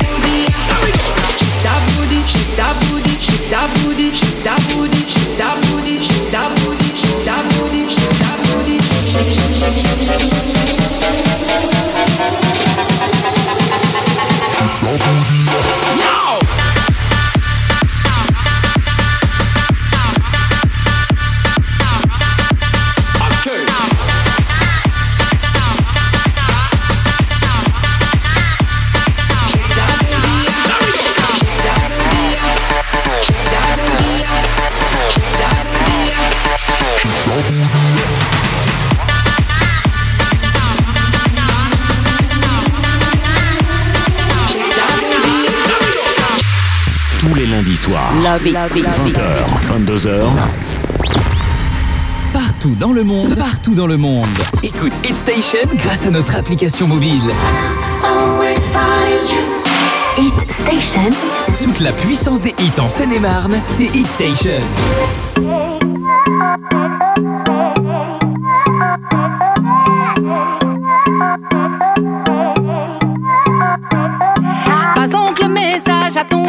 That 2.26 2.74
booty, 2.90 3.10
shake 3.20 3.50
that 3.50 3.70
booty, 3.84 4.10
shake 4.10 4.42
that 4.42 4.58
booty, 4.74 5.06
shake 5.06 5.38
that 5.38 5.38
booty, 5.38 5.38
shake 5.38 5.38
that 5.38 5.54
booty, 5.70 5.95
Love 48.26 48.44
it, 48.44 48.54
love 48.54 48.76
it, 48.76 48.84
love 48.84 49.06
it. 49.06 49.16
20h, 49.16 50.00
22h. 50.00 50.24
Partout 52.32 52.74
dans 52.74 52.92
le 52.92 53.04
monde, 53.04 53.36
partout 53.36 53.76
dans 53.76 53.86
le 53.86 53.96
monde. 53.96 54.26
Écoute 54.64 54.92
Hit 55.04 55.16
Station 55.16 55.60
grâce 55.76 56.06
à 56.06 56.10
notre 56.10 56.34
application 56.34 56.88
mobile. 56.88 57.22
Always 58.02 58.56
find 58.72 59.30
you. 59.30 59.44
Hit 60.18 60.34
Station. 60.50 61.12
Toute 61.62 61.78
la 61.78 61.92
puissance 61.92 62.40
des 62.40 62.56
hits 62.58 62.80
en 62.80 62.88
Seine-et-Marne, 62.88 63.60
c'est 63.64 63.94
Hit 63.94 64.08
Station. 64.08 64.60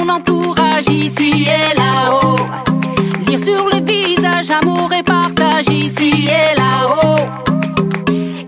Ton 0.07 0.13
entourage 0.13 0.88
ici 0.89 1.47
et 1.47 1.75
là-haut. 1.75 2.38
Lire 3.27 3.39
sur 3.39 3.69
les 3.69 3.81
visages 3.81 4.51
amour 4.51 4.91
et 4.93 5.03
partage 5.03 5.67
ici 5.69 6.27
et 6.27 6.55
là-haut. 6.55 7.25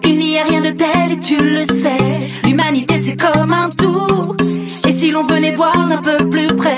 Il 0.05 0.17
n'y 0.17 0.37
a 0.37 0.43
rien 0.43 0.61
de 0.61 0.71
tel 0.71 1.11
et 1.11 1.19
tu 1.19 1.37
le 1.37 1.65
sais. 1.65 1.97
L'humanité 2.43 2.99
c'est 3.01 3.15
comme 3.15 3.51
un 3.51 3.69
tout. 3.77 4.35
Et 4.87 4.91
si 4.91 5.11
l'on 5.11 5.25
venait 5.25 5.55
voir 5.55 5.75
un 5.77 5.97
peu 5.97 6.17
plus 6.29 6.47
près 6.47 6.77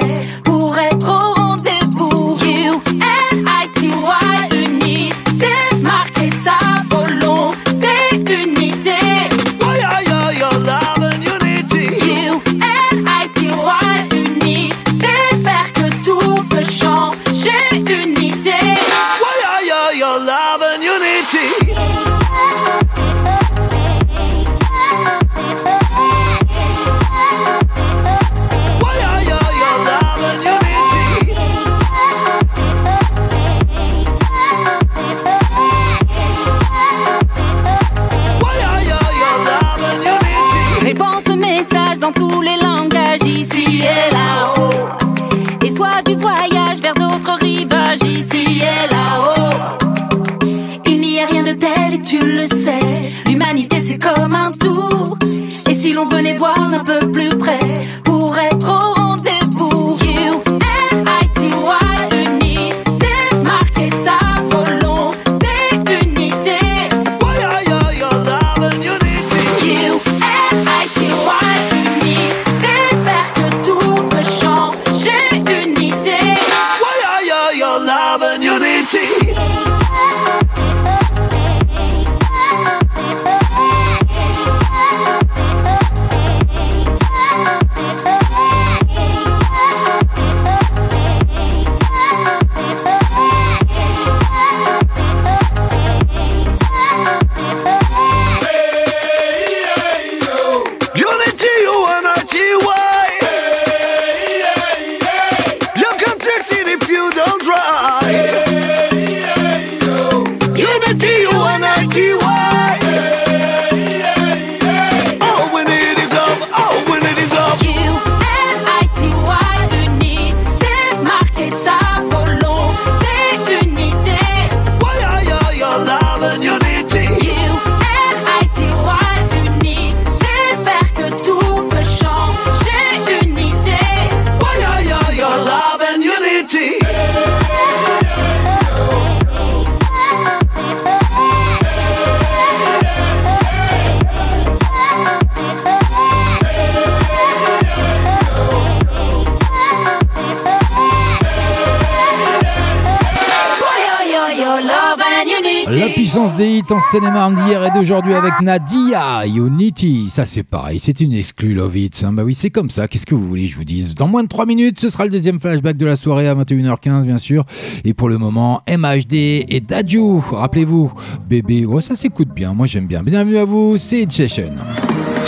Seine-et-Marne 156.92 157.36
d'hier 157.36 157.64
et 157.64 157.72
d'aujourd'hui 157.72 158.14
avec 158.14 158.34
Nadia 158.42 159.26
Unity. 159.26 160.10
Ça, 160.10 160.26
c'est 160.26 160.44
pareil, 160.44 160.78
c'est 160.78 161.00
une 161.00 161.14
exclue 161.14 161.54
Love 161.54 161.78
Hits. 161.78 161.90
hein. 162.04 162.12
Bah 162.12 162.24
oui, 162.26 162.34
c'est 162.34 162.50
comme 162.50 162.70
ça. 162.70 162.90
Qu'est-ce 162.90 163.06
que 163.06 163.16
vous 163.16 163.26
voulez 163.26 163.46
que 163.46 163.54
je 163.54 163.56
vous 163.56 163.64
dise? 163.64 163.96
Dans 163.96 164.08
moins 164.08 164.24
de 164.24 164.28
3 164.28 164.46
minutes, 164.46 164.78
ce 164.78 164.90
sera 164.90 165.06
le 165.06 165.10
deuxième 165.10 165.40
flashback 165.40 165.78
de 165.78 165.86
la 165.86 165.96
soirée 165.96 166.28
à 166.28 166.36
21h15, 166.36 167.06
bien 167.06 167.18
sûr. 167.18 167.46
Et 167.86 167.94
pour 167.94 168.10
le 168.10 168.18
moment, 168.18 168.62
MHD 168.68 169.14
et 169.14 169.64
Daju. 169.66 170.20
Rappelez-vous, 170.32 170.92
bébé, 171.30 171.66
oh, 171.66 171.80
ça 171.80 171.96
s'écoute 171.96 172.28
bien. 172.36 172.54
Moi, 172.54 172.68
j'aime 172.68 172.88
bien. 172.88 173.04
Bienvenue 173.04 173.38
à 173.38 173.46
vous, 173.46 173.78
c'est 173.78 174.12
Session. 174.12 174.52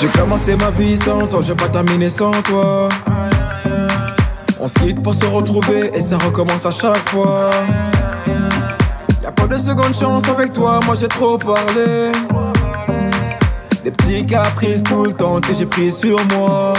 J'ai 0.02 0.08
commencé 0.08 0.58
ma 0.58 0.70
vie 0.72 0.98
sans 0.98 1.20
toi, 1.28 1.40
j'ai 1.42 1.56
pas 1.56 1.70
terminé 1.70 2.10
sans 2.10 2.32
toi. 2.32 2.90
On 4.60 4.68
se 4.68 4.80
quitte 4.80 5.02
pour 5.02 5.14
se 5.14 5.26
retrouver 5.28 5.92
et 5.94 6.02
ça 6.02 6.18
recommence 6.18 6.66
à 6.66 6.72
chaque 6.72 7.10
fois. 7.10 7.50
De 9.54 9.58
seconde 9.60 9.94
chance 9.94 10.28
avec 10.28 10.52
toi, 10.52 10.80
moi 10.88 10.96
j'ai 11.00 11.08
trop 11.08 11.38
parlé. 11.38 12.12
Des 13.84 13.92
petits 13.92 14.26
caprices 14.26 14.82
tout 14.82 15.04
le 15.04 15.14
temps 15.14 15.40
que 15.42 15.54
j'ai 15.54 15.68
pris 15.68 15.92
sur 15.92 16.18
moi. 16.34 16.74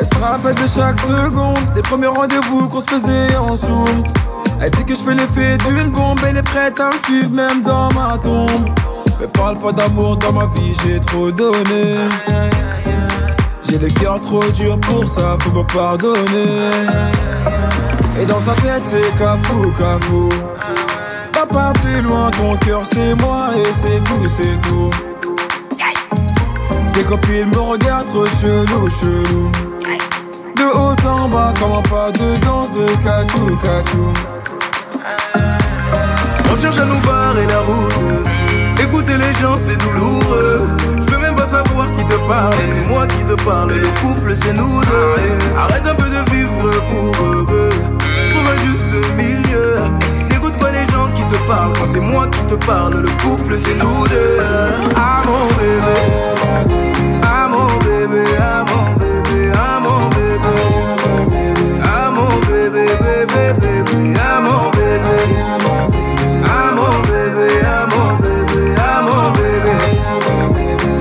Elle 0.00 0.06
se 0.06 0.16
rappelle 0.18 0.54
de 0.54 0.66
chaque 0.66 0.98
seconde, 1.00 1.58
des 1.74 1.82
premiers 1.82 2.06
rendez-vous 2.06 2.70
qu'on 2.70 2.80
se 2.80 2.86
faisait 2.86 3.36
en 3.36 3.54
zoom. 3.54 4.02
Elle 4.62 4.70
dit 4.70 4.84
que 4.86 4.94
je 4.94 5.02
fais 5.02 5.12
l'effet 5.12 5.58
d'une 5.68 5.90
bombe, 5.90 6.20
elle 6.26 6.38
est 6.38 6.42
prête 6.42 6.80
à 6.80 6.86
me 6.86 6.96
suivre 7.04 7.30
même 7.32 7.62
dans 7.62 7.92
ma 7.92 8.16
tombe. 8.16 8.70
Mais 9.20 9.26
parle 9.26 9.58
pas 9.58 9.72
d'amour 9.72 10.16
dans 10.16 10.32
ma 10.32 10.46
vie, 10.46 10.74
j'ai 10.86 11.00
trop 11.00 11.30
donné. 11.30 11.98
J'ai 13.68 13.76
le 13.76 13.88
cœur 13.90 14.22
trop 14.22 14.42
dur 14.52 14.80
pour 14.80 15.06
ça, 15.06 15.36
faut 15.40 15.52
me 15.52 15.64
pardonner. 15.64 16.70
Et 18.18 18.24
dans 18.24 18.40
sa 18.40 18.52
tête, 18.54 18.84
c'est 18.84 19.18
cafou, 19.18 19.70
cafou. 19.78 20.28
Papa, 21.54 21.72
plus 21.80 22.02
loin, 22.02 22.30
ton 22.32 22.56
cœur, 22.56 22.82
c'est 22.92 23.14
moi 23.22 23.50
et 23.56 23.62
c'est 23.80 24.02
tout, 24.02 24.28
c'est 24.28 24.60
tout. 24.68 24.90
Tes 26.92 27.04
copines 27.04 27.48
me 27.48 27.60
regardent 27.60 28.06
trop 28.06 28.26
chelou, 28.26 28.88
chelou. 29.00 29.52
De 30.56 30.64
haut 30.64 31.08
en 31.08 31.28
bas, 31.28 31.52
comment 31.60 31.82
pas 31.82 32.10
de 32.10 32.36
danse 32.44 32.72
de 32.72 32.86
cachou, 33.04 33.56
cachou. 33.62 34.12
On 36.52 36.56
cherche 36.56 36.78
à 36.78 36.84
nous 36.86 37.00
barrer 37.06 37.46
la 37.46 37.60
route. 37.60 37.94
Écouter 38.82 39.16
les 39.16 39.34
gens, 39.40 39.56
c'est 39.56 39.76
douloureux. 39.76 40.62
Je 41.06 41.12
veux 41.12 41.18
même 41.18 41.36
pas 41.36 41.46
savoir 41.46 41.86
qui 41.96 42.04
te 42.04 42.16
parle. 42.28 42.54
C'est 42.68 42.88
moi 42.88 43.06
qui 43.06 43.24
te 43.24 43.40
parle. 43.44 43.70
Le 43.70 44.00
couple, 44.00 44.34
c'est 44.34 44.54
nous 44.54 44.80
deux. 44.80 45.56
Arrête 45.56 45.86
un 45.86 45.94
peu 45.94 46.08
de 46.08 46.30
vivre 46.32 46.70
pour 46.90 47.26
eux. 47.26 47.33
Quand 51.46 51.72
c'est 51.92 52.00
moi 52.00 52.26
qui 52.28 52.40
te 52.46 52.54
parle, 52.66 52.94
le 53.02 53.22
couple, 53.22 53.58
c'est 53.58 53.74
nous 53.74 54.06
deux. 54.08 54.38
Ah 54.96 55.20
mon 55.26 55.46
bébé. 55.58 56.00
Ah 57.22 57.48
mon 57.48 57.66
bébé. 57.84 58.24
Ah 58.40 58.64
mon 58.70 58.94
bébé. 58.98 59.52
Ah 59.54 59.80
mon 59.80 60.08
bébé. 60.08 60.56
Ah 61.84 62.10
mon 62.10 62.28
bébé, 62.48 62.86
bébé, 62.98 63.52
bébé. 63.60 64.14
Ah 64.18 64.40
mon 64.40 64.70
bébé. 64.70 65.18
Ah 66.46 66.72
mon 66.74 67.00
bébé, 67.02 67.48
ah 67.66 67.86
mon 67.92 68.16
bébé, 68.16 68.74
ah 68.78 69.02
mon 69.02 69.30
bébé 69.32 69.76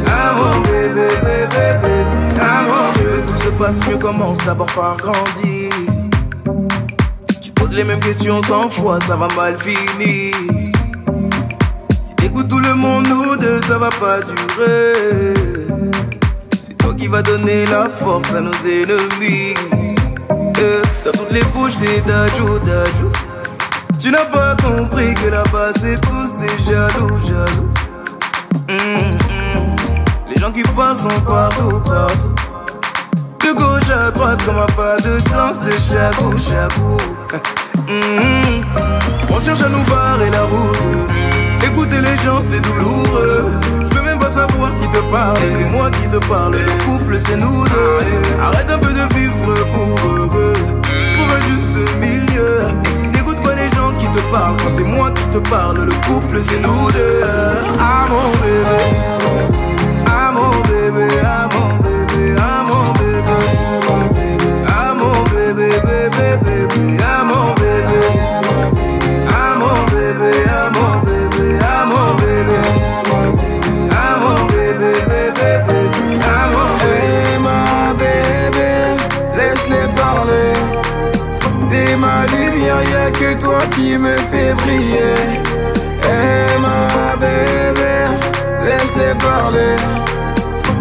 Ah 0.07 0.33
mon 0.37 0.59
bébé, 0.61 1.07
bébé, 1.23 1.77
bébé 1.81 1.95
Ah 2.39 2.63
mon 2.67 2.85
bébé 2.99 3.23
Tout 3.27 3.37
se 3.37 3.49
passe 3.49 3.87
mieux, 3.87 3.97
commence 3.97 4.39
d'abord 4.45 4.71
par 4.73 4.97
grandir. 4.97 5.52
Les 7.73 7.83
mêmes 7.83 7.99
questions 7.99 8.39
cent 8.43 8.69
fois, 8.69 8.99
ça 9.01 9.15
va 9.15 9.27
mal 9.35 9.57
finir. 9.57 10.31
Si 11.97 12.15
t'écoutes 12.15 12.47
tout 12.47 12.59
le 12.59 12.75
monde, 12.75 13.07
nous 13.07 13.35
deux, 13.35 13.59
ça 13.61 13.79
va 13.79 13.89
pas 13.89 14.19
durer. 14.19 15.33
C'est 16.55 16.77
toi 16.77 16.93
qui 16.93 17.07
va 17.07 17.23
donner 17.23 17.65
la 17.65 17.85
force 17.85 18.31
à 18.31 18.41
nos 18.41 18.51
ennemis. 18.63 19.55
Euh, 20.59 20.83
dans 21.03 21.11
toutes 21.13 21.31
les 21.31 21.43
bouches, 21.45 21.73
c'est 21.73 22.05
d'ajout, 22.05 22.59
d'ajout. 22.59 23.11
Tu 23.99 24.11
n'as 24.11 24.25
pas 24.25 24.55
compris 24.57 25.15
que 25.15 25.29
là-bas, 25.29 25.71
c'est 25.75 25.99
tous 25.99 26.37
des 26.37 26.63
jaloux, 26.63 27.19
jaloux. 27.25 27.73
Hum. 28.69 29.17
Les 30.29 30.39
gens 30.39 30.51
qui 30.51 30.61
parlent 30.61 30.95
sont 30.95 31.21
partout, 31.25 31.79
partout. 31.79 32.35
De 33.39 33.51
gauche 33.51 33.89
à 33.89 34.11
droite, 34.11 34.43
comme 34.45 34.57
un 34.57 34.65
pas 34.67 34.97
de 34.97 35.19
danse 35.31 35.59
de 35.59 35.71
chabou, 35.71 36.37
chabou. 36.37 36.97
Hum, 37.89 38.61
On 39.29 39.39
cherche 39.39 39.61
à 39.61 39.69
nous 39.69 39.83
barrer 39.83 40.29
la 40.31 40.43
route. 40.43 40.77
Écouter 41.65 41.99
les 42.01 42.17
gens, 42.23 42.39
c'est 42.41 42.61
douloureux. 42.61 43.51
Je 43.89 43.95
veux 43.95 44.01
même 44.03 44.19
pas 44.19 44.29
savoir 44.29 44.69
qui 44.79 44.87
te 44.87 44.99
parle. 45.11 45.35
C'est 45.51 45.65
moi 45.65 45.89
qui 45.91 46.07
te 46.07 46.17
parle. 46.27 46.53
Le 46.53 46.83
couple, 46.85 47.17
c'est 47.25 47.35
nous 47.37 47.63
deux. 47.65 48.41
Arrête 48.41 48.69
un 48.71 48.77
peu 48.79 48.89
de 48.93 49.13
vivre 49.15 49.53
pour 49.73 49.95
eux. 50.37 50.53
Trouve 51.13 51.31
un 51.31 51.41
juste 51.49 51.77
milieu. 51.99 52.59
N'écoute 53.13 53.41
pas 53.43 53.55
les 53.55 53.69
gens 53.71 53.91
qui 53.97 54.07
te 54.07 54.21
parlent. 54.31 54.55
Quand 54.57 54.71
c'est 54.75 54.83
moi 54.83 55.11
qui 55.11 55.23
te 55.31 55.37
parle, 55.49 55.77
le 55.85 55.91
couple, 56.07 56.39
c'est 56.41 56.61
nous 56.61 56.91
deux. 56.91 57.21
Ah 57.79 58.05
mon 58.09 58.29
bébé. 58.41 58.83
Ah 60.07 60.31
mon 60.31 60.51
bébé. 60.69 61.07
Ah 61.23 61.49
mon 61.53 61.75
bébé. 61.83 62.35
Ah 62.37 62.63
mon 62.67 62.91
bébé. 62.93 63.39
Ah 64.67 64.93
mon 64.97 65.23
bébé, 65.33 65.69
bébé. 65.83 66.62
février. 84.57 85.15
Eh, 86.05 86.59
ma 86.59 87.15
bébé, 87.15 87.93
laisse-les 88.63 89.15
parler. 89.19 89.75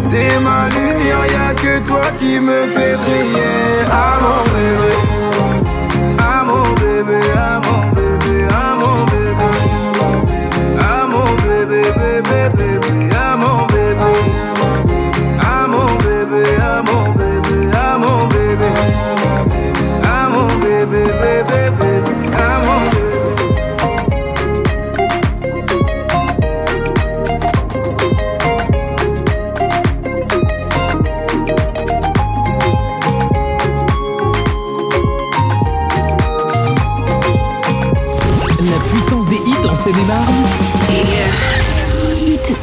T'es 0.09 0.39
ma 0.39 0.69
lumière, 0.69 1.25
y'a 1.31 1.53
que 1.53 1.79
toi 1.87 2.01
qui 2.19 2.39
me 2.39 2.67
fais 2.67 2.95
briller. 2.95 3.85
Amour. 3.91 4.52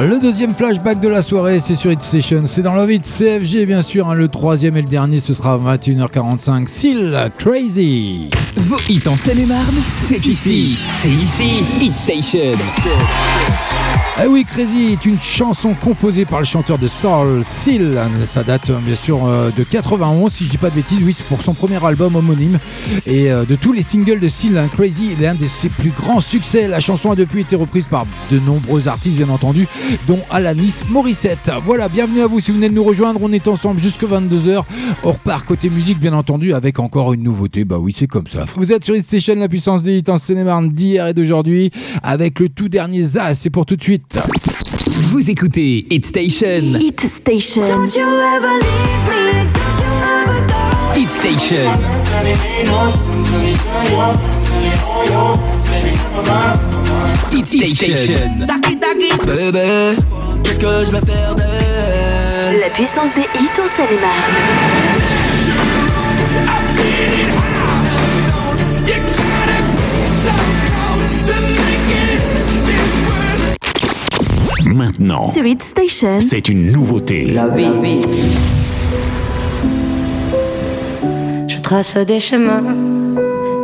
Le 0.00 0.18
deuxième 0.18 0.54
flashback 0.54 0.98
de 1.00 1.08
la 1.08 1.20
soirée, 1.20 1.58
c'est 1.58 1.74
sur 1.74 1.92
Hit 1.92 2.02
Station, 2.02 2.42
c'est 2.46 2.62
dans 2.62 2.74
Love 2.74 2.90
It 2.92 3.04
CFG 3.04 3.66
bien 3.66 3.82
sûr. 3.82 4.08
hein. 4.08 4.14
le 4.14 4.28
troisième 4.28 4.76
et 4.78 4.82
le 4.82 4.88
dernier, 4.88 5.18
ce 5.20 5.34
sera 5.34 5.54
à 5.54 5.76
21h45. 5.76 6.66
Seal 6.68 7.30
Crazy. 7.38 8.30
Vos 8.56 8.78
hits 8.88 9.02
en 9.06 9.14
Seine-et-Marne, 9.14 9.76
c'est 9.98 10.24
ici. 10.24 10.78
C'est 11.02 11.10
ici. 11.10 11.62
Hit 11.80 11.94
Station. 11.94 12.52
Ah 14.22 14.28
oui, 14.28 14.44
Crazy 14.44 14.92
est 14.92 15.06
une 15.06 15.18
chanson 15.18 15.72
composée 15.72 16.26
par 16.26 16.40
le 16.40 16.44
chanteur 16.44 16.76
de 16.76 16.86
Soul, 16.86 17.42
Seal. 17.42 17.98
Ça 18.26 18.44
date 18.44 18.68
euh, 18.68 18.78
bien 18.78 18.94
sûr 18.94 19.24
euh, 19.24 19.50
de 19.50 19.64
91, 19.64 20.30
si 20.30 20.44
je 20.44 20.50
dis 20.50 20.58
pas 20.58 20.68
de 20.68 20.74
bêtises. 20.74 20.98
Oui, 21.02 21.14
c'est 21.14 21.24
pour 21.24 21.40
son 21.40 21.54
premier 21.54 21.82
album 21.82 22.16
homonyme. 22.16 22.58
Et 23.06 23.32
euh, 23.32 23.46
de 23.46 23.56
tous 23.56 23.72
les 23.72 23.80
singles 23.80 24.20
de 24.20 24.28
Seal, 24.28 24.58
hein, 24.58 24.68
Crazy 24.70 25.12
est 25.12 25.22
l'un 25.22 25.34
de 25.34 25.46
ses 25.46 25.70
plus 25.70 25.88
grands 25.88 26.20
succès. 26.20 26.68
La 26.68 26.80
chanson 26.80 27.10
a 27.12 27.16
depuis 27.16 27.40
été 27.40 27.56
reprise 27.56 27.88
par 27.88 28.04
de 28.30 28.38
nombreux 28.40 28.88
artistes, 28.88 29.16
bien 29.16 29.30
entendu, 29.30 29.66
dont 30.06 30.20
Alanis 30.30 30.84
Morissette. 30.90 31.50
Voilà, 31.64 31.88
bienvenue 31.88 32.20
à 32.20 32.26
vous 32.26 32.40
si 32.40 32.50
vous 32.50 32.58
venez 32.58 32.68
de 32.68 32.74
nous 32.74 32.84
rejoindre. 32.84 33.20
On 33.22 33.32
est 33.32 33.48
ensemble 33.48 33.80
jusque 33.80 34.04
22h. 34.04 34.64
On 35.02 35.12
repart 35.12 35.46
côté 35.46 35.70
musique, 35.70 35.98
bien 35.98 36.12
entendu, 36.12 36.52
avec 36.52 36.78
encore 36.78 37.14
une 37.14 37.22
nouveauté. 37.22 37.64
Bah 37.64 37.78
oui, 37.78 37.96
c'est 37.96 38.06
comme 38.06 38.26
ça. 38.26 38.44
Vous 38.54 38.70
êtes 38.70 38.84
sur 38.84 38.94
Hit 38.94 39.06
Station, 39.06 39.36
la 39.36 39.48
puissance 39.48 39.82
des 39.82 39.96
hits 39.96 40.10
en 40.10 40.18
Seine-et-Marne 40.18 40.68
d'hier 40.68 41.06
et 41.06 41.14
d'aujourd'hui, 41.14 41.70
avec 42.02 42.38
le 42.38 42.50
tout 42.50 42.68
dernier 42.68 43.02
Zaz. 43.02 43.38
C'est 43.38 43.48
pour 43.48 43.64
tout 43.64 43.76
de 43.76 43.82
suite. 43.82 44.09
Vous 44.12 45.30
écoutez 45.30 45.86
Hit 45.88 46.04
Station. 46.04 46.74
Hit 46.80 47.00
Station. 47.00 47.62
Don't 47.62 47.94
you 47.94 48.02
ever 48.02 48.58
leave 48.58 49.06
me. 49.06 49.46
Don't 49.54 49.78
you 49.78 49.92
ever 50.02 50.40
go. 50.48 50.58
Hit 50.96 51.10
Station. 51.10 51.70
Hit 57.30 57.46
Station. 57.76 58.46
Bébé, 59.26 59.96
qu'est-ce 60.42 60.58
que 60.58 60.84
je 60.84 60.90
vais 60.90 61.06
faire 61.06 61.34
d'elle? 61.36 62.60
La 62.60 62.70
puissance 62.70 63.14
des 63.14 63.28
hits 63.38 63.60
en 63.60 63.68
Seine-et-Marne. 63.76 65.09
Maintenant, 74.66 75.30
Station. 75.30 76.20
c'est 76.20 76.48
une 76.48 76.70
nouveauté. 76.70 77.34
Je 81.48 81.58
trace 81.60 81.96
des 81.96 82.20
chemins 82.20 82.62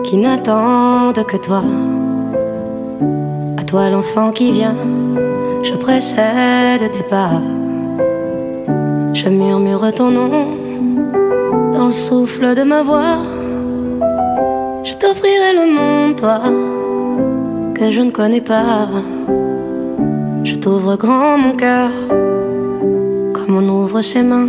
qui 0.05 0.17
n'attendent 0.17 1.25
que 1.27 1.37
toi. 1.37 1.63
À 3.59 3.63
toi 3.65 3.91
l'enfant 3.91 4.31
qui 4.31 4.53
vient, 4.53 4.77
je 5.63 5.75
précède 5.75 6.91
tes 6.91 7.05
pas. 7.05 7.43
Je 9.13 9.29
murmure 9.29 9.93
ton 9.95 10.11
nom 10.11 10.47
dans 11.73 11.87
le 11.87 11.93
souffle 11.93 12.55
de 12.55 12.63
ma 12.63 12.83
voix. 12.83 13.19
Je 14.85 14.95
t'offrirai 14.95 15.53
le 15.55 15.75
monde, 15.75 16.17
toi, 16.17 16.41
que 17.75 17.91
je 17.91 18.01
ne 18.01 18.11
connais 18.11 18.41
pas. 18.41 18.89
Je 20.45 20.55
t'ouvre 20.55 20.97
grand 20.97 21.39
mon 21.39 21.57
cœur, 21.57 21.91
comme 23.33 23.57
on 23.57 23.69
ouvre 23.69 24.01
ses 24.01 24.23
mains. 24.23 24.49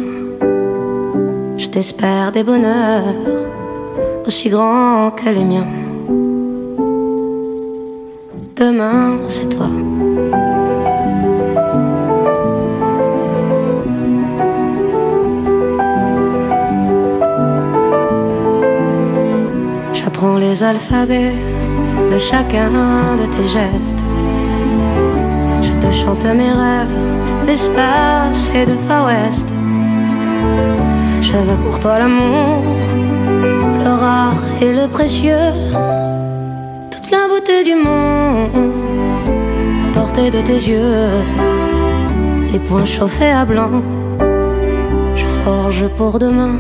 Je 1.58 1.68
t'espère 1.68 2.32
des 2.32 2.44
bonheurs 2.44 3.16
aussi 4.26 4.50
grands 4.50 5.12
que 5.12 5.30
les 5.30 5.46
miens. 5.46 5.68
Demain, 8.56 9.20
c'est 9.28 9.50
toi. 9.50 9.70
J'apprends 19.94 20.38
les 20.38 20.64
alphabets 20.64 21.34
de 22.12 22.18
chacun 22.18 23.16
de 23.16 23.26
tes 23.26 23.48
gestes. 23.48 24.07
Chante 26.00 26.26
mes 26.26 26.52
rêves 26.52 26.98
d'espace 27.46 28.52
et 28.56 28.66
de 28.66 28.76
Far 28.88 29.08
West. 29.08 29.48
Veux 31.46 31.56
pour 31.58 31.80
toi 31.80 32.00
l'amour, 32.00 32.64
le 33.84 33.94
rare 34.02 34.42
et 34.60 34.74
le 34.74 34.88
précieux, 34.88 35.52
toute 36.90 37.12
la 37.12 37.28
beauté 37.28 37.64
du 37.64 37.76
monde, 37.76 38.72
à 39.86 39.94
portée 39.94 40.32
de 40.32 40.42
tes 40.42 40.60
yeux, 40.72 41.12
les 42.52 42.60
poings 42.60 42.86
chauffés 42.86 43.30
à 43.30 43.46
blanc. 43.46 43.84
Je 45.16 45.26
forge 45.44 45.88
pour 45.90 46.18
demain 46.18 46.56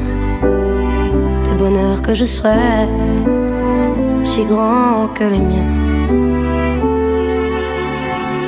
des 1.45 1.57
bonheurs 1.57 2.03
que 2.03 2.13
je 2.13 2.25
souhaite, 2.25 2.89
si 4.23 4.45
grands 4.45 5.07
que 5.15 5.23
les 5.23 5.39
miens. 5.39 5.86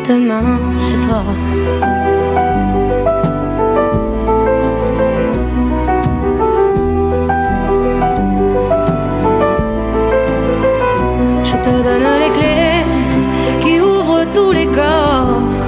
Demain, 0.10 0.58
c'est 0.80 1.00
toi. 1.08 1.22
Je 11.44 11.56
te 11.64 11.70
donne 11.70 12.10
les 12.24 12.32
clés 12.32 12.84
qui 13.62 13.80
ouvrent 13.80 14.26
tous 14.34 14.52
les 14.52 14.66
coffres. 14.66 15.68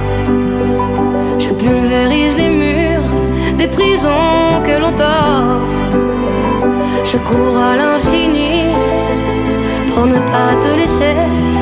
Je 1.38 1.50
pulvérise 1.50 2.36
les 2.36 2.48
murs 2.48 3.14
des 3.56 3.68
prisons 3.68 4.60
que 4.64 4.76
l'on 4.80 4.90
t'offre. 4.90 5.96
Je 7.04 7.16
cours 7.18 7.56
à 7.56 7.76
l'infini 7.76 8.74
pour 9.94 10.06
ne 10.06 10.18
pas 10.18 10.56
te 10.60 10.76
laisser. 10.76 11.61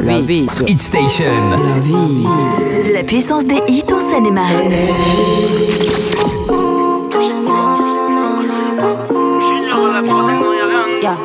La 0.00 0.20
vie. 0.20 0.48
Hit 0.66 0.80
Station. 0.80 1.50
La 2.94 3.02
puissance 3.02 3.44
des 3.44 3.60
hits 3.68 3.84
en 3.92 4.10
Seine-et-Marne. 4.10 4.72
Yeah. 11.02 11.18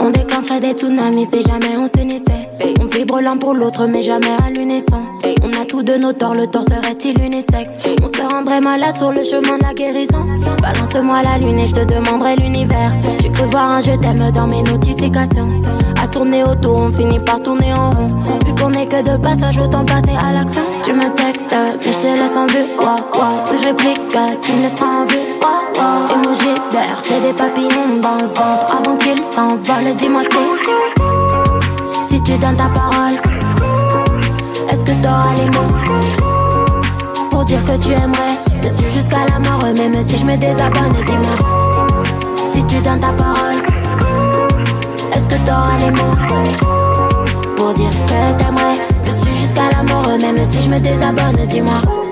On 0.00 0.10
déclencherait 0.10 0.60
des 0.60 0.72
tsunamis 0.72 1.26
si 1.26 1.42
jamais 1.42 1.76
on 1.76 1.86
s'unissait. 1.86 2.48
On 2.80 2.86
vibre 2.86 3.20
l'un 3.20 3.36
pour 3.36 3.52
l'autre, 3.52 3.86
mais 3.86 4.02
jamais 4.02 4.36
à 4.42 4.48
l'unisson. 4.48 5.02
On 5.42 5.52
a 5.60 5.66
tous 5.66 5.82
de 5.82 5.96
nos 5.96 6.12
torts, 6.14 6.34
le 6.34 6.46
tort 6.46 6.64
serait-il 6.64 7.20
unisexe? 7.20 7.74
On 8.02 8.06
se 8.06 8.22
rendrait 8.22 8.60
malade 8.62 8.96
sur 8.96 9.12
le 9.12 9.22
chemin 9.22 9.58
de 9.58 9.64
la 9.64 9.74
guérison. 9.74 10.26
Balance-moi 10.62 11.22
la 11.22 11.38
lune 11.38 11.58
et 11.58 11.68
je 11.68 11.74
te 11.74 11.84
demanderai 11.84 12.36
l'univers. 12.36 12.92
J'ai 13.20 13.30
cru 13.30 13.44
voir 13.50 13.70
un 13.72 13.80
je 13.80 13.90
t'aime 13.96 14.30
dans 14.32 14.46
mes 14.46 14.62
notifications. 14.62 15.52
Tourner 16.14 16.44
autour, 16.44 16.76
on 16.76 16.92
finit 16.92 17.18
par 17.18 17.42
tourner 17.42 17.74
en 17.74 17.90
rond. 17.90 18.14
Vu 18.46 18.54
qu'on 18.54 18.72
est 18.72 18.86
que 18.86 19.02
de 19.02 19.16
passage, 19.16 19.58
autant 19.58 19.84
passer 19.84 20.16
à 20.16 20.32
l'action. 20.32 20.62
Tu 20.84 20.92
me 20.92 21.12
textes, 21.16 21.50
mais 21.50 21.92
je 21.92 21.98
te 21.98 22.06
laisse 22.06 22.36
en 22.36 22.46
vue. 22.46 22.66
Ouah, 22.78 23.00
ouah. 23.18 23.50
Si 23.50 23.58
je 23.60 23.66
réplique, 23.66 24.00
tu 24.42 24.52
me 24.52 24.62
laisses 24.62 24.80
en 24.80 25.06
vue. 25.06 25.18
Ouah. 25.42 26.14
Emoji 26.14 26.54
d'air, 26.70 27.02
j'ai 27.02 27.20
des 27.20 27.32
papillons 27.32 28.00
dans 28.00 28.14
le 28.22 28.28
ventre. 28.28 28.66
Avant 28.78 28.96
qu'ils 28.96 29.24
s'envolent, 29.24 29.96
dis-moi 29.98 30.22
si. 30.30 32.04
Si 32.08 32.22
tu 32.22 32.38
donnes 32.38 32.56
ta 32.58 32.68
parole, 32.68 33.18
est-ce 34.70 34.84
que 34.84 34.92
t'auras 35.02 35.34
les 35.36 35.50
mots 35.50 35.74
pour 37.28 37.44
dire 37.44 37.64
que 37.64 37.76
tu 37.78 37.90
aimerais? 37.90 38.38
Me 38.62 38.68
suivre 38.68 38.92
jusqu'à 38.92 39.26
la 39.32 39.40
mort, 39.40 39.64
même 39.64 40.00
si 40.00 40.16
je 40.16 40.24
me 40.24 40.36
désabonne, 40.36 40.94
dis-moi 41.04 41.64
si 42.54 42.64
tu 42.66 42.76
donnes 42.76 43.00
ta 43.00 43.08
parole, 43.08 43.43
que 45.34 45.46
t'auras 45.46 45.78
les 45.78 45.90
mots 45.90 47.54
pour 47.56 47.74
dire 47.74 47.90
que 47.90 48.38
t'aimerais 48.38 48.78
me 49.04 49.10
suivre 49.10 49.38
jusqu'à 49.38 49.70
la 49.70 49.82
mort, 49.82 50.18
même 50.20 50.44
si 50.50 50.62
je 50.62 50.68
me 50.68 50.78
désabonne, 50.78 51.46
dis-moi. 51.48 52.03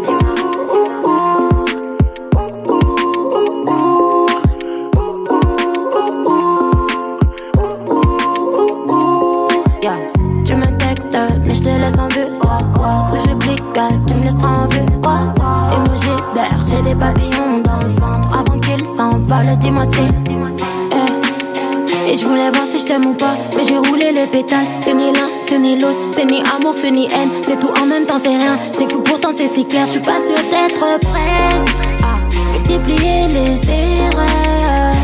Pas, 23.11 23.37
mais 23.57 23.65
j'ai 23.65 23.79
roulé 23.79 24.13
les 24.13 24.27
pétales. 24.27 24.67
C'est 24.85 24.95
ni 24.95 25.13
l'un, 25.13 25.29
c'est 25.49 25.59
ni 25.59 25.79
l'autre, 25.79 25.99
c'est 26.17 26.25
ni 26.25 26.43
amour, 26.55 26.75
c'est 26.81 26.91
ni 26.91 27.07
haine. 27.07 27.31
C'est 27.47 27.59
tout 27.59 27.73
en 27.81 27.87
même 27.87 28.07
temps, 28.07 28.21
c'est 28.23 28.29
rien. 28.29 28.59
C'est 28.79 28.91
fou, 28.91 29.01
pourtant 29.01 29.31
c'est 29.37 29.53
si 29.53 29.65
clair. 29.65 29.87
Je 29.87 29.93
suis 29.93 30.01
pas 30.01 30.21
sûre 30.27 30.43
d'être 30.51 31.01
prête 31.11 31.71
à 32.03 32.19
multiplier 32.55 33.29
les 33.29 33.55
erreurs. 33.71 34.97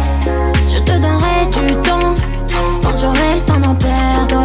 Je 0.66 0.78
te 0.78 0.92
donnerai 0.92 1.46
du 1.46 1.74
temps 1.82 2.14
quand 2.82 2.96
j'aurai 2.96 3.34
le 3.36 3.44
temps 3.44 3.58
d'en 3.58 3.74
perdre. 3.74 4.44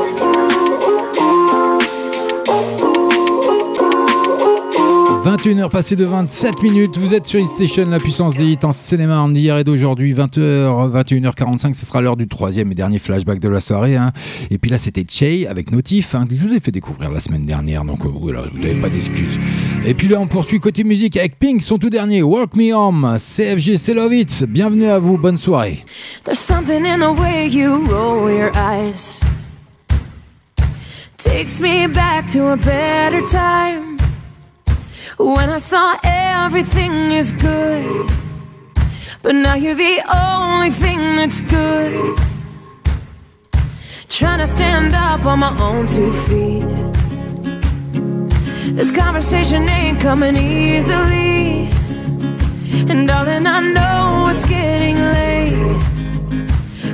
21h 5.23 5.69
passées 5.69 5.95
de 5.95 6.03
27 6.05 6.63
minutes, 6.63 6.97
vous 6.97 7.13
êtes 7.13 7.27
sur 7.27 7.39
Hit 7.39 7.47
Station, 7.51 7.87
la 7.87 7.99
puissance 7.99 8.33
des 8.33 8.57
en 8.63 8.71
cinéma 8.71 9.23
d'hier 9.29 9.55
et 9.59 9.63
d'aujourd'hui, 9.63 10.13
20h, 10.15 10.91
21h45, 10.91 11.75
ce 11.75 11.85
sera 11.85 12.01
l'heure 12.01 12.17
du 12.17 12.27
troisième 12.27 12.71
et 12.71 12.75
dernier 12.75 12.97
flashback 12.97 13.39
de 13.39 13.47
la 13.47 13.59
soirée. 13.59 13.95
hein. 13.95 14.13
Et 14.49 14.57
puis 14.57 14.71
là, 14.71 14.79
c'était 14.79 15.05
Che 15.07 15.45
avec 15.47 15.71
Notif, 15.71 16.15
hein, 16.15 16.25
que 16.27 16.35
je 16.35 16.41
vous 16.47 16.53
ai 16.55 16.59
fait 16.59 16.71
découvrir 16.71 17.11
la 17.11 17.19
semaine 17.19 17.45
dernière, 17.45 17.83
donc 17.85 18.03
euh, 18.03 18.09
voilà, 18.19 18.45
vous 18.51 18.57
n'avez 18.57 18.73
pas 18.73 18.89
d'excuses. 18.89 19.39
Et 19.85 19.93
puis 19.93 20.07
là, 20.07 20.19
on 20.19 20.25
poursuit 20.25 20.59
côté 20.59 20.83
musique 20.83 21.15
avec 21.17 21.37
Pink, 21.37 21.61
son 21.61 21.77
tout 21.77 21.91
dernier, 21.91 22.23
Walk 22.23 22.55
Me 22.55 22.73
Home, 22.73 23.17
CFG 23.19 23.77
Selovitz. 23.77 24.43
Bienvenue 24.45 24.87
à 24.87 24.97
vous, 24.97 25.19
bonne 25.19 25.37
soirée. 25.37 25.85
There's 26.23 26.39
something 26.39 26.83
in 26.83 26.97
the 26.97 27.19
way 27.19 27.47
you 27.47 27.83
roll 27.87 28.27
your 28.31 28.51
eyes. 28.55 29.19
Takes 31.17 31.61
me 31.61 31.85
back 31.87 32.25
to 32.33 32.47
a 32.53 32.55
better 32.57 33.21
time. 33.31 33.90
When 35.17 35.49
I 35.49 35.57
saw 35.57 35.97
everything 36.03 37.11
is 37.11 37.31
good. 37.31 38.09
But 39.21 39.35
now 39.35 39.55
you're 39.55 39.75
the 39.75 40.01
only 40.11 40.71
thing 40.71 41.17
that's 41.17 41.41
good. 41.41 42.17
Trying 44.09 44.39
to 44.39 44.47
stand 44.47 44.95
up 44.95 45.25
on 45.25 45.39
my 45.39 45.53
own 45.59 45.87
two 45.87 46.11
feet. 46.25 46.65
This 48.75 48.91
conversation 48.91 49.67
ain't 49.67 49.99
coming 49.99 50.35
easily. 50.35 51.69
And 52.89 53.07
darling, 53.07 53.45
I 53.45 53.59
know 53.59 54.29
it's 54.31 54.45
getting 54.45 54.95
late. 54.95 55.81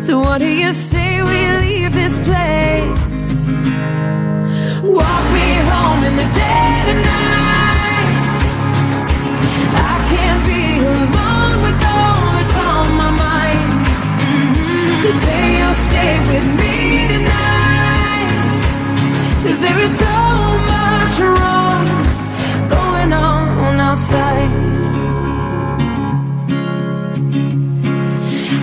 So 0.03 0.19
what 0.19 0.39
do 0.39 0.47
you 0.47 0.73
say 0.73 1.21
we 1.21 1.57
leave 1.65 1.93
this 1.93 2.19
place? 2.19 3.45
Walk 4.83 5.23
me 5.33 5.47
home 5.69 6.03
in 6.03 6.15
the 6.15 6.27
dead 6.33 6.89
of 6.89 7.05
night. 7.05 7.36
So 15.01 15.09
say 15.23 15.43
you'll 15.59 15.79
stay 15.89 16.13
with 16.29 16.47
me 16.59 16.75
tonight. 17.13 18.29
'Cause 19.41 19.59
there 19.65 19.79
is 19.87 19.93
so 20.05 20.17
much 20.73 21.15
wrong 21.35 21.85
going 22.75 23.11
on 23.13 23.79
outside. 23.89 24.51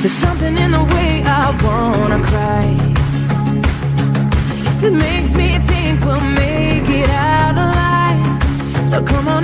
There's 0.01 0.19
something 0.27 0.55
in 0.65 0.71
the 0.73 0.85
way 0.95 1.11
I 1.41 1.45
wanna 1.65 2.21
cry 2.31 2.67
that 4.81 4.93
makes 5.07 5.33
me 5.41 5.49
think 5.71 6.05
we'll 6.05 6.29
make 6.45 6.89
it 7.01 7.11
out 7.11 7.57
alive. 7.67 8.27
So 8.91 8.97
come 9.03 9.27
on 9.29 9.44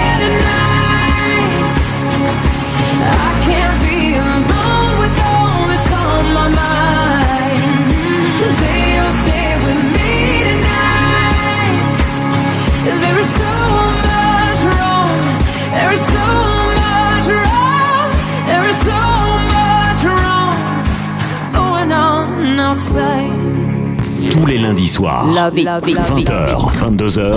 Tous 24.31 24.45
les 24.45 24.57
lundis 24.57 24.87
soirs. 24.87 25.25
Love 25.33 25.57
it, 25.57 25.63
love 25.63 25.87
it, 25.87 25.95
love 25.95 26.19
it. 26.19 26.29
20h, 26.29 26.75
22h. 26.75 27.35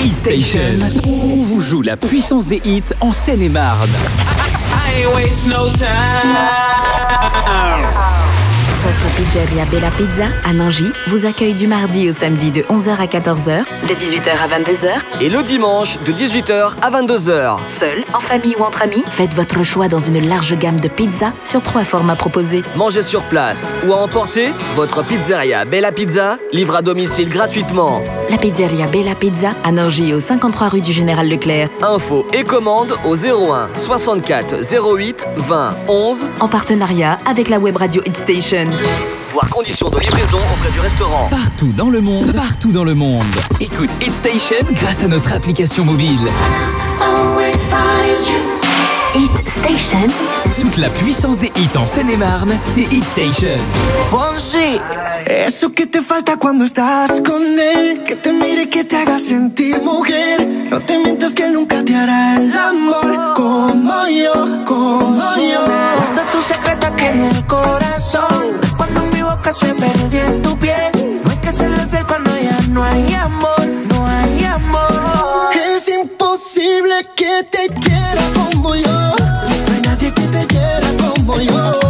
Hit 0.00 0.16
Station. 0.18 0.60
On 1.04 1.42
vous 1.42 1.60
joue 1.60 1.82
la 1.82 1.96
puissance 1.96 2.46
des 2.46 2.62
hits 2.64 2.82
en 3.00 3.12
Seine-et-Marne. 3.12 3.90
Pizzeria 9.20 9.66
Bella 9.66 9.90
Pizza 9.90 10.28
à 10.44 10.54
Nangy 10.54 10.90
vous 11.08 11.26
accueille 11.26 11.52
du 11.52 11.66
mardi 11.66 12.08
au 12.08 12.12
samedi 12.14 12.50
de 12.50 12.62
11h 12.62 12.96
à 12.96 13.04
14h, 13.04 13.64
de 13.86 13.94
18h 13.94 14.30
à 14.30 14.48
22h. 14.48 14.88
Et 15.20 15.28
le 15.28 15.42
dimanche 15.42 16.00
de 16.00 16.10
18h 16.10 16.76
à 16.80 16.90
22h. 16.90 17.58
Seul, 17.68 18.02
en 18.14 18.20
famille 18.20 18.54
ou 18.58 18.62
entre 18.62 18.80
amis, 18.80 19.04
faites 19.10 19.34
votre 19.34 19.62
choix 19.62 19.88
dans 19.88 19.98
une 19.98 20.26
large 20.26 20.56
gamme 20.56 20.80
de 20.80 20.88
pizzas 20.88 21.34
sur 21.44 21.62
trois 21.62 21.84
formats 21.84 22.16
proposés. 22.16 22.62
Mangez 22.76 23.02
sur 23.02 23.22
place 23.24 23.74
ou 23.86 23.92
à 23.92 23.96
emporter, 23.96 24.54
votre 24.74 25.04
pizzeria 25.04 25.66
Bella 25.66 25.92
Pizza 25.92 26.38
livre 26.52 26.76
à 26.76 26.80
domicile 26.80 27.28
gratuitement. 27.28 28.02
La 28.30 28.38
pizzeria 28.38 28.86
Bella 28.86 29.16
Pizza 29.16 29.54
à 29.64 29.72
Nangy 29.72 30.14
au 30.14 30.20
53 30.20 30.68
rue 30.68 30.80
du 30.80 30.92
Général 30.92 31.28
Leclerc. 31.28 31.68
Info 31.82 32.24
et 32.32 32.44
commande 32.44 32.94
au 33.04 33.16
01 33.16 33.70
64 33.74 34.54
08 34.94 35.26
20 35.36 35.76
11 35.88 36.30
En 36.38 36.46
partenariat 36.48 37.18
avec 37.26 37.48
la 37.48 37.58
web 37.58 37.76
radio 37.76 38.00
Hit 38.06 38.16
Station. 38.16 38.66
Voir 39.28 39.48
conditions 39.50 39.88
de 39.88 39.98
livraison 39.98 40.38
auprès 40.54 40.70
du 40.70 40.78
restaurant. 40.78 41.28
Partout 41.28 41.72
dans 41.76 41.90
le 41.90 42.00
monde, 42.00 42.32
partout 42.32 42.70
dans 42.70 42.84
le 42.84 42.94
monde. 42.94 43.24
Écoute 43.60 43.90
Hit 44.00 44.14
Station 44.14 44.64
grâce 44.74 45.02
à 45.02 45.08
notre 45.08 45.32
application 45.32 45.84
mobile. 45.84 46.20
Always 47.00 47.58
find 47.68 48.26
you. 48.28 48.60
Hit 49.12 49.48
Station. 49.58 50.08
Toute 50.60 50.76
la 50.76 50.90
puissance 50.90 51.38
des 51.38 51.50
hits 51.56 51.74
en 51.74 51.86
Seine-et-Marne, 51.86 52.52
c'est 52.62 52.82
Hit 52.82 53.02
Station. 53.16 53.56
Fonsi, 54.10 54.78
eso 55.26 55.72
que 55.72 55.86
te 55.86 56.02
falta 56.02 56.36
cuando 56.36 56.64
estás 56.66 57.22
con 57.22 57.58
él, 57.58 58.04
que 58.04 58.16
te 58.16 58.30
mire, 58.30 58.68
que 58.68 58.84
te 58.84 58.96
haga 58.98 59.18
sentir 59.18 59.80
mujer. 59.80 60.46
No 60.70 60.78
te 60.80 60.98
mientas 60.98 61.32
que 61.32 61.48
nunca 61.48 61.82
te 61.82 61.96
hará 61.96 62.36
el 62.36 62.52
amor 62.52 63.32
como 63.34 64.06
yo, 64.08 64.64
como 64.66 65.36
yo. 65.36 65.64
Guarda 65.64 66.30
tu 66.30 66.42
secreto 66.42 66.88
aquí 66.88 67.06
en 67.06 67.20
el 67.20 67.46
corazón. 67.46 68.60
Cuando 68.76 69.06
mi 69.06 69.22
boca 69.22 69.54
se 69.54 69.74
perdió 69.74 70.24
en 70.26 70.42
tu 70.42 70.58
piel. 70.58 71.20
No 71.24 71.30
hay 71.30 71.38
que 71.38 71.52
serle 71.52 71.86
fiel 71.86 72.06
cuando 72.06 72.36
ya 72.38 72.58
no 72.68 72.84
hay 72.84 73.14
amor, 73.14 73.66
no 73.88 74.06
hay 74.06 74.44
amor. 74.44 75.50
Es 75.74 75.88
imposible 75.88 76.96
que 77.16 77.44
te 77.50 77.68
quiera 77.80 78.22
como 78.34 78.74
yo. 78.74 78.90
Que 80.14 80.26
te 80.28 80.46
quiera 80.46 80.88
como 80.98 81.40
yo. 81.40 81.89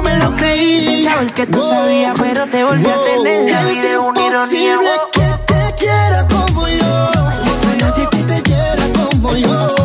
Sin 0.61 1.03
saber 1.03 1.33
que 1.33 1.47
tú 1.47 1.59
sabías 1.67 2.15
pero 2.19 2.45
te 2.45 2.63
volví 2.63 2.85
a 2.85 3.03
tener 3.03 3.51
La 3.51 3.65
vida 3.65 3.91
es 3.93 3.97
una 3.97 4.27
ironía 4.27 4.77
que 5.11 5.53
te 5.53 5.75
quiera 5.75 6.27
como 6.27 6.67
yo. 6.67 7.11
No 7.63 7.69
hay 7.71 7.77
nadie 7.79 8.07
que 8.11 8.17
te 8.17 8.41
quiera 8.43 8.83
como 8.93 9.35
yo. 9.35 9.80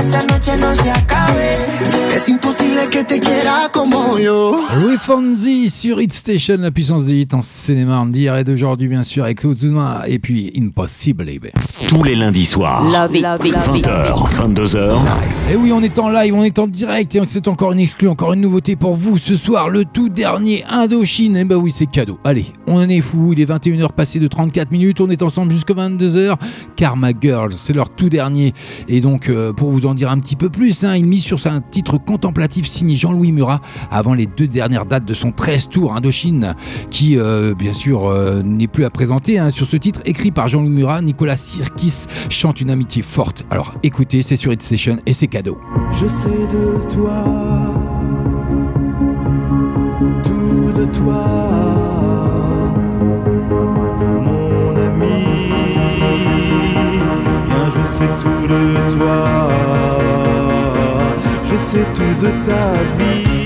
Esta 0.00 0.22
noche 0.22 0.56
no 0.56 0.74
se 0.74 0.90
acabe. 0.90 1.58
Es 2.14 2.28
imposible 2.28 2.88
que 2.88 3.02
te 3.04 3.18
quiera 3.18 3.67
yo. 4.18 4.56
Louis 4.82 4.96
Fonzi 4.98 5.70
sur 5.70 6.00
Hit 6.00 6.12
Station, 6.12 6.56
la 6.58 6.70
puissance 6.70 7.04
des 7.04 7.20
hits 7.20 7.28
en 7.32 7.40
Seine-et-Marne 7.40 8.10
d'hier 8.10 8.36
et 8.36 8.44
d'aujourd'hui, 8.44 8.88
bien 8.88 9.02
sûr, 9.02 9.24
avec 9.24 9.44
Ozuna 9.44 10.04
et 10.06 10.18
puis 10.18 10.52
Impossible. 10.58 11.24
baby. 11.24 11.48
Tous 11.88 12.02
les 12.02 12.14
lundis 12.16 12.44
soirs. 12.44 12.84
Love 12.84 13.14
it, 13.16 13.22
love 13.22 13.46
it, 13.46 13.54
love 13.54 13.76
it. 13.76 13.86
20h, 13.86 14.54
22h. 14.54 14.92
Et 15.52 15.56
oui, 15.56 15.72
on 15.72 15.82
est 15.82 15.98
en 15.98 16.08
live, 16.10 16.34
on 16.34 16.44
est 16.44 16.58
en 16.58 16.66
direct 16.68 17.14
et 17.14 17.20
c'est 17.24 17.48
encore 17.48 17.72
une 17.72 17.80
exclue, 17.80 18.08
encore 18.08 18.32
une 18.32 18.40
nouveauté 18.40 18.76
pour 18.76 18.94
vous 18.94 19.18
ce 19.18 19.34
soir, 19.36 19.68
le 19.70 19.84
tout 19.84 20.08
dernier 20.08 20.64
Indochine. 20.68 21.36
Et 21.36 21.44
bah 21.44 21.56
oui, 21.56 21.72
c'est 21.74 21.86
cadeau. 21.86 22.18
Allez, 22.24 22.46
on 22.66 22.76
en 22.76 22.88
est 22.88 23.00
fou, 23.00 23.32
il 23.32 23.40
est 23.40 23.50
21h 23.50 23.92
passé 23.92 24.18
de 24.18 24.26
34 24.26 24.70
minutes, 24.70 25.00
on 25.00 25.08
est 25.10 25.22
ensemble 25.22 25.52
jusqu'à 25.52 25.74
22h. 25.74 26.36
Karma 26.76 27.10
Girls, 27.20 27.52
c'est 27.52 27.72
leur 27.72 27.90
tout 27.90 28.08
dernier. 28.08 28.52
Et 28.88 29.00
donc, 29.00 29.28
euh, 29.28 29.52
pour 29.52 29.70
vous 29.70 29.86
en 29.86 29.94
dire 29.94 30.10
un 30.10 30.18
petit 30.18 30.36
peu 30.36 30.50
plus, 30.50 30.84
hein, 30.84 30.94
il 30.96 31.06
mise 31.06 31.22
sur 31.22 31.38
un 31.46 31.60
titre 31.60 31.98
contemplatif 31.98 32.66
signé 32.66 32.96
Jean-Louis 32.96 33.32
Murat 33.32 33.60
avant 33.90 34.07
les 34.14 34.26
deux 34.26 34.46
dernières 34.46 34.84
dates 34.86 35.04
de 35.04 35.14
son 35.14 35.32
13 35.32 35.68
tour 35.68 35.94
Indochine, 35.94 36.54
qui, 36.90 37.18
euh, 37.18 37.54
bien 37.54 37.74
sûr, 37.74 38.06
euh, 38.06 38.42
n'est 38.42 38.66
plus 38.68 38.84
à 38.84 38.90
présenter. 38.90 39.38
hein. 39.38 39.50
Sur 39.50 39.66
ce 39.66 39.76
titre, 39.76 40.00
écrit 40.04 40.30
par 40.30 40.48
Jean-Louis 40.48 40.70
Murat, 40.70 41.00
Nicolas 41.02 41.36
Sirkis 41.36 42.04
chante 42.28 42.60
une 42.60 42.70
amitié 42.70 43.02
forte. 43.02 43.44
Alors, 43.50 43.74
écoutez, 43.82 44.22
c'est 44.22 44.36
sur 44.36 44.52
Hit 44.52 44.62
Station 44.62 44.98
et 45.06 45.12
c'est 45.12 45.26
cadeau. 45.28 45.58
Je 45.92 46.06
sais 46.06 46.28
de 46.28 46.94
toi, 46.94 47.24
tout 50.22 50.72
de 50.72 50.84
toi, 50.86 51.24
mon 54.22 54.70
ami. 54.76 55.24
Je 57.74 57.82
sais 57.88 58.08
tout 58.20 58.46
de 58.46 58.96
toi, 58.96 59.48
je 61.44 61.56
sais 61.56 61.84
tout 61.94 62.24
de 62.26 62.30
ta 62.44 62.72
vie. 62.98 63.37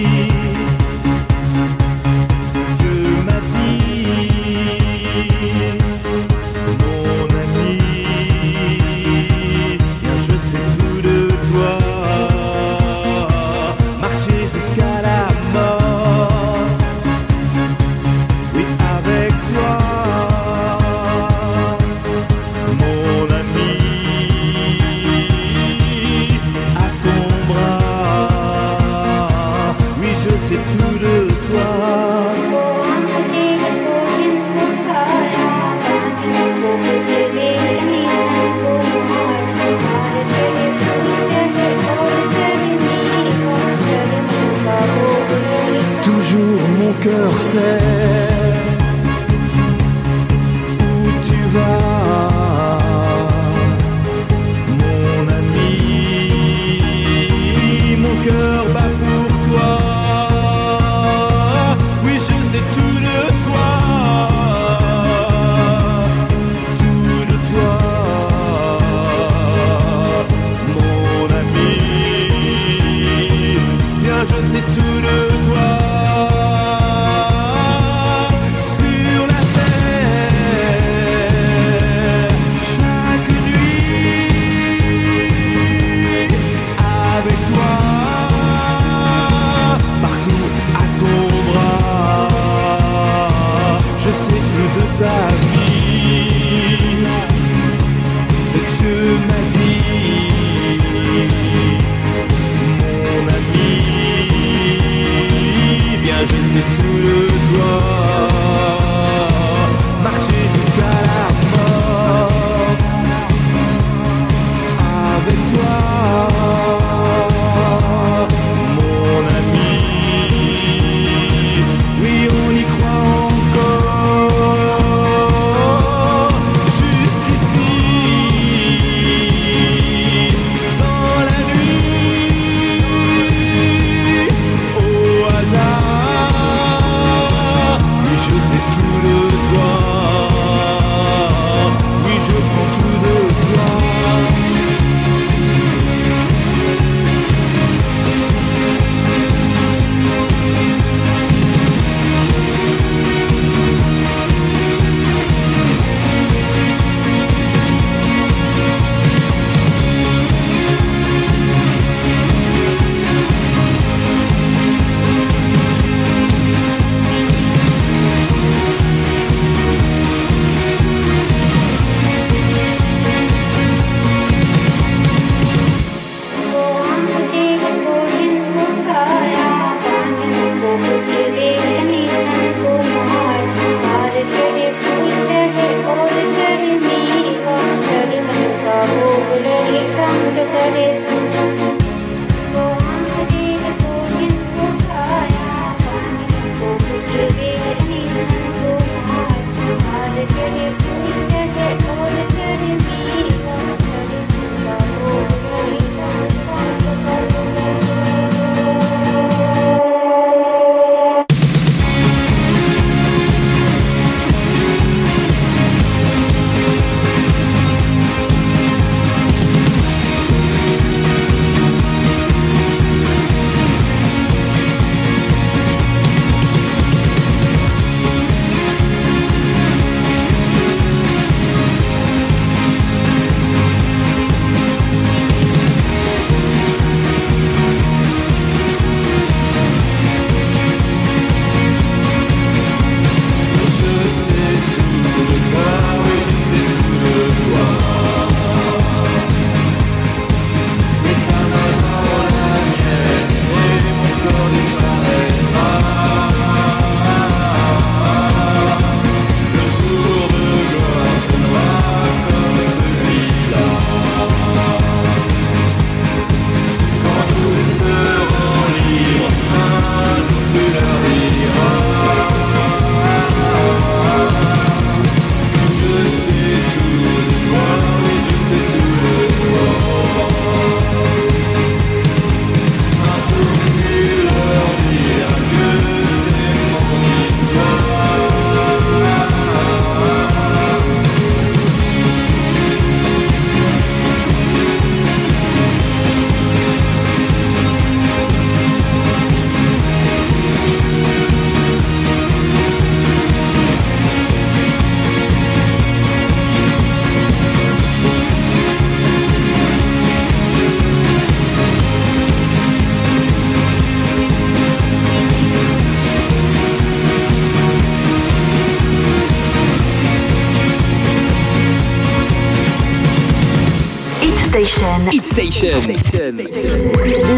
Station. 324.52 325.10
Hit 325.10 325.24
Station. 325.24 325.80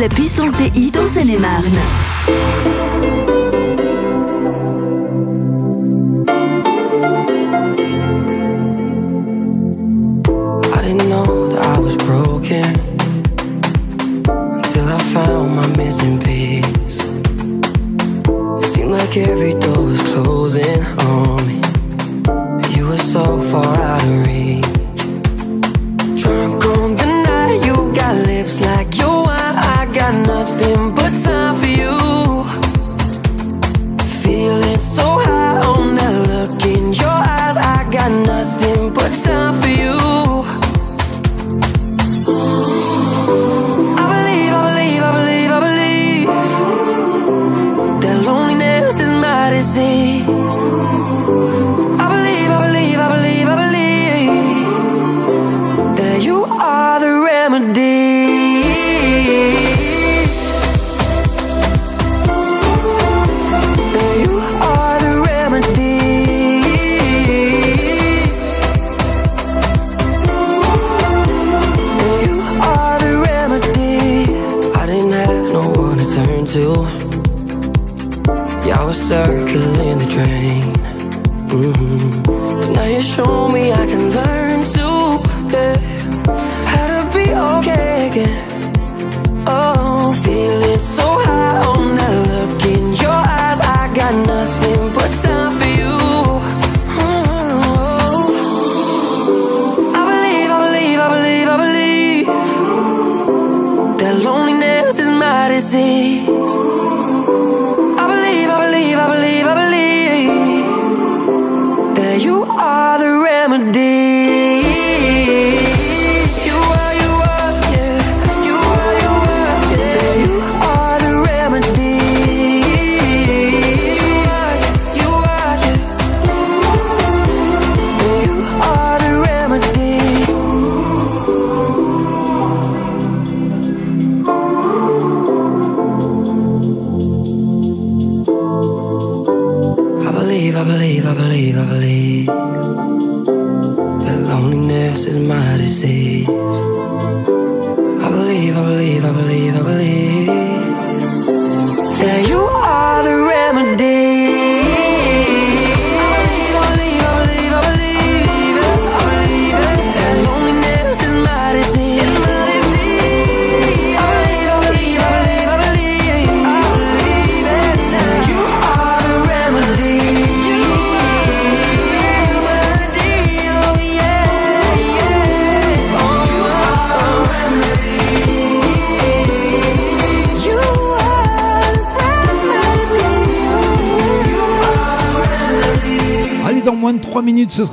La 0.00 0.08
puissance 0.08 0.50
des 0.58 0.72
hits 0.74 0.90
en 0.98 1.14
Seine-et-Marne. 1.14 1.62
every 19.16 19.54
day 19.54 19.63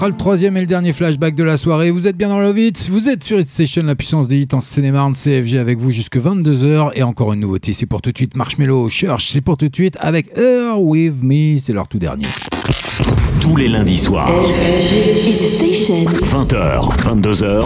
sera 0.01 0.09
le 0.09 0.17
troisième 0.17 0.57
et 0.57 0.61
le 0.61 0.65
dernier 0.65 0.93
flashback 0.93 1.35
de 1.35 1.43
la 1.43 1.57
soirée. 1.57 1.91
Vous 1.91 2.07
êtes 2.07 2.17
bien 2.17 2.29
dans 2.29 2.39
Love 2.39 2.57
Hits, 2.57 2.89
vous 2.89 3.07
êtes 3.07 3.23
sur 3.23 3.39
Hit 3.39 3.47
Station, 3.47 3.83
la 3.85 3.93
puissance 3.93 4.27
des 4.27 4.39
hits 4.39 4.47
en 4.51 4.59
Seine-et-Marne, 4.59 5.13
CFG 5.13 5.59
avec 5.59 5.77
vous 5.77 5.91
jusque 5.91 6.17
22h. 6.17 6.93
Et 6.95 7.03
encore 7.03 7.33
une 7.33 7.41
nouveauté, 7.41 7.73
c'est 7.73 7.85
pour 7.85 8.01
tout 8.01 8.11
de 8.11 8.17
suite 8.17 8.35
Marshmello 8.35 8.89
Church, 8.89 9.29
c'est 9.29 9.41
pour 9.41 9.57
tout 9.57 9.69
de 9.69 9.75
suite 9.75 9.97
avec 9.99 10.35
Her 10.35 10.81
With 10.81 11.21
Me, 11.21 11.55
c'est 11.57 11.73
leur 11.73 11.87
tout 11.87 11.99
dernier. 11.99 12.25
Tous 13.39 13.55
les 13.55 13.67
lundis 13.67 13.99
soirs, 13.99 14.31
Hit 15.23 15.43
Station. 15.53 16.03
20h, 16.05 16.97
22h, 17.03 17.63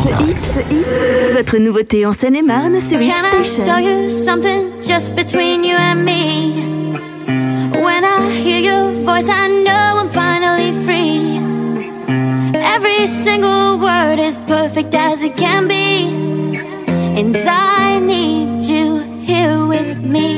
Votre 1.38 1.58
nouveauté 1.58 2.06
en 2.06 2.12
Seine-et-Marne 2.12 2.82
sur 2.86 3.00
Hit 3.00 3.14
Can 3.14 3.44
I 3.44 3.66
tell 3.66 3.82
you 3.82 4.26
something 4.26 4.66
just 4.82 5.16
between 5.16 5.64
you 5.64 5.78
and 5.78 6.04
me? 6.04 6.45
Single 13.26 13.80
word 13.80 14.20
is 14.20 14.38
perfect 14.46 14.94
as 14.94 15.24
it 15.24 15.36
can 15.36 15.68
be. 15.68 15.94
And 17.20 17.36
I 17.36 17.98
need 17.98 18.66
you 18.66 19.00
here 19.30 19.66
with 19.66 19.98
me. 19.98 20.30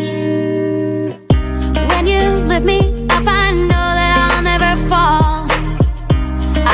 When 1.90 2.08
you 2.08 2.24
lift 2.50 2.66
me 2.66 2.80
up, 3.10 3.28
I 3.44 3.52
know 3.70 3.88
that 4.00 4.12
I'll 4.24 4.46
never 4.52 4.74
fall. 4.88 5.48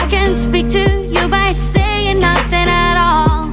I 0.02 0.04
can 0.14 0.36
speak 0.36 0.70
to 0.78 0.86
you 1.16 1.28
by 1.30 1.52
saying 1.54 2.20
nothing 2.20 2.70
at 2.88 2.96
all. 3.08 3.52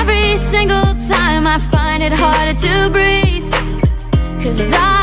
Every 0.00 0.36
single 0.52 0.90
time 1.14 1.46
I 1.46 1.58
find 1.70 2.02
it 2.02 2.12
harder 2.12 2.56
to 2.66 2.90
breathe. 2.90 3.48
Cause 4.42 4.72
I 4.72 4.99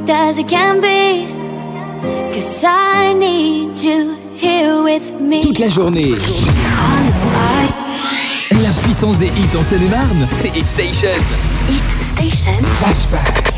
is 0.00 0.06
perfect 0.06 0.10
as 0.10 0.38
it 0.38 0.48
can 0.48 0.80
be. 0.80 1.26
Cause 2.32 2.64
I 2.64 3.12
need 3.12 3.78
you 3.78 4.16
here 4.34 4.82
with 4.82 5.10
me. 5.20 5.42
Toute 5.42 5.58
la 5.58 5.68
journée. 5.68 6.14
La 8.62 8.70
puissance 8.82 9.18
des 9.18 9.26
hits 9.26 9.56
en 9.58 9.64
Seine-et-Marne, 9.64 10.26
c'est 10.30 10.56
Hit 10.56 10.68
Station. 10.68 11.08
Hit 11.68 11.82
Station. 12.14 12.62
Flashback. 12.78 13.50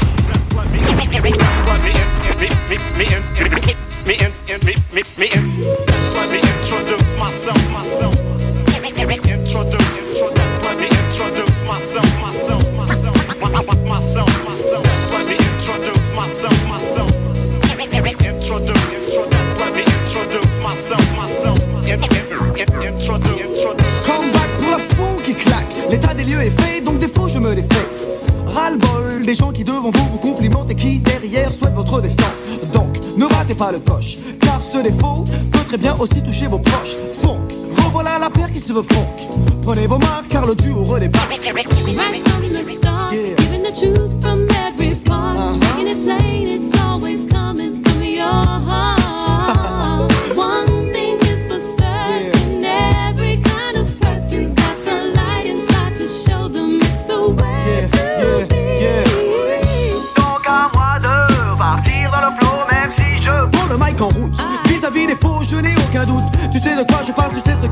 Donc 32.72 32.98
ne 33.18 33.26
ratez 33.26 33.54
pas 33.54 33.70
le 33.70 33.78
coche, 33.78 34.16
car 34.40 34.62
ce 34.62 34.78
défaut 34.78 35.24
peut 35.52 35.58
très 35.68 35.76
bien 35.76 35.94
aussi 35.98 36.22
toucher 36.22 36.46
vos 36.46 36.58
proches. 36.58 36.96
Funk, 37.20 37.48
revoilà 37.84 38.18
la 38.18 38.30
paire 38.30 38.50
qui 38.50 38.60
se 38.60 38.72
veut 38.72 38.82
funk. 38.82 39.06
Prenez 39.62 39.86
vos 39.86 39.98
marques 39.98 40.28
car 40.28 40.46
le 40.46 40.54
duo 40.54 40.84
redébarque. 40.84 41.28
Right 43.84 44.21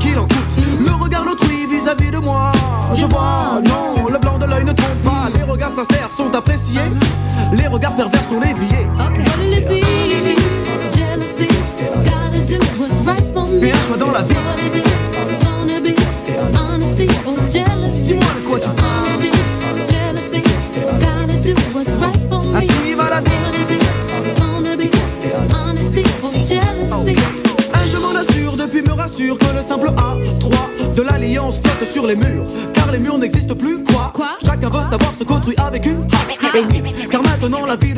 qu'il 0.01 0.17
en 0.17 0.23
coûte. 0.23 0.57
Le 0.79 0.91
regard 0.93 1.25
d'autrui 1.25 1.67
vis-à-vis 1.67 2.11
de 2.11 2.17
moi, 2.17 2.51
je 2.93 3.05
vois, 3.05 3.40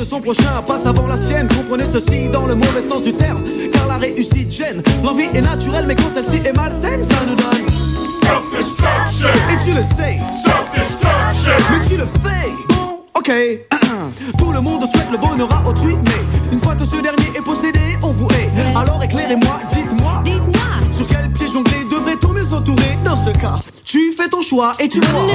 de 0.03 0.09
son 0.09 0.19
prochain 0.19 0.61
passe 0.65 0.85
avant 0.85 1.07
la 1.07 1.15
sienne. 1.15 1.47
Comprenez 1.47 1.85
ceci 1.85 2.27
dans 2.27 2.45
le 2.45 2.55
mauvais 2.55 2.81
sens 2.81 3.03
du 3.03 3.13
terme, 3.13 3.41
car 3.71 3.87
la 3.87 3.97
réussite 3.97 4.51
gêne. 4.51 4.81
L'envie 5.03 5.27
est 5.33 5.41
naturelle, 5.41 5.85
mais 5.87 5.95
quand 5.95 6.11
celle-ci 6.13 6.45
est 6.45 6.55
malsaine, 6.55 7.03
ça 7.03 7.25
nous 7.25 7.35
donne. 7.35 7.65
Self-destruction. 8.21 9.27
Et 9.51 9.63
tu 9.63 9.73
le 9.73 9.81
sais. 9.81 10.17
Self-destruction. 10.43 11.51
Mais 11.71 11.87
tu 11.87 11.97
le 11.97 12.05
fais. 12.05 12.49
Bon, 12.69 13.03
ok. 13.13 13.31
Tout 14.37 14.51
le 14.51 14.59
monde 14.59 14.83
souhaite 14.93 15.11
le 15.11 15.17
bonheur 15.17 15.47
à 15.53 15.69
autrui, 15.69 15.95
mais 16.05 16.51
une 16.51 16.61
fois 16.61 16.75
que 16.75 16.85
ce 16.85 17.01
dernier 17.01 17.29
est 17.35 17.43
possédé, 17.43 17.97
on 18.01 18.11
vous 18.11 18.27
hait. 18.31 18.49
Alors 18.75 19.01
éclairez-moi, 19.03 19.59
dites-moi. 19.71 20.23
Sur 20.91 21.07
quel 21.07 21.31
pied 21.31 21.47
jongler 21.47 21.85
devrait-on 21.89 22.33
mieux 22.33 22.45
s'entourer 22.45 22.97
Dans 23.05 23.17
ce 23.17 23.29
cas, 23.29 23.59
tu 23.85 24.13
fais 24.17 24.27
ton 24.27 24.41
choix 24.41 24.73
et 24.79 24.89
tu 24.89 24.99
vois. 24.99 25.27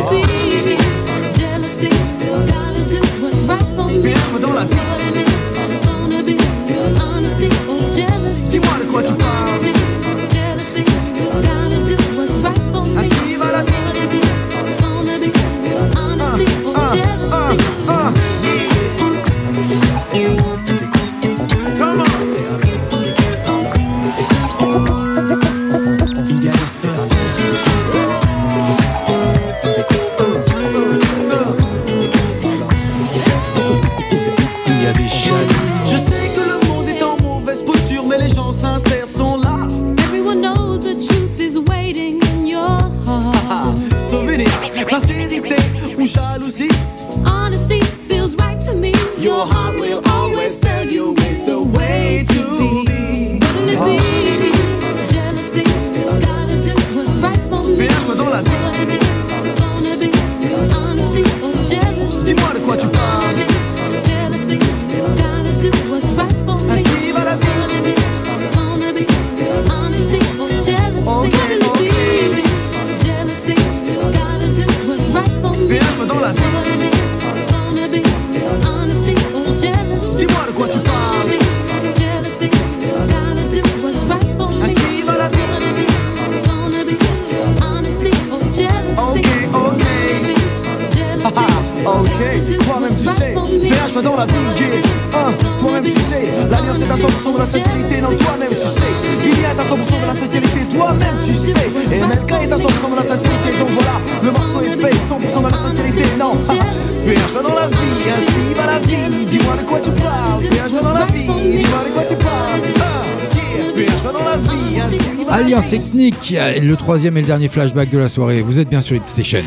Le 116.60 116.76
troisième 116.76 117.16
et 117.16 117.20
le 117.20 117.26
dernier 117.26 117.48
flashback 117.48 117.90
de 117.90 117.98
la 117.98 118.08
soirée. 118.08 118.42
Vous 118.42 118.60
êtes 118.60 118.68
bien 118.68 118.80
sur 118.80 118.96
Hit 118.96 119.06
Station. 119.06 119.40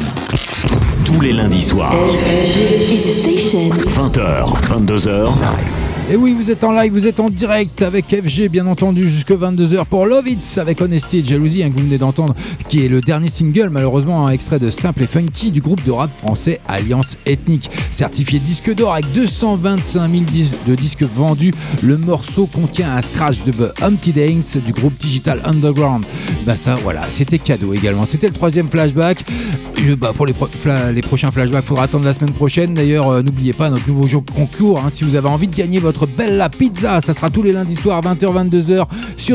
Tous 1.05 1.21
les 1.21 1.33
lundis 1.33 1.63
soirs. 1.63 1.95
20h, 3.95 4.61
22h. 4.63 5.29
Et 6.11 6.15
oui, 6.17 6.35
vous 6.37 6.51
êtes 6.51 6.63
en 6.65 6.73
live, 6.73 6.91
vous 6.91 7.07
êtes 7.07 7.21
en 7.21 7.29
direct 7.29 7.81
avec 7.81 8.05
FG, 8.07 8.49
bien 8.49 8.67
entendu, 8.67 9.07
jusque 9.07 9.31
22h 9.31 9.85
pour 9.85 10.05
Love 10.05 10.27
It 10.27 10.57
avec 10.57 10.81
Honesty 10.81 11.19
et 11.19 11.23
Jalousie, 11.23 11.63
hein, 11.63 11.69
que 11.69 11.77
vous 11.77 11.85
venez 11.85 11.97
d'entendre, 11.99 12.35
qui 12.67 12.83
est 12.83 12.89
le 12.89 12.99
dernier 12.99 13.29
single, 13.29 13.69
malheureusement, 13.71 14.27
un 14.27 14.31
extrait 14.31 14.59
de 14.59 14.69
Simple 14.69 15.03
et 15.03 15.07
Funky 15.07 15.51
du 15.51 15.61
groupe 15.61 15.81
de 15.85 15.91
rap 15.91 16.09
français 16.17 16.59
Alliance 16.67 17.17
Ethnique. 17.25 17.69
Certifié 17.91 18.39
disque 18.39 18.73
d'or 18.75 18.93
avec 18.93 19.09
225 19.13 20.11
000 20.11 20.23
dis- 20.29 20.51
de 20.67 20.75
disques 20.75 21.03
vendus, 21.03 21.53
le 21.81 21.97
morceau 21.97 22.45
contient 22.45 22.93
un 22.93 23.01
scratch 23.01 23.37
de 23.45 23.51
The 23.53 23.81
Humpty 23.81 24.11
Dance 24.11 24.57
du 24.57 24.73
groupe 24.73 24.97
Digital 24.99 25.39
Underground. 25.45 26.03
Bah 26.45 26.55
ça, 26.57 26.73
voilà, 26.75 27.03
c'était 27.07 27.37
cadeau 27.37 27.73
également. 27.73 28.03
C'était 28.03 28.27
le 28.27 28.33
troisième 28.33 28.67
flashback. 28.67 29.23
Je- 29.77 29.93
bah, 29.93 30.11
pour 30.15 30.25
les, 30.25 30.33
prochains 30.33 31.29
flashbacks, 31.31 31.63
il 31.63 31.67
faudra 31.67 31.83
attendre 31.83 32.05
la 32.05 32.13
semaine 32.13 32.31
prochaine. 32.33 32.73
D'ailleurs, 32.73 33.09
euh, 33.09 33.21
n'oubliez 33.21 33.53
pas 33.53 33.69
notre 33.69 33.87
nouveau 33.87 34.07
jeu 34.07 34.19
concours. 34.35 34.79
hein, 34.79 34.89
si 34.91 35.03
vous 35.03 35.15
avez 35.15 35.27
envie 35.29 35.47
de 35.47 35.55
gagner 35.55 35.79
votre 35.79 36.07
Bella 36.07 36.49
Pizza, 36.49 36.99
ça 37.01 37.13
sera 37.13 37.29
tous 37.29 37.43
les 37.43 37.51
lundis 37.51 37.75
soirs, 37.75 38.01
20h-22h 38.01 38.85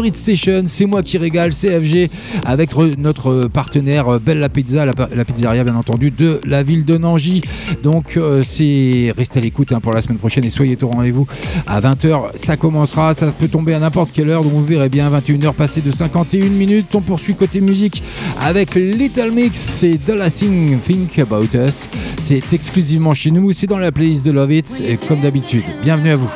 sur 0.02 0.14
Station. 0.16 0.64
C'est 0.66 0.86
moi 0.86 1.02
qui 1.02 1.16
régale, 1.18 1.51
CFG, 1.52 2.10
avec 2.44 2.73
re- 2.74 2.94
notre 2.98 3.48
partenaire 3.48 4.09
euh, 4.09 4.18
Bella 4.18 4.48
Pizza, 4.48 4.85
la 4.85 5.24
pizzeria 5.24 5.64
bien 5.64 5.74
entendu 5.77 6.10
de 6.10 6.40
la 6.44 6.62
ville 6.62 6.85
de 6.85 6.98
Nangy. 6.98 7.40
Donc, 7.82 8.16
euh, 8.16 8.43
c'est 8.47 9.12
restez 9.16 9.39
à 9.39 9.43
l'écoute 9.43 9.73
hein, 9.73 9.81
pour 9.81 9.93
la 9.93 10.02
semaine 10.02 10.18
prochaine 10.18 10.44
et 10.44 10.51
soyez 10.51 10.77
au 10.82 10.89
rendez-vous 10.89 11.27
à 11.66 11.81
20h. 11.81 12.36
Ça 12.36 12.56
commencera, 12.56 13.14
ça 13.14 13.27
peut 13.32 13.48
tomber 13.48 13.74
à 13.74 13.78
n'importe 13.78 14.10
quelle 14.12 14.28
heure. 14.31 14.43
Donc, 14.43 14.52
vous 14.52 14.64
verrez 14.64 14.89
bien, 14.89 15.09
21h 15.10 15.52
passé 15.55 15.81
de 15.81 15.90
51 15.90 16.44
minutes. 16.51 16.94
On 16.94 17.01
poursuit 17.01 17.35
côté 17.35 17.60
musique 17.60 18.02
avec 18.40 18.74
Little 18.74 19.31
Mix 19.32 19.82
et 19.82 19.98
The 19.98 20.10
Last 20.10 20.39
Thing 20.39 20.78
Think 20.81 21.18
About 21.18 21.47
Us. 21.56 21.89
C'est 22.20 22.52
exclusivement 22.52 23.14
chez 23.14 23.31
nous, 23.31 23.52
c'est 23.52 23.66
dans 23.66 23.78
la 23.78 23.93
playlist 23.93 24.24
de 24.27 24.32
Love 24.32 24.52
It, 24.52 24.82
et 24.86 24.97
comme 24.97 25.20
d'habitude. 25.23 25.64
Bienvenue 25.82 26.10
à 26.10 26.16
vous. 26.16 26.31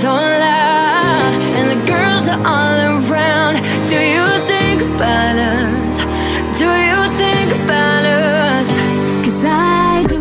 So 0.00 0.14
loud 0.14 1.34
and 1.58 1.66
the 1.74 1.86
girls 1.90 2.28
are 2.28 2.38
all 2.46 2.78
around. 3.10 3.56
Do 3.88 3.98
you 4.14 4.26
think 4.46 4.80
about 4.94 5.36
us? 5.36 5.96
Do 6.56 6.70
you 6.88 7.00
think 7.18 7.50
about 7.64 8.04
us? 8.04 8.68
Cause 9.24 9.44
I 9.44 10.04
do 10.06 10.18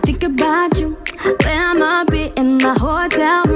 think 0.00 0.22
about 0.24 0.78
you 0.80 0.96
when 1.44 1.58
I'm 1.60 1.82
up 1.82 2.14
in 2.14 2.56
my 2.56 2.72
hotel 2.72 3.47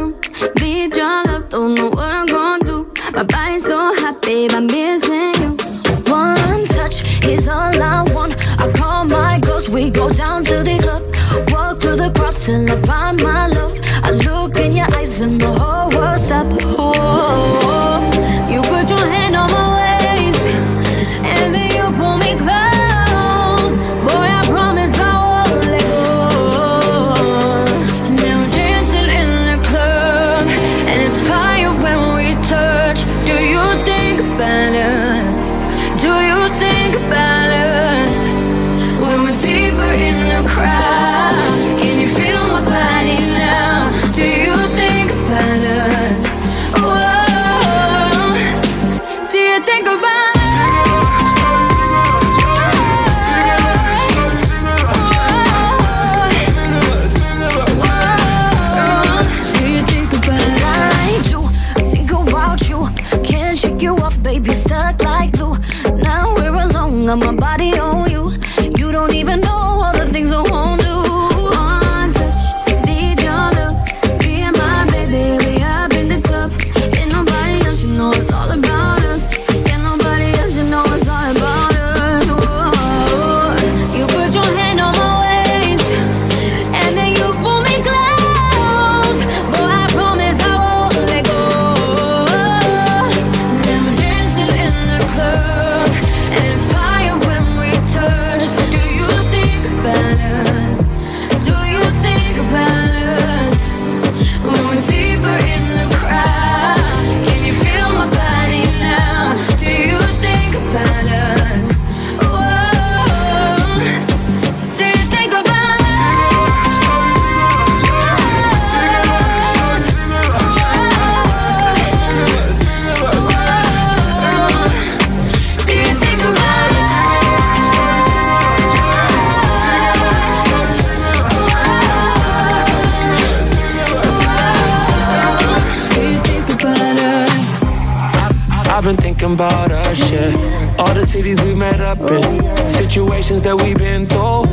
situations 143.02 143.42
that 143.42 143.60
we've 143.60 143.78
been 143.78 144.06
through. 144.06 144.44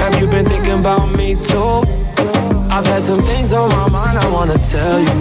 Have 0.00 0.18
you 0.20 0.26
been 0.26 0.46
thinking 0.46 0.80
about 0.80 1.14
me 1.14 1.34
too? 1.34 1.82
I've 2.70 2.86
had 2.86 3.02
some 3.02 3.22
things 3.22 3.52
on 3.52 3.68
my 3.70 3.88
mind 3.90 4.18
I 4.18 4.28
wanna 4.30 4.58
tell 4.58 5.00
you. 5.00 5.16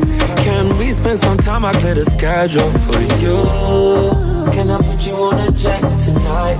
Can 0.45 0.77
we 0.77 0.91
spend 0.91 1.19
some 1.19 1.37
time? 1.37 1.65
I 1.65 1.73
clear 1.73 1.95
the 1.95 2.05
schedule 2.05 2.71
for 2.85 3.01
you. 3.23 3.37
Can 4.53 4.69
I 4.71 4.77
put 4.77 5.05
you 5.05 5.15
on 5.15 5.39
a 5.39 5.51
jet 5.51 5.81
tonight? 5.99 6.57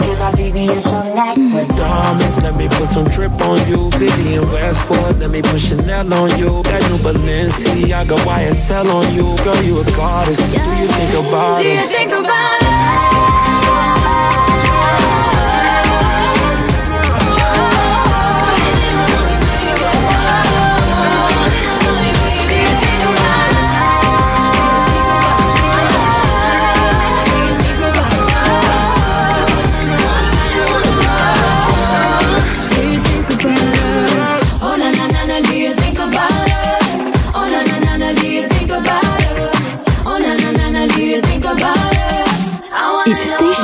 Can 0.00 0.22
I 0.22 0.30
be 0.34 0.50
the 0.50 0.80
some 0.80 1.14
night 1.14 1.36
with 1.36 1.68
diamonds? 1.76 2.42
Let 2.42 2.56
me 2.56 2.68
put 2.68 2.88
some 2.88 3.04
drip 3.04 3.32
on 3.42 3.58
you. 3.68 3.90
Vivian 3.98 4.50
Westwood, 4.50 5.18
let 5.18 5.30
me 5.30 5.42
put 5.42 5.60
Chanel 5.60 6.12
on 6.14 6.30
you. 6.38 6.62
That 6.62 6.82
new 6.88 6.98
Balenciaga 7.04 8.16
YSL 8.24 8.88
on 8.98 9.14
you. 9.14 9.36
Girl, 9.44 9.62
you 9.62 9.80
a 9.80 9.84
goddess. 9.96 10.40
Do 10.52 10.58
you 10.80 10.88
think 10.96 11.12
about 11.26 11.60
it? 11.60 11.64
Do 11.64 11.68
you 11.68 11.86
think 11.96 12.12
about 12.12 12.60
Do 12.60 12.67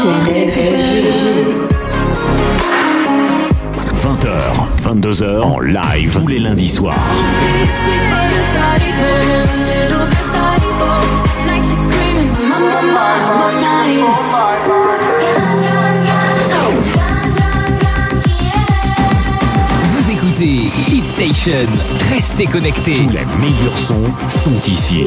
20h, 0.04 0.20
22h 4.82 5.40
en 5.40 5.60
live 5.60 6.18
tous 6.20 6.26
les 6.26 6.40
lundis 6.40 6.68
soirs. 6.68 6.98
Vous 19.90 20.10
écoutez 20.10 20.70
Hit 20.90 21.06
Station. 21.06 21.66
Restez 22.12 22.44
connectés. 22.44 22.92
Tous 22.92 23.08
les 23.08 23.24
meilleurs 23.40 23.78
sons 23.78 24.12
sont 24.28 24.60
ici. 24.68 25.06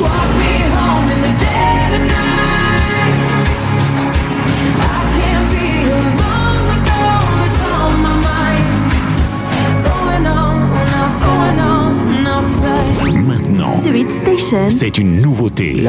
Maintenant, 13.78 13.84
Sur 13.84 13.96
Hit 13.96 14.12
Station. 14.12 14.70
c'est 14.70 14.98
une 14.98 15.22
nouveauté. 15.22 15.84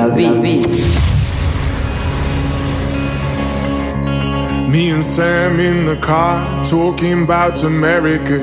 Me 4.69 4.93
and 4.93 5.03
Sam 5.03 5.59
in 5.59 5.87
the 5.87 5.97
car 5.97 6.63
talking 6.65 7.23
about 7.23 7.65
America. 7.65 8.39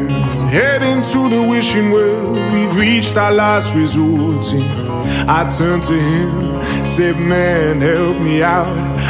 Heading 0.50 1.04
to 1.04 1.30
the 1.30 1.44
wishing 1.44 1.92
well, 1.92 2.34
we've 2.52 2.76
reached 2.76 3.16
our 3.16 3.32
last 3.32 3.76
resort. 3.76 4.52
And 4.54 5.30
I 5.30 5.48
turned 5.52 5.84
to 5.84 5.94
him, 5.94 6.62
said, 6.84 7.18
Man, 7.20 7.82
help 7.82 8.20
me 8.20 8.42
out. 8.42 8.66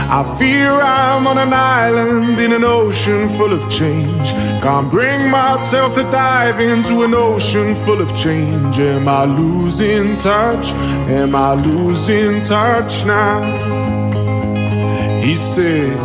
I 0.09 0.23
fear 0.37 0.71
I'm 0.71 1.25
on 1.25 1.37
an 1.37 1.53
island 1.53 2.37
in 2.37 2.51
an 2.51 2.65
ocean 2.65 3.29
full 3.29 3.53
of 3.53 3.69
change. 3.69 4.33
Can't 4.65 4.89
bring 4.89 5.29
myself 5.29 5.93
to 5.93 6.01
dive 6.09 6.59
into 6.59 7.03
an 7.03 7.13
ocean 7.13 7.75
full 7.75 8.01
of 8.01 8.09
change. 8.15 8.79
Am 8.79 9.07
I 9.07 9.25
losing 9.25 10.15
touch? 10.15 10.71
Am 11.07 11.35
I 11.35 11.53
losing 11.53 12.41
touch 12.41 13.05
now? 13.05 13.43
He 15.21 15.35
said, 15.35 15.95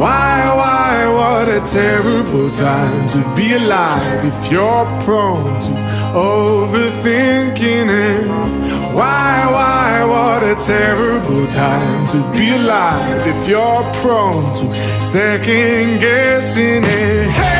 Why, 0.00 0.50
why, 0.60 1.08
what 1.12 1.48
a 1.50 1.60
terrible 1.70 2.48
time 2.52 3.06
to 3.08 3.34
be 3.36 3.52
alive 3.52 4.24
if 4.24 4.50
you're 4.50 4.86
prone 5.02 5.60
to 5.60 5.70
overthinking 6.16 7.88
it. 8.08 8.26
Why, 8.94 9.46
why, 9.54 10.04
what 10.04 10.42
a 10.42 10.54
terrible 10.54 11.46
time 11.48 12.06
to 12.12 12.32
be 12.32 12.48
alive 12.48 13.26
if 13.26 13.46
you're 13.46 13.84
prone 14.00 14.54
to 14.54 14.98
second 14.98 16.00
guessing 16.00 16.82
it. 16.82 17.30
Hey, 17.30 17.59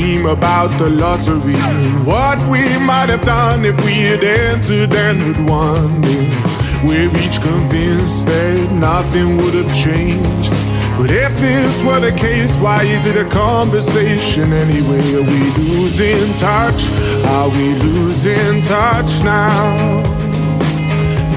dream 0.00 0.26
about 0.26 0.70
the 0.78 0.88
lottery 0.88 1.54
and 1.54 2.06
what 2.06 2.38
we 2.48 2.62
might 2.78 3.08
have 3.08 3.22
done 3.22 3.64
if 3.64 3.76
we 3.84 3.92
had 4.10 4.24
entered 4.24 4.92
and 4.94 5.20
had 5.20 5.48
won. 5.48 6.02
Yeah, 6.02 6.84
We're 6.86 7.16
each 7.18 7.40
convinced 7.40 8.26
that 8.26 8.72
nothing 8.72 9.36
would 9.38 9.54
have 9.54 9.72
changed. 9.74 10.52
But 10.96 11.10
if 11.10 11.32
this 11.38 11.84
were 11.84 12.00
the 12.00 12.12
case, 12.12 12.54
why 12.56 12.82
is 12.84 13.06
it 13.06 13.16
a 13.16 13.28
conversation 13.28 14.52
anyway? 14.52 15.14
Are 15.18 15.22
we 15.22 15.40
losing 15.68 16.32
touch? 16.34 16.82
Are 17.36 17.48
we 17.48 17.74
losing 17.74 18.60
touch 18.62 19.12
now? 19.22 20.02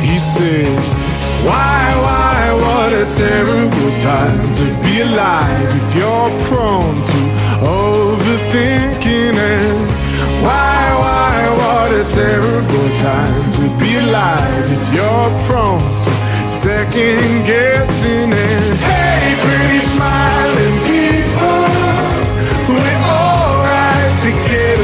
He 0.06 0.18
said, 0.20 0.80
Why, 1.48 1.82
why, 2.06 2.40
what 2.64 2.92
a 2.94 3.06
terrible 3.16 3.92
time 4.02 4.56
to 4.60 4.66
be 4.84 5.02
alive 5.02 5.70
if 5.82 5.96
you're 5.96 6.32
prone 6.48 6.96
to 6.96 7.33
overthinking 7.64 9.36
it. 9.36 9.78
Why, 10.44 10.84
why, 11.04 11.36
what 11.60 11.92
a 11.92 12.04
terrible 12.14 12.90
time 13.02 13.52
to 13.58 13.64
be 13.80 13.96
alive 13.98 14.68
if 14.72 14.84
you're 14.94 15.32
prone 15.48 15.80
to 15.80 16.12
second 16.50 17.20
guessing 17.48 18.32
it. 18.32 18.78
Hey, 18.78 19.36
pretty 19.44 19.82
smiling 19.96 20.78
people, 20.92 21.64
we're 22.70 23.02
alright 23.08 24.14
together. 24.22 24.83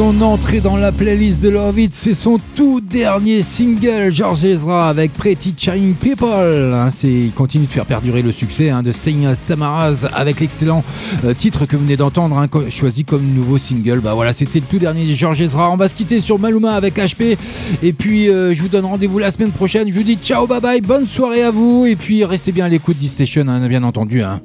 Son 0.00 0.22
entrée 0.22 0.62
dans 0.62 0.78
la 0.78 0.92
playlist 0.92 1.42
de 1.42 1.50
Love 1.50 1.78
It. 1.78 1.94
C'est 1.94 2.14
son 2.14 2.40
tout 2.56 2.80
dernier 2.80 3.42
single, 3.42 4.10
George 4.10 4.46
Ezra, 4.46 4.88
avec 4.88 5.12
Pretty 5.12 5.52
Shining 5.54 5.92
People. 5.92 6.72
Hein, 6.72 6.88
il 7.02 7.30
continue 7.32 7.66
de 7.66 7.70
faire 7.70 7.84
perdurer 7.84 8.22
le 8.22 8.32
succès 8.32 8.70
hein, 8.70 8.82
de 8.82 8.92
Staying 8.92 9.26
at 9.26 9.36
Tamaraz 9.46 10.08
avec 10.14 10.40
l'excellent 10.40 10.82
euh, 11.26 11.34
titre 11.34 11.66
que 11.66 11.76
vous 11.76 11.82
venez 11.82 11.98
d'entendre, 11.98 12.38
hein, 12.38 12.48
choisi 12.70 13.04
comme 13.04 13.26
nouveau 13.34 13.58
single. 13.58 14.00
Bah 14.00 14.14
voilà, 14.14 14.32
c'était 14.32 14.60
le 14.60 14.64
tout 14.64 14.78
dernier 14.78 15.04
George 15.12 15.42
Ezra. 15.42 15.70
On 15.70 15.76
va 15.76 15.90
se 15.90 15.94
quitter 15.94 16.18
sur 16.20 16.38
Maluma 16.38 16.72
avec 16.72 16.96
HP. 16.96 17.36
Et 17.82 17.92
puis, 17.92 18.30
euh, 18.30 18.54
je 18.54 18.62
vous 18.62 18.68
donne 18.68 18.86
rendez-vous 18.86 19.18
la 19.18 19.30
semaine 19.30 19.52
prochaine. 19.52 19.86
Je 19.86 19.92
vous 19.92 20.02
dis 20.02 20.16
ciao, 20.16 20.46
bye 20.46 20.62
bye, 20.62 20.80
bonne 20.80 21.06
soirée 21.06 21.42
à 21.42 21.50
vous. 21.50 21.84
Et 21.84 21.96
puis, 21.96 22.24
restez 22.24 22.52
bien 22.52 22.64
à 22.64 22.68
l'écoute 22.70 22.96
d'E-Station, 22.96 23.46
hein, 23.48 23.68
bien 23.68 23.82
entendu. 23.82 24.22
Hein. 24.22 24.40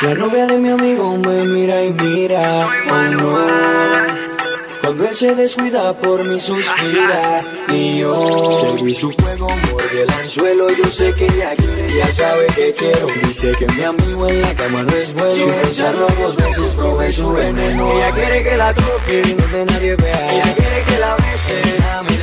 La 0.00 0.14
novia 0.14 0.46
de 0.46 0.58
mi 0.58 0.68
amigo 0.68 1.16
me 1.16 1.42
mira 1.42 1.84
y 1.84 1.92
mira, 1.92 2.68
oh 2.88 3.02
no. 3.14 3.46
Cuando 4.80 5.08
él 5.08 5.16
se 5.16 5.34
descuida 5.34 5.92
por 5.92 6.24
mi 6.24 6.38
suspira 6.38 7.42
y 7.68 7.98
yo 7.98 8.12
seguí 8.60 8.94
su 8.94 9.12
juego, 9.12 9.48
mordí 9.48 9.98
el 9.98 10.10
anzuelo, 10.10 10.68
yo 10.68 10.84
sé 10.84 11.12
que 11.14 11.24
ella 11.24 11.50
quiere, 11.56 11.96
ya 11.96 12.12
sabe 12.12 12.46
que 12.54 12.72
quiero. 12.74 13.08
Dice 13.26 13.52
que 13.58 13.66
mi 13.74 13.82
amigo 13.82 14.28
en 14.28 14.40
la 14.40 14.54
cama 14.54 14.84
no 14.84 14.94
es 14.94 15.12
bueno, 15.14 15.32
sin 15.32 15.50
pensarlo 15.50 16.06
dos 16.20 16.36
veces 16.36 16.70
probé 16.76 17.10
su 17.10 17.32
veneno. 17.32 17.92
Ella 17.92 18.12
quiere 18.12 18.42
que 18.44 18.56
la 18.56 18.74
toque 18.74 19.22
y 19.26 19.32
donde 19.32 19.64
nadie 19.64 19.96
vea, 19.96 20.32
ella 20.32 20.54
quiere 20.54 20.82
que 20.84 20.98
la 20.98 21.16
bese, 21.16 21.82
a 21.92 22.02
mí 22.04 22.18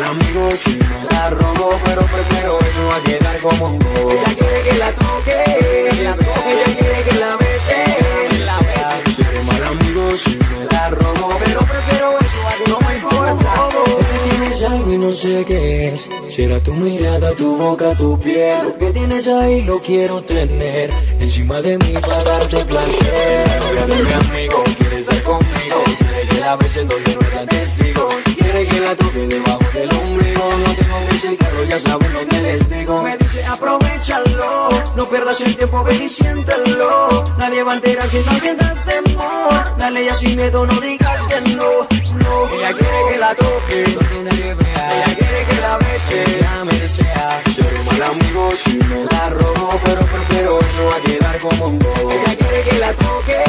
Seremos 0.00 0.24
amigos 0.24 0.54
si 0.60 0.78
me 0.78 1.04
la 1.10 1.30
robo, 1.30 1.78
pero 1.84 2.00
prefiero 2.06 2.58
eso 2.58 2.90
a 2.96 3.02
quedar 3.04 3.38
como 3.40 3.66
un 3.66 3.78
bobo. 3.78 4.10
Ella 4.12 4.34
quiere 4.38 4.62
que 4.62 4.78
la 4.78 4.92
toque, 4.92 6.02
la 6.02 6.16
toque. 6.16 6.52
ella 6.52 6.76
quiere 6.78 7.02
que 7.02 7.18
la 7.18 7.36
bese, 7.36 8.44
la 8.46 8.58
bese. 8.58 9.22
Seré 9.22 9.42
mal 9.44 9.64
amigo 9.64 10.10
si 10.12 10.38
me 10.38 10.64
la 10.64 10.90
robo, 10.90 11.28
pero 11.44 11.60
prefiero 11.60 12.18
eso 12.18 12.48
a 12.48 12.52
que 12.56 12.70
no 12.70 12.78
me 12.88 12.94
importa. 12.96 13.68
Es 14.00 14.06
que 14.06 14.30
tienes 14.30 14.62
algo 14.62 14.92
y 14.92 14.98
no 14.98 15.12
sé 15.12 15.44
qué 15.44 15.88
es. 15.88 16.10
Será 16.28 16.60
tu 16.60 16.72
mirada, 16.72 17.32
tu 17.32 17.56
boca, 17.56 17.94
tu 17.94 18.18
piel. 18.18 18.64
Lo 18.64 18.78
que 18.78 18.92
tienes 18.92 19.28
ahí 19.28 19.62
lo 19.62 19.80
quiero 19.80 20.22
tener 20.22 20.90
encima 21.18 21.60
de 21.60 21.76
mí 21.76 21.92
para 22.00 22.24
darte 22.24 22.64
placer. 22.64 23.46
Mi 23.86 24.38
amigo 24.38 24.64
quiere 24.78 25.00
estar 25.00 25.22
conmigo, 25.24 25.84
quiere 25.98 26.28
que 26.30 26.40
la 26.40 26.56
bese 26.56 26.84
donde 26.84 27.16
no 27.16 27.29
está 27.42 27.56
testigo. 27.56 28.08
Quiere 28.38 28.66
que 28.66 28.80
la 28.80 28.96
toque 28.96 29.26
debajo 29.26 29.64
del 29.72 29.90
ombligo. 29.94 30.50
No 30.64 30.74
tengo 30.74 30.98
que 31.06 31.14
explicarlo, 31.14 31.64
ya 31.64 31.78
saben 31.78 32.12
lo 32.12 32.26
que 32.26 32.40
les 32.40 32.68
digo. 32.68 33.02
Me 33.02 33.16
dice 33.16 33.44
aprovechalo, 33.44 34.68
no 34.96 35.08
pierdas 35.08 35.40
el 35.40 35.56
tiempo, 35.56 35.82
ven 35.84 36.02
y 36.02 36.08
siéntelo. 36.08 37.24
Nadie 37.38 37.62
va 37.62 37.72
a 37.72 37.74
enterar 37.76 38.08
si 38.08 38.18
no 38.18 38.32
sientas 38.34 38.84
temor. 38.84 39.76
Dale 39.78 40.04
ya 40.04 40.14
sin 40.14 40.36
miedo, 40.36 40.66
no 40.66 40.80
digas 40.80 41.22
que 41.28 41.40
no, 41.52 41.86
no. 42.18 42.48
Ella 42.54 42.72
quiere 42.72 42.98
que 43.10 43.18
la 43.18 43.34
toque, 43.34 43.84
donde 43.84 44.30
nadie 44.30 44.54
vea. 44.54 44.96
Ella 44.96 45.14
quiere 45.16 45.44
que 45.46 45.60
la 45.60 45.78
bese, 45.78 46.22
ella 46.22 46.64
me 46.64 46.78
desea. 46.78 47.42
Seré 47.54 47.82
mal 47.84 48.02
amigo 48.02 48.48
si 48.52 48.78
me 48.78 49.04
la 49.04 49.30
robo, 49.30 49.80
pero 49.84 50.00
prefiero 50.06 50.58
eso 50.60 50.88
a 50.96 51.00
quedar 51.02 51.38
como 51.40 51.66
un 51.66 51.78
bobo. 51.78 52.10
Ella 52.10 52.36
quiere 52.36 52.62
que 52.62 52.78
la 52.78 52.92
toque, 52.94 53.44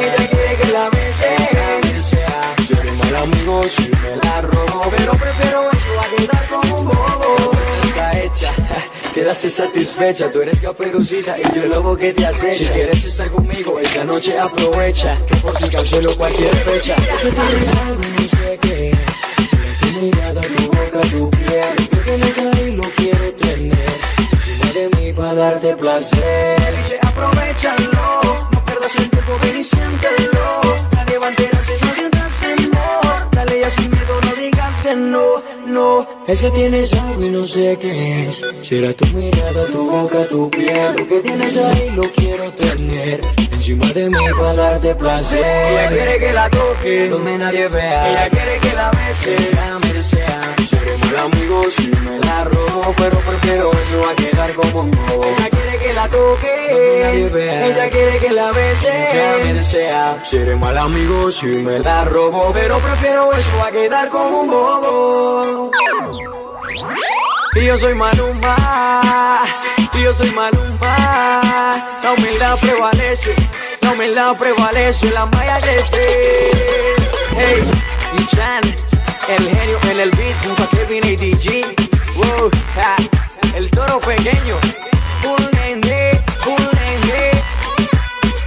ella 0.00 0.28
quiere 0.28 0.56
que 0.56 0.72
la 0.72 0.90
bese. 0.90 1.41
Seré 3.22 3.30
mal 3.30 3.38
amigo 3.38 3.62
si 3.64 3.88
me 3.88 4.16
la 4.16 4.40
robo, 4.40 4.90
pero 4.96 5.12
prefiero 5.12 5.70
eso 5.70 6.00
a 6.00 6.16
quedar 6.16 6.46
como 6.48 6.78
un 6.78 6.86
bobo. 6.86 7.50
Está 7.84 8.18
hecha, 8.18 8.52
quedaste 9.14 9.50
satisfecha, 9.50 10.30
tú 10.30 10.42
eres 10.42 10.60
caperucita 10.60 11.36
y 11.38 11.42
yo 11.54 11.62
el 11.62 11.70
lobo 11.70 11.96
que 11.96 12.12
te 12.12 12.26
acecha. 12.26 12.64
Si 12.64 12.64
quieres 12.66 13.04
estar 13.04 13.30
conmigo 13.30 13.78
esta 13.78 14.04
noche 14.04 14.38
aprovecha, 14.38 15.16
que 15.26 15.36
por 15.36 15.54
ti 15.54 15.68
cancelo 15.68 16.16
cualquier 16.16 16.54
fecha. 16.56 16.96
Que 16.96 17.02
tienes 17.02 17.76
algo 17.86 18.00
y 18.02 18.22
no 18.22 18.28
sé 18.28 18.58
qué 18.60 18.90
es. 18.90 18.98
Tu 19.80 20.00
mirada, 20.00 20.40
tu 20.40 20.62
boca, 20.66 21.00
tu 21.10 21.30
piel, 21.30 21.88
lo 21.92 22.02
que 22.02 22.58
ahí 22.58 22.76
lo 22.76 22.82
quiero 22.96 23.34
tener. 23.34 23.88
Encima 24.18 24.72
de 24.72 24.90
mí 24.96 25.12
para 25.12 25.34
darte 25.34 25.76
placer. 25.76 26.76
Dice 26.76 26.98
aprovechalo, 27.02 28.20
no 28.52 28.64
pierdas 28.64 28.96
el 28.96 29.10
tiempo, 29.10 29.38
ven 29.42 29.60
y 29.60 29.64
siéntelo. 29.64 30.61
No, 34.94 35.42
no. 35.66 36.06
Es 36.26 36.40
que 36.40 36.50
tienes 36.50 36.92
algo 36.94 37.24
y 37.24 37.30
no 37.30 37.44
sé 37.44 37.76
qué 37.80 38.28
es. 38.28 38.42
Será 38.62 38.92
tu 38.92 39.06
mirada, 39.16 39.66
tu 39.66 39.90
boca, 39.90 40.26
tu 40.26 40.50
piel. 40.50 40.96
Lo 40.96 41.08
que 41.08 41.20
tienes 41.20 41.56
ahí 41.56 41.90
lo 41.90 42.02
quiero 42.02 42.52
tener. 42.52 43.20
Encima 43.62 43.86
de 43.92 44.10
mí 44.10 44.16
para 44.36 44.54
darte 44.54 44.92
placer. 44.96 45.38
Ella 45.38 45.88
quiere 45.88 46.18
que 46.18 46.32
la 46.32 46.50
toque, 46.50 47.08
donde 47.08 47.38
nadie 47.38 47.68
vea. 47.68 48.10
Ella 48.10 48.28
quiere 48.28 48.58
que 48.58 48.72
la 48.74 48.90
bese, 48.90 49.36
ella 49.36 49.78
me 49.78 49.92
desea. 49.92 50.54
Seré 50.68 50.96
mal 50.98 51.16
amigo 51.16 51.62
si 51.70 51.88
me 51.88 52.18
la 52.18 52.42
robo, 52.42 52.92
pero 52.96 53.18
prefiero 53.18 53.70
eso 53.70 54.10
a 54.10 54.16
quedar 54.16 54.52
como 54.54 54.80
un 54.80 54.90
bobo. 54.90 55.24
Ella 55.26 55.48
quiere 55.48 55.78
que 55.78 55.92
la 55.92 56.08
toque, 56.08 56.68
donde 56.72 57.02
nadie 57.04 57.28
vea. 57.28 57.66
Ella 57.68 57.90
quiere 57.90 58.18
que 58.18 58.30
la 58.30 58.50
bese, 58.50 59.12
ella 59.12 59.44
me 59.44 59.54
desea. 59.54 60.18
Seré 60.24 60.56
mal 60.56 60.76
amigo 60.76 61.30
si 61.30 61.46
me 61.46 61.78
la 61.78 62.04
robo, 62.04 62.50
pero 62.52 62.80
prefiero 62.80 63.32
eso 63.32 63.62
a 63.62 63.70
quedar 63.70 64.08
como 64.08 64.40
un 64.40 64.50
bobo. 64.50 65.70
Y 67.54 67.66
yo 67.66 67.76
soy 67.76 67.94
Maluma, 67.94 69.44
y 69.92 70.02
yo 70.02 70.14
soy 70.14 70.30
Maluma. 70.30 72.00
La 72.02 72.12
humildad 72.16 72.58
prevalece, 72.58 73.34
la 73.82 73.90
humildad 73.92 74.36
prevalece, 74.38 75.10
la 75.10 75.26
malla 75.26 75.60
crece. 75.60 76.50
Hey, 77.36 77.62
y 78.18 78.26
Chan, 78.34 78.62
el 79.28 79.50
genio 79.50 79.78
en 79.90 80.00
el 80.00 80.10
beat 80.12 80.44
junto 80.46 80.62
a 80.62 80.68
Kevin 80.70 81.04
y 81.04 81.16
DJ. 81.16 81.76
Wow, 82.16 82.50
el 83.54 83.70
toro 83.70 84.00
pequeño. 84.00 84.56
Full 85.20 85.44
nene, 85.52 86.24
full 86.42 86.62
nene. 86.80 87.32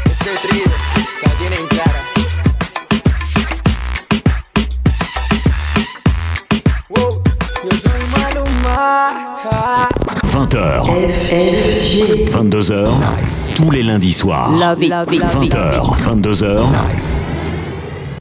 Ese 0.05 0.47
trío, 0.47 0.65
que 1.21 1.29
tienen 1.37 1.67
20h, 10.31 10.83
22h, 12.31 12.87
tous 13.55 13.71
les 13.71 13.83
lundis 13.83 14.13
soirs. 14.13 14.51
Love 14.59 14.83
it, 14.83 14.89
love 14.89 15.13
it, 15.13 15.21
love 15.21 15.43
it. 15.43 15.53
20h, 15.53 16.01
22h, 16.03 16.59